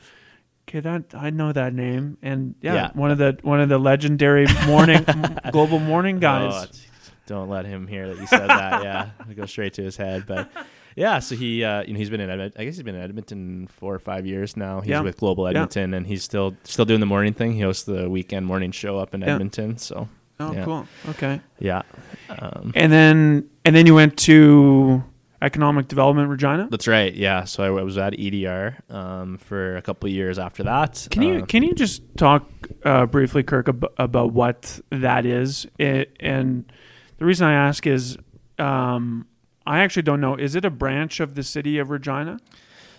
okay, 0.68 0.80
that 0.80 1.14
I 1.14 1.30
know 1.30 1.52
that 1.52 1.72
name, 1.74 2.18
and 2.22 2.54
yeah, 2.60 2.74
Yeah. 2.74 2.90
one 2.94 3.10
of 3.10 3.18
the 3.18 3.38
one 3.42 3.60
of 3.60 3.68
the 3.68 3.78
legendary 3.78 4.46
morning 4.66 5.04
global 5.52 5.78
morning 5.78 6.18
guys. 6.20 6.52
Oh, 6.54 6.62
it's- 6.64 6.84
don't 7.26 7.50
let 7.50 7.66
him 7.66 7.86
hear 7.86 8.08
that 8.08 8.18
you 8.18 8.26
said 8.26 8.48
that. 8.48 8.82
Yeah, 8.84 9.10
it 9.28 9.34
goes 9.36 9.50
straight 9.50 9.74
to 9.74 9.82
his 9.82 9.98
head. 9.98 10.24
But 10.26 10.50
yeah, 10.96 11.18
so 11.18 11.36
he, 11.36 11.62
uh, 11.62 11.82
you 11.82 11.92
know, 11.92 11.98
he's 11.98 12.08
been 12.08 12.20
in. 12.20 12.30
Edmonton, 12.30 12.58
I 12.58 12.64
guess 12.64 12.76
he's 12.76 12.82
been 12.82 12.94
in 12.94 13.02
Edmonton 13.02 13.66
four 13.66 13.94
or 13.94 13.98
five 13.98 14.24
years 14.24 14.56
now. 14.56 14.80
He's 14.80 14.88
Yeah. 14.90 15.02
with 15.02 15.18
Global 15.18 15.44
Yeah. 15.44 15.50
Edmonton, 15.50 15.92
and 15.92 16.06
he's 16.06 16.22
still 16.22 16.56
still 16.64 16.86
doing 16.86 17.00
the 17.00 17.06
morning 17.06 17.34
thing. 17.34 17.52
He 17.52 17.60
hosts 17.60 17.84
the 17.84 18.08
weekend 18.08 18.46
morning 18.46 18.70
show 18.70 18.98
up 18.98 19.14
in 19.14 19.20
Yeah. 19.20 19.34
Edmonton. 19.34 19.76
So 19.76 20.08
oh, 20.40 20.52
yeah. 20.54 20.64
cool. 20.64 20.86
Okay. 21.10 21.40
yeah, 21.58 21.82
um, 22.30 22.72
And 22.74 22.90
then 22.90 23.50
and 23.62 23.76
then 23.76 23.84
you 23.84 23.94
went 23.94 24.16
to 24.20 25.04
economic 25.41 25.89
development 25.89 26.28
Regina. 26.28 26.68
that's 26.70 26.89
right. 26.89 27.14
Yeah, 27.14 27.45
so 27.45 27.62
I, 27.62 27.82
was 27.82 27.97
at 27.97 28.18
EDR 28.18 28.76
um, 28.91 29.39
for 29.39 29.76
a 29.76 29.82
couple 29.82 30.09
of 30.09 30.12
years 30.14 30.39
after 30.39 30.64
that. 30.64 31.07
Can 31.11 31.22
you 31.22 31.34
Uh, 31.43 31.47
can 31.47 31.62
you 31.62 31.74
just 31.74 32.03
talk 32.16 32.51
uh, 32.84 33.07
briefly, 33.07 33.43
Kirk, 33.43 33.68
ab- 33.68 33.93
about 33.99 34.32
what 34.32 34.80
that 34.91 35.24
is? 35.24 35.66
It, 35.78 36.16
and 36.20 36.70
the 37.18 37.24
reason 37.24 37.47
I 37.47 37.53
ask 37.55 37.86
is, 37.86 38.18
um, 38.59 39.26
I 39.66 39.80
actually 39.80 40.03
don't 40.03 40.20
know. 40.20 40.34
Is 40.34 40.55
it 40.55 40.64
a 40.64 40.70
branch 40.70 41.20
of 41.20 41.34
the 41.34 41.43
city 41.43 41.78
of 41.78 41.91
Regina? 41.91 42.39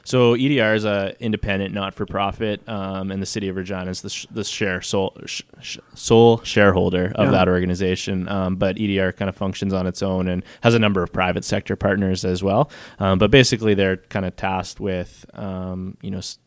So 0.09 0.33
EDR 0.33 0.73
is 0.73 0.85
a 0.85 1.15
independent, 1.19 1.71
not 1.71 1.93
for 1.93 2.07
profit, 2.07 2.67
um, 2.67 3.11
and 3.11 3.21
the 3.21 3.27
city 3.27 3.47
of 3.47 3.55
Regina 3.57 3.91
is 3.91 4.01
the, 4.01 4.09
sh- 4.09 4.25
the 4.31 4.43
share 4.43 4.81
sole 4.81 5.15
sh- 5.27 5.43
sole 5.93 6.41
shareholder 6.43 7.11
of 7.13 7.25
Yeah. 7.27 7.31
that 7.31 7.47
organization. 7.47 8.27
Um, 8.27 8.55
but 8.55 8.79
EDR 8.79 9.11
kind 9.11 9.29
of 9.29 9.35
functions 9.35 9.71
on 9.71 9.85
its 9.85 10.01
own 10.01 10.27
and 10.27 10.43
has 10.61 10.73
a 10.73 10.79
number 10.79 11.03
of 11.03 11.13
private 11.13 11.45
sector 11.45 11.75
partners 11.75 12.25
as 12.25 12.41
well. 12.41 12.71
Um, 12.97 13.19
but 13.19 13.29
basically, 13.29 13.75
they're 13.75 13.97
kind 13.97 14.25
of 14.25 14.35
tasked 14.35 14.79
with 14.79 15.27
um, 15.35 15.95
you 16.01 16.09
know. 16.09 16.17
S- 16.17 16.39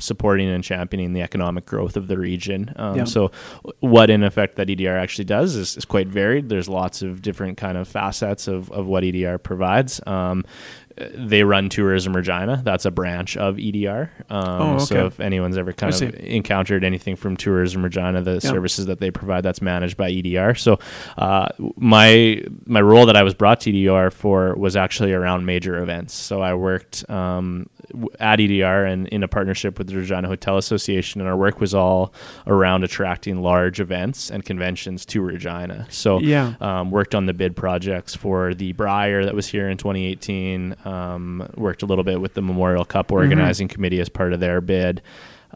supporting 0.00 0.48
and 0.48 0.62
championing 0.62 1.12
the 1.12 1.22
economic 1.22 1.66
growth 1.66 1.96
of 1.96 2.06
the 2.06 2.16
region. 2.16 2.72
Um, 2.76 2.98
Yeah. 2.98 3.04
So, 3.04 3.32
what 3.80 4.10
in 4.10 4.22
effect 4.22 4.54
that 4.54 4.70
EDR 4.70 4.96
actually 4.96 5.24
does 5.24 5.56
is, 5.56 5.76
is 5.76 5.84
quite 5.84 6.06
varied. 6.06 6.48
There's 6.48 6.68
lots 6.68 7.02
of 7.02 7.20
different 7.20 7.56
kind 7.58 7.76
of 7.76 7.88
facets 7.88 8.46
of, 8.46 8.70
of 8.70 8.86
what 8.86 9.02
EDR 9.02 9.38
provides. 9.38 10.00
They 11.14 11.44
run 11.44 11.68
Tourism 11.68 12.14
Regina. 12.16 12.60
That's 12.64 12.84
a 12.84 12.90
branch 12.90 13.36
of 13.36 13.58
EDR. 13.58 14.10
Um, 14.30 14.44
Oh, 14.48 14.74
okay. 14.76 14.84
So 14.84 15.06
if 15.06 15.20
anyone's 15.20 15.56
ever 15.56 15.72
kind 15.72 15.92
of 15.94 16.14
encountered 16.16 16.84
anything 16.84 17.16
from 17.16 17.36
Tourism 17.36 17.82
Regina, 17.84 18.22
the 18.22 18.40
services 18.40 18.86
that 18.86 18.98
they 19.00 19.10
provide, 19.10 19.42
that's 19.44 19.62
managed 19.62 19.96
by 19.96 20.10
EDR. 20.10 20.54
So 20.54 20.78
uh, 21.16 21.48
my 21.76 22.42
my 22.66 22.80
role 22.80 23.06
that 23.06 23.16
I 23.16 23.22
was 23.22 23.34
brought 23.34 23.60
to 23.62 23.70
EDR 23.70 24.10
for 24.10 24.54
was 24.56 24.76
actually 24.76 25.12
around 25.12 25.46
major 25.46 25.78
events. 25.82 26.14
So 26.14 26.40
I 26.42 26.54
worked 26.54 27.08
um, 27.10 27.68
at 28.20 28.40
EDR 28.40 28.84
and 28.84 29.06
in 29.08 29.22
a 29.22 29.28
partnership 29.28 29.78
with 29.78 29.88
the 29.88 29.96
Regina 29.96 30.28
Hotel 30.28 30.56
Association, 30.58 31.20
and 31.20 31.28
our 31.28 31.36
work 31.36 31.60
was 31.60 31.74
all 31.74 32.12
around 32.46 32.84
attracting 32.84 33.40
large 33.42 33.80
events 33.80 34.30
and 34.30 34.44
conventions 34.44 35.06
to 35.06 35.20
Regina. 35.20 35.86
So 35.90 36.20
Yeah. 36.20 36.54
um, 36.60 36.90
worked 36.90 37.14
on 37.14 37.26
the 37.26 37.34
bid 37.34 37.56
projects 37.56 38.14
for 38.14 38.54
the 38.54 38.72
Brier 38.72 39.24
that 39.24 39.34
was 39.34 39.46
here 39.46 39.68
in 39.68 39.76
2018. 39.76 40.76
Um, 40.88 41.48
worked 41.56 41.82
a 41.82 41.86
little 41.86 42.04
bit 42.04 42.20
with 42.20 42.34
the 42.34 42.42
Memorial 42.42 42.84
Cup 42.84 43.12
organizing 43.12 43.68
committee 43.68 44.00
as 44.00 44.08
part 44.08 44.32
of 44.32 44.40
their 44.40 44.60
bid. 44.60 45.02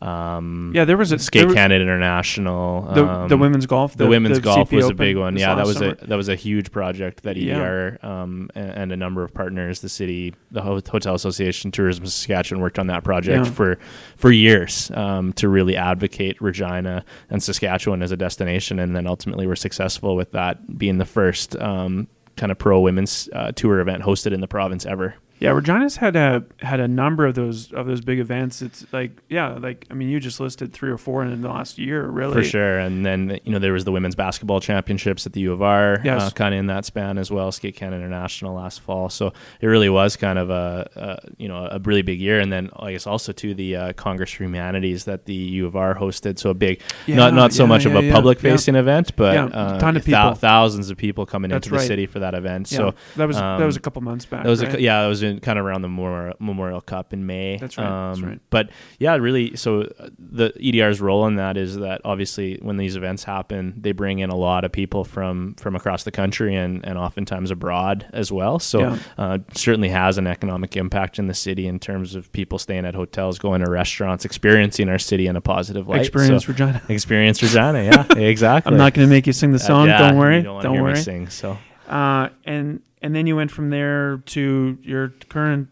Um, 0.00 0.72
Yeah, 0.74 0.84
there 0.86 0.96
was 0.96 1.12
a 1.12 1.18
Skate 1.18 1.46
was- 1.46 1.54
Canada 1.54 1.82
International. 1.82 2.82
the, 2.94 3.06
um, 3.06 3.28
the 3.28 3.36
women's 3.36 3.66
golf. 3.66 3.94
the, 3.96 4.06
women's 4.06 4.38
golf 4.38 4.70
CP 4.70 4.76
was 4.76 4.88
a 4.88 4.94
big 4.94 5.16
one. 5.16 5.36
Yeah, 5.36 5.54
that 5.54 5.66
was 5.66 5.76
summer. 5.76 5.96
a 6.00 6.06
that 6.06 6.16
was 6.16 6.28
a 6.30 6.34
huge 6.34 6.72
project 6.72 7.22
that 7.24 7.36
Yeah. 7.36 7.96
Um, 8.02 8.50
and, 8.54 8.70
and 8.70 8.92
a 8.92 8.96
number 8.96 9.22
of 9.22 9.34
partners, 9.34 9.80
the 9.80 9.88
city, 9.90 10.34
the 10.50 10.62
Hotel 10.62 11.14
Association, 11.14 11.70
Tourism 11.72 12.06
Saskatchewan, 12.06 12.62
worked 12.62 12.78
on 12.78 12.86
that 12.86 13.04
project 13.04 13.46
Yeah. 13.46 13.52
for 13.52 13.78
for 14.16 14.30
years 14.32 14.90
um, 14.94 15.32
to 15.34 15.48
really 15.48 15.76
advocate 15.76 16.40
Regina 16.40 17.04
and 17.30 17.42
Saskatchewan 17.42 18.02
as 18.02 18.12
a 18.12 18.16
destination, 18.16 18.78
and 18.78 18.96
then 18.96 19.06
ultimately 19.06 19.46
were 19.46 19.56
successful 19.56 20.16
with 20.16 20.32
that 20.32 20.78
being 20.78 20.98
the 20.98 21.04
first 21.06 21.54
um, 21.60 22.08
kind 22.36 22.52
of 22.52 22.58
pro 22.58 22.80
women's 22.80 23.28
uh, 23.32 23.52
tour 23.52 23.80
event 23.80 24.02
hosted 24.02 24.32
in 24.32 24.40
the 24.40 24.48
province 24.48 24.86
ever. 24.86 25.14
Yeah, 25.42 25.50
Regina's 25.50 25.96
had 25.96 26.14
a 26.14 26.44
had 26.58 26.78
a 26.78 26.86
number 26.86 27.26
of 27.26 27.34
those 27.34 27.72
of 27.72 27.86
those 27.86 28.00
big 28.00 28.20
events. 28.20 28.62
It's 28.62 28.86
like 28.92 29.10
yeah, 29.28 29.54
like 29.54 29.86
I 29.90 29.94
mean, 29.94 30.08
you 30.08 30.20
just 30.20 30.38
listed 30.38 30.72
three 30.72 30.88
or 30.90 30.98
four 30.98 31.24
in 31.24 31.42
the 31.42 31.48
last 31.48 31.78
year, 31.78 32.06
really. 32.06 32.34
For 32.34 32.44
sure. 32.44 32.78
And 32.78 33.04
then, 33.04 33.40
you 33.42 33.50
know, 33.50 33.58
there 33.58 33.72
was 33.72 33.84
the 33.84 33.90
women's 33.90 34.14
basketball 34.14 34.60
championships 34.60 35.26
at 35.26 35.32
the 35.32 35.40
U 35.40 35.52
of 35.52 35.60
R, 35.60 35.98
Yes. 36.04 36.22
uh, 36.22 36.30
kind 36.30 36.54
of 36.54 36.60
in 36.60 36.66
that 36.68 36.84
span 36.84 37.18
as 37.18 37.32
well, 37.32 37.50
Skate 37.50 37.74
Canada 37.74 38.04
International 38.04 38.54
last 38.54 38.80
fall. 38.82 39.10
So 39.10 39.32
it 39.60 39.66
really 39.66 39.88
was 39.88 40.14
kind 40.14 40.38
of 40.38 40.48
a, 40.50 40.88
a 40.94 41.32
you 41.38 41.48
know, 41.48 41.66
a 41.68 41.80
really 41.80 42.02
big 42.02 42.20
year. 42.20 42.38
And 42.38 42.52
then 42.52 42.70
I 42.76 42.92
guess 42.92 43.08
also 43.08 43.32
to 43.32 43.52
the 43.52 43.74
uh, 43.74 43.92
Congress 43.94 44.30
for 44.30 44.44
Humanities 44.44 45.06
that 45.06 45.24
the 45.24 45.34
U 45.34 45.66
of 45.66 45.74
R 45.74 45.96
hosted. 45.96 46.38
So 46.38 46.50
a 46.50 46.54
big, 46.54 46.80
Yeah, 47.06 47.16
not, 47.16 47.34
not 47.34 47.52
so 47.52 47.64
yeah, 47.64 47.68
much 47.68 47.84
yeah, 47.84 47.98
of 47.98 48.04
a 48.04 48.12
public 48.12 48.38
facing 48.38 48.76
event, 48.76 49.16
but 49.16 49.34
Yeah, 49.34 49.46
uh, 49.46 49.80
ton 49.80 49.96
of 49.96 50.04
people. 50.04 50.34
thousands 50.34 50.88
of 50.90 50.96
people 50.96 51.26
coming 51.26 51.50
That's 51.50 51.66
into 51.66 51.76
the 51.76 51.84
city 51.84 52.06
for 52.06 52.20
that 52.20 52.34
event. 52.34 52.68
So 52.68 52.94
that 53.16 53.26
was 53.26 53.36
that 53.36 53.58
was 53.66 53.76
a 53.76 53.80
um, 53.80 53.82
couple 53.82 54.02
months 54.02 54.24
back. 54.24 54.44
that 54.44 54.48
was 54.48 54.62
right? 54.62 54.74
a, 54.76 54.80
yeah, 54.80 55.02
that 55.02 55.08
was 55.08 55.22
in 55.22 55.31
kind 55.40 55.58
of 55.58 55.64
around 55.64 55.82
the 55.82 55.88
Memorial, 55.88 56.34
Memorial 56.38 56.80
Cup 56.80 57.12
in 57.12 57.26
May. 57.26 57.56
That's 57.58 57.78
right, 57.78 58.08
that's 58.08 58.20
right. 58.20 58.40
But 58.50 58.70
yeah, 58.98 59.14
really. 59.16 59.56
So 59.56 59.82
uh, 59.82 60.08
the 60.18 60.52
EDR's 60.60 61.00
role 61.00 61.26
in 61.26 61.36
that 61.36 61.56
is 61.56 61.76
that 61.78 62.00
obviously 62.04 62.58
when 62.62 62.76
these 62.76 62.96
events 62.96 63.24
happen, 63.24 63.74
they 63.80 63.92
bring 63.92 64.18
in 64.18 64.30
a 64.30 64.36
lot 64.36 64.64
of 64.64 64.72
people 64.72 65.04
from 65.04 65.54
from 65.54 65.76
across 65.76 66.04
the 66.04 66.10
country 66.10 66.54
and 66.56 66.84
and 66.84 66.98
oftentimes 66.98 67.50
abroad 67.50 68.06
as 68.12 68.30
well. 68.32 68.58
So 68.58 68.80
Yeah. 68.80 68.98
uh, 69.18 69.38
certainly 69.54 69.88
has 69.90 70.18
an 70.18 70.26
economic 70.26 70.76
impact 70.76 71.18
in 71.18 71.26
the 71.26 71.34
city 71.34 71.66
in 71.66 71.78
terms 71.78 72.14
of 72.14 72.30
people 72.32 72.58
staying 72.58 72.84
at 72.86 72.94
hotels, 72.94 73.38
going 73.38 73.62
to 73.64 73.70
restaurants, 73.70 74.24
experiencing 74.24 74.88
our 74.88 74.98
city 74.98 75.26
in 75.26 75.36
a 75.36 75.40
positive 75.40 75.88
light. 75.88 76.00
Experience 76.00 76.44
So, 76.44 76.52
Regina. 76.52 76.82
experience 76.88 77.42
Regina. 77.42 77.82
Yeah, 77.84 78.18
exactly. 78.18 78.70
I'm 78.72 78.78
not 78.78 78.94
going 78.94 79.06
to 79.06 79.10
make 79.10 79.26
you 79.26 79.32
sing 79.32 79.50
the 79.52 79.56
Uh, 79.56 79.58
song. 79.58 79.86
yeah, 79.88 79.98
don't 79.98 80.18
worry. 80.18 80.42
Don't, 80.42 80.62
don't 80.62 80.80
worry. 80.82 80.96
Sing, 80.96 81.28
so. 81.28 81.58
Uh, 81.88 82.28
and 82.44 82.80
and 83.02 83.14
then 83.14 83.26
you 83.26 83.36
went 83.36 83.50
from 83.50 83.70
there 83.70 84.18
to 84.26 84.78
your 84.82 85.08
current 85.28 85.68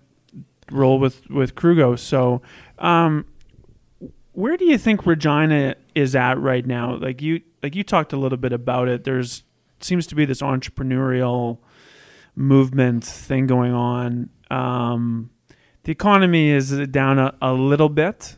role 0.70 0.98
with 0.98 1.28
with 1.30 1.54
Krugo. 1.54 1.98
So, 1.98 2.42
um, 2.78 3.24
where 4.32 4.56
do 4.56 4.64
you 4.64 4.76
think 4.78 5.06
Regina 5.06 5.74
is 5.94 6.14
at 6.14 6.38
right 6.38 6.66
now? 6.66 6.96
Like 6.96 7.22
you 7.22 7.40
like 7.62 7.74
you 7.74 7.82
talked 7.84 8.12
a 8.12 8.16
little 8.16 8.38
bit 8.38 8.52
about 8.52 8.88
it. 8.88 9.04
There's 9.04 9.44
seems 9.80 10.06
to 10.08 10.14
be 10.14 10.24
this 10.26 10.42
entrepreneurial 10.42 11.58
movement 12.36 13.04
thing 13.04 13.46
going 13.46 13.72
on. 13.72 14.30
Um, 14.50 15.30
the 15.84 15.92
economy 15.92 16.50
is 16.50 16.70
down 16.88 17.18
a, 17.18 17.34
a 17.40 17.52
little 17.52 17.88
bit 17.88 18.36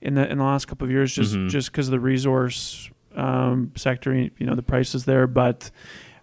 in 0.00 0.14
the 0.14 0.30
in 0.30 0.38
the 0.38 0.44
last 0.44 0.66
couple 0.66 0.84
of 0.84 0.90
years, 0.90 1.14
just 1.14 1.34
Mhm. 1.34 1.48
just 1.48 1.70
because 1.72 1.88
of 1.88 1.92
the 1.92 2.00
resource 2.00 2.90
um, 3.16 3.72
sector. 3.76 4.14
You 4.14 4.30
know, 4.40 4.54
the 4.54 4.62
prices 4.62 5.04
there, 5.04 5.26
but 5.26 5.70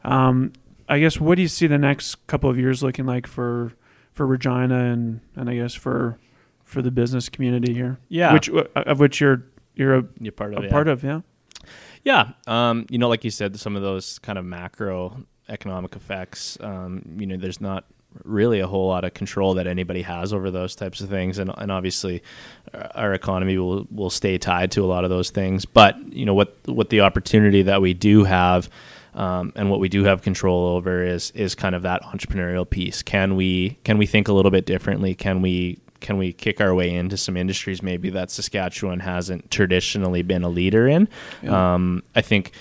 um, 0.04 0.54
I 0.90 1.00
guess 1.00 1.20
what 1.20 1.36
do 1.36 1.44
you 1.44 1.48
see 1.48 1.68
the 1.68 1.78
next 1.78 2.26
couple 2.28 2.50
of 2.50 2.58
years 2.58 2.84
looking 2.84 3.06
like 3.06 3.28
for 3.28 3.74
for 4.12 4.26
Regina 4.26 4.92
and 4.92 5.22
and 5.36 5.50
I 5.50 5.56
guess 5.56 5.74
for 5.74 6.18
for 6.66 6.82
the 6.82 6.92
business 6.92 7.30
community 7.30 7.74
here? 7.74 8.00
Yeah. 8.10 8.34
which 8.34 8.50
uh, 8.50 8.64
of 8.76 9.00
which 9.00 9.22
you're 9.22 9.44
you're 9.76 9.96
a, 9.96 10.06
You're 10.20 10.34
part 10.34 10.54
a 10.54 10.64
of 10.64 10.70
part 10.70 10.88
of, 10.90 11.04
yeah. 11.04 11.22
Yeah, 12.04 12.32
um, 12.48 12.86
you 12.90 12.98
know, 12.98 13.08
like 13.08 13.24
you 13.24 13.32
said, 13.32 13.58
some 13.60 13.76
of 13.76 13.82
those 13.82 14.20
kind 14.20 14.38
of 14.38 14.46
macro 14.46 15.24
economic 15.48 15.96
effects. 15.96 16.58
Um, 16.62 17.16
you 17.18 17.26
know, 17.26 17.38
there's 17.38 17.62
not 17.62 17.86
really 18.24 18.60
a 18.60 18.68
whole 18.68 18.88
lot 18.88 19.04
of 19.04 19.14
control 19.14 19.54
that 19.54 19.68
anybody 19.68 20.02
has 20.02 20.34
over 20.34 20.50
those 20.50 20.76
types 20.76 21.02
of 21.02 21.10
things, 21.10 21.38
and, 21.40 21.52
and 21.58 21.72
obviously, 21.72 22.24
uh, 22.74 22.88
our 22.96 23.14
economy 23.14 23.58
will 23.58 23.88
will 23.92 24.10
stay 24.10 24.38
tied 24.38 24.72
to 24.72 24.84
a 24.84 24.88
lot 24.88 25.04
of 25.04 25.10
those 25.10 25.30
things. 25.30 25.66
But 25.66 25.96
you 26.14 26.26
know, 26.26 26.34
what 26.34 26.58
what 26.66 26.90
the 26.90 27.02
opportunity 27.02 27.62
that 27.64 27.82
we 27.82 27.94
do 27.94 28.24
have. 28.24 28.70
Um, 29.20 29.52
and 29.58 29.70
what 29.70 29.82
we 29.82 29.90
do 29.90 30.06
have 30.06 30.22
control 30.22 30.68
over 30.78 31.04
is 31.04 31.32
is 31.32 31.54
kind 31.54 31.76
of 31.76 31.82
that 31.82 32.02
entrepreneurial 32.04 32.68
piece. 32.68 33.04
Can 33.04 33.36
we 33.36 33.78
can 33.84 33.98
we 33.98 34.06
think 34.06 34.30
a 34.30 34.34
little 34.34 34.50
bit 34.50 34.66
differently? 34.66 35.14
Can 35.14 35.42
we 35.42 35.80
can 36.00 36.18
we 36.18 36.32
kick 36.32 36.62
our 36.62 36.74
way 36.74 36.90
into 36.90 37.18
some 37.18 37.36
industries 37.36 37.84
maybe 37.84 38.10
that 38.12 38.32
Saskatchewan 38.32 39.02
hasn't 39.02 39.52
traditionally 39.52 40.22
been 40.22 40.44
a 40.44 40.50
leader 40.50 40.88
in? 40.88 41.10
Yeah. 41.44 41.74
Um, 41.74 42.02
I 42.16 42.22
think 42.22 42.54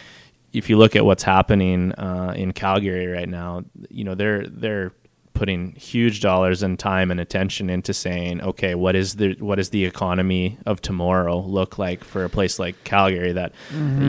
if 0.52 0.68
you 0.68 0.76
look 0.76 0.96
at 0.96 1.04
what's 1.04 1.22
happening 1.22 1.92
uh, 1.92 2.32
in 2.34 2.52
Calgary 2.52 3.06
right 3.06 3.28
now, 3.28 3.62
you 3.88 4.02
know 4.02 4.16
they're 4.16 4.44
they're 4.48 4.92
putting 5.38 5.70
huge 5.76 6.20
dollars 6.20 6.64
and 6.64 6.76
time 6.78 7.12
and 7.12 7.20
attention 7.20 7.70
into 7.70 7.94
saying, 7.94 8.40
okay, 8.42 8.74
what 8.74 8.96
is 8.96 9.14
the 9.16 9.34
what 9.38 9.58
is 9.60 9.70
the 9.70 9.84
economy 9.84 10.58
of 10.66 10.82
tomorrow 10.82 11.38
look 11.38 11.78
like 11.78 12.02
for 12.02 12.24
a 12.24 12.28
place 12.28 12.58
like 12.58 12.74
Calgary 12.82 13.32
that 13.32 13.52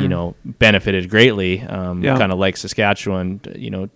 you 0.01 0.07
know 0.07 0.33
benefited 0.43 1.07
greatly, 1.09 1.61
um, 1.61 1.97
Mm-hmm. 1.99 2.05
Yeah. 2.05 2.17
kind 2.17 2.31
of 2.31 2.39
like 2.39 2.57
Saskatchewan, 2.57 3.41
you 3.55 3.69
know, 3.69 3.89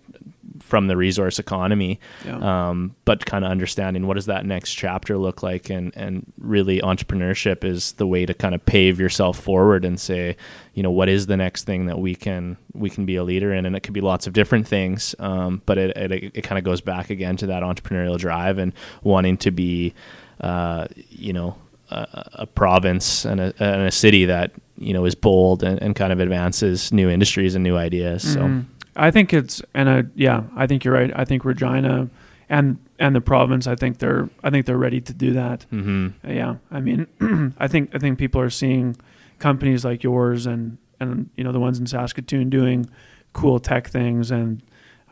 from 0.74 0.88
the 0.88 0.96
resource 0.96 1.38
economy 1.38 2.00
Yeah. 2.26 2.38
um, 2.70 2.96
but 3.04 3.24
kind 3.26 3.44
of 3.44 3.50
understanding 3.52 4.08
what 4.08 4.14
does 4.14 4.26
that 4.26 4.44
next 4.44 4.72
chapter 4.74 5.16
look 5.16 5.40
like 5.42 5.70
and 5.70 5.92
and 5.96 6.26
really 6.38 6.80
entrepreneurship 6.80 7.62
is 7.64 7.92
the 7.92 8.06
way 8.08 8.26
to 8.26 8.34
kind 8.34 8.54
of 8.56 8.66
pave 8.66 8.98
yourself 8.98 9.38
forward 9.38 9.84
and 9.84 10.00
say 10.00 10.36
you 10.74 10.82
know 10.82 10.90
what 10.90 11.08
is 11.08 11.26
the 11.26 11.36
next 11.36 11.62
thing 11.64 11.86
that 11.86 11.98
we 12.00 12.14
can 12.16 12.56
we 12.72 12.90
can 12.90 13.06
be 13.06 13.14
a 13.14 13.22
leader 13.22 13.54
in 13.54 13.66
and 13.66 13.76
it 13.76 13.80
could 13.84 13.94
be 13.94 14.00
lots 14.00 14.26
of 14.26 14.32
different 14.32 14.66
things 14.66 15.14
um, 15.20 15.62
but 15.64 15.78
it, 15.78 15.96
it, 15.96 16.32
it 16.38 16.42
kind 16.42 16.58
of 16.58 16.64
goes 16.64 16.80
back 16.80 17.08
again 17.10 17.36
to 17.36 17.46
that 17.46 17.62
entrepreneurial 17.62 18.18
drive 18.18 18.58
and 18.58 18.72
wanting 19.04 19.36
to 19.36 19.52
be 19.52 19.94
uh, 20.40 20.86
you 21.10 21.32
know 21.32 21.56
a, 21.90 22.06
a 22.44 22.46
province 22.46 23.24
and 23.24 23.40
a, 23.40 23.54
and 23.60 23.82
a 23.86 23.90
city 23.92 24.24
that 24.24 24.50
you 24.76 24.92
know 24.92 25.04
is 25.04 25.14
bold 25.14 25.62
and, 25.62 25.80
and 25.80 25.94
kind 25.94 26.12
of 26.12 26.18
advances 26.18 26.92
new 26.92 27.08
industries 27.08 27.54
and 27.54 27.62
new 27.62 27.76
ideas 27.76 28.22
so 28.34 28.40
Mhm. 28.40 28.64
I 28.96 29.10
think 29.10 29.32
it's 29.32 29.62
and 29.74 29.88
I, 29.90 30.04
yeah, 30.14 30.44
I 30.56 30.66
think 30.66 30.84
you're 30.84 30.94
right. 30.94 31.10
I 31.14 31.24
think 31.24 31.44
Regina 31.44 32.08
and 32.48 32.78
and 32.98 33.16
the 33.16 33.20
province, 33.20 33.66
I 33.66 33.74
think 33.74 33.98
they're 33.98 34.28
I 34.42 34.50
think 34.50 34.66
they're 34.66 34.78
ready 34.78 35.00
to 35.00 35.12
do 35.12 35.32
that. 35.32 35.64
hmm 35.70 36.08
Yeah, 36.26 36.56
I 36.70 36.80
mean, 36.80 37.06
I 37.58 37.68
think 37.68 37.94
I 37.94 37.98
think 37.98 38.18
people 38.18 38.40
are 38.40 38.50
seeing 38.50 38.96
companies 39.38 39.84
like 39.84 40.02
yours 40.02 40.46
and 40.46 40.78
and 41.00 41.30
you 41.36 41.44
know 41.44 41.52
the 41.52 41.60
ones 41.60 41.78
in 41.78 41.86
Saskatoon 41.86 42.50
doing 42.50 42.88
cool 43.32 43.58
tech 43.58 43.88
things, 43.88 44.30
and 44.30 44.62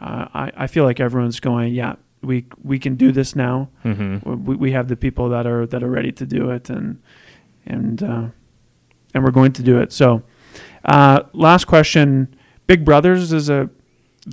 uh, 0.01 0.27
I 0.33 0.53
I 0.57 0.67
feel 0.69 0.85
like 0.85 1.01
everyone's 1.01 1.41
going, 1.41 1.75
yeah, 1.75 1.97
we 2.23 2.47
we 2.63 2.79
can 2.79 2.95
do 2.95 3.11
this 3.13 3.35
now. 3.35 3.69
hmm 3.83 4.19
We, 4.25 4.55
we 4.57 4.73
have 4.73 4.87
the 4.89 4.97
people 4.97 5.29
that 5.31 5.47
are 5.47 5.67
that 5.67 5.83
are 5.83 5.91
ready 5.91 6.13
to 6.13 6.27
do 6.27 6.51
it, 6.51 6.71
and 6.71 7.01
and 7.67 8.03
uh, 8.03 8.27
and 9.15 9.25
we're 9.25 9.33
going 9.33 9.53
to 9.55 9.63
do 9.63 9.81
it. 9.81 9.93
So, 9.93 10.23
uh, 10.85 11.23
last 11.33 11.65
question: 11.67 12.35
Big 12.67 12.85
Brothers 12.85 13.33
is 13.33 13.49
a 13.51 13.69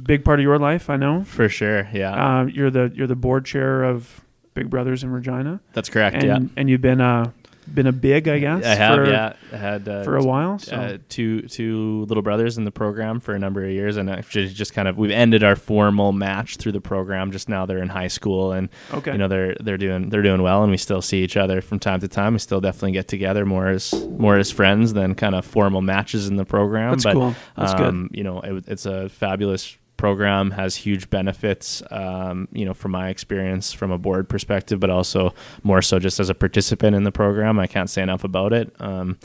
big 0.06 0.24
part 0.24 0.40
of 0.40 0.44
your 0.44 0.60
life. 0.60 0.90
I 0.90 0.98
know. 0.98 1.24
for 1.24 1.50
sure 1.50 1.88
yeah 1.94 2.14
Uh, 2.42 2.46
you're 2.46 2.70
the 2.72 2.92
you're 2.94 3.08
the 3.08 3.16
board 3.16 3.46
chair 3.46 3.84
of 3.84 4.22
Big 4.54 4.70
Brothers 4.70 5.04
in 5.04 5.12
Regina, 5.12 5.62
that's 5.74 5.90
correct 5.90 6.16
and 6.18 6.24
yeah 6.26 6.40
and 6.58 6.70
you've 6.70 6.82
been 6.82 7.02
a 7.02 7.34
been 7.68 7.88
a 7.88 7.92
big, 7.92 8.28
I 8.28 8.40
guess. 8.40 8.66
I 8.66 8.76
have, 8.76 8.96
for, 8.96 9.10
yeah. 9.10 9.34
I 9.54 9.58
had 9.58 9.88
uh, 9.88 10.04
for 10.04 10.18
a 10.18 10.24
while. 10.24 10.60
So 10.60 10.76
uh, 10.76 10.98
two 11.10 11.42
two 11.44 12.06
little 12.08 12.24
brothers 12.24 12.58
in 12.58 12.66
the 12.66 12.72
program 12.72 13.20
for 13.20 13.34
a 13.34 13.40
number 13.40 13.64
of 13.64 13.72
years, 13.72 13.98
and 13.98 14.10
actually 14.10 14.48
just 14.50 14.74
kind 14.74 14.88
of 14.88 14.98
we've 14.98 15.12
ended 15.12 15.44
our 15.44 15.56
formal 15.56 16.12
match 16.12 16.58
through 16.58 16.72
the 16.74 16.82
program. 16.82 17.32
Just 17.32 17.50
now 17.50 17.66
they're 17.66 17.82
in 17.82 17.90
high 17.90 18.08
school, 18.08 18.52
and 18.52 18.70
okay, 18.94 19.12
you 19.12 19.18
know 19.18 19.28
they're 19.28 19.56
they're 19.60 19.78
doing 19.78 20.10
they're 20.10 20.24
doing 20.24 20.42
well, 20.42 20.64
and 20.64 20.72
we 20.72 20.78
still 20.78 21.02
see 21.02 21.24
each 21.24 21.38
other 21.38 21.62
from 21.62 21.80
time 21.80 22.00
to 22.00 22.08
time. 22.08 22.34
We 22.34 22.40
still 22.40 22.62
definitely 22.62 22.94
get 22.94 23.08
together 23.08 23.46
more 23.46 23.68
as 23.68 23.94
more 24.10 24.38
as 24.38 24.52
friends 24.52 24.94
than 24.94 25.16
kind 25.16 25.36
of 25.36 25.46
formal 25.46 25.82
matches 25.82 26.28
in 26.28 26.36
the 26.36 26.46
program. 26.46 26.92
that's 26.92 27.04
but 27.04 27.14
cool. 27.14 27.36
That's 27.56 27.74
good. 27.74 27.88
um, 27.88 28.10
You 28.14 28.24
know, 28.24 28.42
it, 28.42 28.64
it's 28.68 28.86
a 28.86 29.10
fabulous 29.10 29.78
program, 30.00 30.50
has 30.52 30.76
huge 30.76 31.10
benefits. 31.12 31.84
Um, 31.92 32.48
you 32.52 32.66
know, 32.66 32.74
from 32.74 32.92
my 32.92 33.10
experience 33.10 33.72
from 33.74 33.92
a 33.92 33.98
board 34.00 34.28
perspective, 34.30 34.80
but 34.80 34.90
also 34.90 35.34
more 35.62 35.82
so 35.84 36.00
just 36.00 36.20
as 36.20 36.30
a 36.30 36.34
participant 36.34 36.96
in 36.96 37.04
the 37.04 37.12
program. 37.12 37.60
I 37.60 37.68
can't 37.68 37.90
say 37.90 38.02
enough 38.02 38.24
about 38.24 38.54
it. 38.54 38.74
Um, 38.80 39.18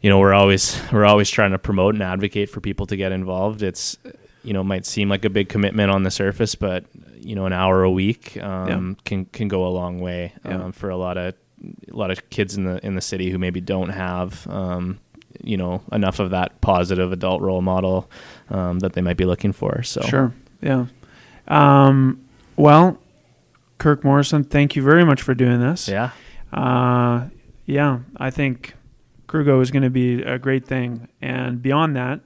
you 0.00 0.10
know, 0.10 0.18
we're 0.18 0.34
always 0.34 0.80
we're 0.92 1.04
always 1.04 1.30
trying 1.30 1.52
to 1.52 1.58
promote 1.58 1.94
and 1.94 2.02
advocate 2.02 2.50
for 2.50 2.60
people 2.60 2.86
to 2.86 2.96
get 2.96 3.12
involved. 3.12 3.62
It's 3.62 3.96
you 4.42 4.52
know 4.52 4.64
might 4.64 4.86
seem 4.86 5.08
like 5.08 5.24
a 5.24 5.30
big 5.30 5.48
commitment 5.48 5.90
on 5.90 6.02
the 6.02 6.10
surface, 6.10 6.54
but 6.54 6.84
you 7.20 7.34
know, 7.34 7.46
an 7.46 7.52
hour 7.52 7.82
a 7.82 7.90
week 7.90 8.36
um, 8.42 8.96
can 9.04 9.24
can 9.26 9.48
go 9.48 9.66
a 9.66 9.68
long 9.70 10.00
way 10.00 10.32
Yeah. 10.44 10.64
um, 10.64 10.72
for 10.72 10.88
a 10.90 10.96
lot 10.96 11.16
of 11.18 11.34
a 11.92 11.96
lot 11.96 12.10
of 12.10 12.30
kids 12.30 12.56
in 12.56 12.64
the 12.64 12.84
in 12.86 12.94
the 12.94 13.00
city 13.00 13.30
who 13.30 13.38
maybe 13.38 13.60
don't 13.60 13.88
have 13.90 14.46
um, 14.46 14.98
you 15.42 15.56
know 15.56 15.82
enough 15.92 16.20
of 16.20 16.30
that 16.30 16.60
positive 16.60 17.10
adult 17.12 17.42
role 17.42 17.60
model 17.60 18.08
um, 18.50 18.78
that 18.80 18.92
they 18.94 19.00
might 19.00 19.16
be 19.16 19.24
looking 19.24 19.52
for. 19.52 19.82
So 19.82 20.00
Sure. 20.02 20.32
Yeah. 20.60 20.86
Um, 21.46 22.24
well, 22.56 22.98
Kirk 23.78 24.04
Morrison, 24.04 24.44
thank 24.44 24.76
you 24.76 24.82
very 24.82 25.04
much 25.04 25.22
for 25.22 25.34
doing 25.34 25.60
this. 25.60 25.88
yeah, 25.88 26.10
Uh, 26.52 27.28
yeah, 27.64 28.00
I 28.16 28.30
think 28.30 28.74
Krugo 29.28 29.60
is 29.62 29.70
going 29.70 29.82
to 29.84 29.90
be 29.90 30.22
a 30.22 30.38
great 30.38 30.66
thing, 30.66 31.08
and 31.20 31.62
beyond 31.62 31.94
that, 31.96 32.20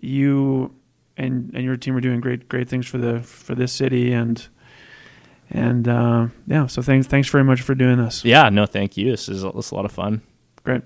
you 0.00 0.74
and 1.16 1.50
and 1.54 1.64
your 1.64 1.76
team 1.76 1.96
are 1.96 2.00
doing 2.00 2.20
great 2.20 2.48
great 2.48 2.68
things 2.68 2.86
for 2.86 2.98
the 2.98 3.20
for 3.22 3.54
this 3.54 3.72
city, 3.72 4.12
and 4.12 4.46
and 5.50 5.86
uh, 5.88 6.28
yeah. 6.46 6.66
So 6.66 6.82
thanks 6.82 7.06
thanks 7.06 7.28
very 7.28 7.44
much 7.44 7.60
for 7.62 7.74
doing 7.74 7.98
this. 7.98 8.24
yeah. 8.24 8.48
No, 8.48 8.64
thank 8.66 8.96
you. 8.96 9.10
This 9.10 9.28
is 9.28 9.42
this 9.42 9.66
is 9.66 9.70
a 9.72 9.74
lot 9.74 9.84
of 9.84 9.92
fun. 9.92 10.22
Great. 10.64 10.82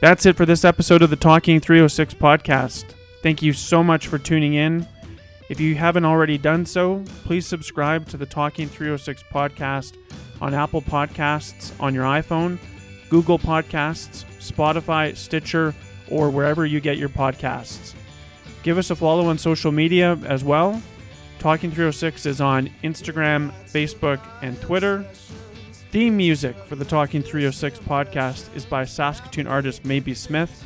That's 0.00 0.26
it 0.26 0.36
for 0.36 0.44
this 0.46 0.64
episode 0.64 1.02
of 1.02 1.10
the 1.10 1.16
Talking 1.16 1.60
306 1.60 2.14
podcast. 2.14 2.84
Thank 3.22 3.40
you 3.40 3.52
so 3.52 3.84
much 3.84 4.08
for 4.08 4.18
tuning 4.18 4.54
in. 4.54 4.86
If 5.48 5.60
you 5.60 5.76
haven't 5.76 6.04
already 6.04 6.38
done 6.38 6.66
so, 6.66 7.04
please 7.24 7.46
subscribe 7.46 8.08
to 8.08 8.16
the 8.16 8.26
Talking 8.26 8.68
306 8.68 9.22
podcast 9.32 9.96
on 10.40 10.54
Apple 10.54 10.82
Podcasts 10.82 11.72
on 11.78 11.94
your 11.94 12.04
iPhone, 12.04 12.58
Google 13.10 13.38
Podcasts, 13.38 14.24
Spotify, 14.40 15.16
Stitcher, 15.16 15.72
or 16.10 16.30
wherever 16.30 16.66
you 16.66 16.80
get 16.80 16.98
your 16.98 17.08
podcasts. 17.08 17.94
Give 18.64 18.76
us 18.76 18.90
a 18.90 18.96
follow 18.96 19.26
on 19.26 19.38
social 19.38 19.70
media 19.70 20.18
as 20.26 20.42
well. 20.42 20.82
Talking 21.38 21.70
306 21.70 22.26
is 22.26 22.40
on 22.40 22.70
Instagram, 22.82 23.52
Facebook, 23.66 24.20
and 24.42 24.60
Twitter. 24.60 25.04
Theme 25.92 26.16
music 26.16 26.56
for 26.66 26.74
the 26.74 26.84
Talking 26.84 27.22
306 27.22 27.78
podcast 27.80 28.54
is 28.56 28.64
by 28.64 28.84
Saskatoon 28.84 29.46
artist 29.46 29.84
Maybe 29.84 30.12
Smith 30.14 30.64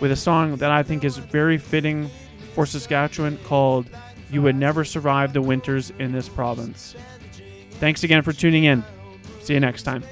with 0.00 0.12
a 0.12 0.16
song 0.16 0.56
that 0.56 0.70
I 0.70 0.82
think 0.82 1.04
is 1.04 1.18
very 1.18 1.58
fitting 1.58 2.10
for 2.54 2.66
Saskatchewan 2.66 3.38
called 3.44 3.88
You 4.30 4.42
Would 4.42 4.56
Never 4.56 4.84
Survive 4.84 5.32
the 5.32 5.42
Winters 5.42 5.92
in 5.98 6.12
This 6.12 6.28
Province. 6.28 6.94
Thanks 7.72 8.04
again 8.04 8.22
for 8.22 8.32
tuning 8.32 8.64
in. 8.64 8.84
See 9.42 9.54
you 9.54 9.60
next 9.60 9.84
time. 9.84 10.02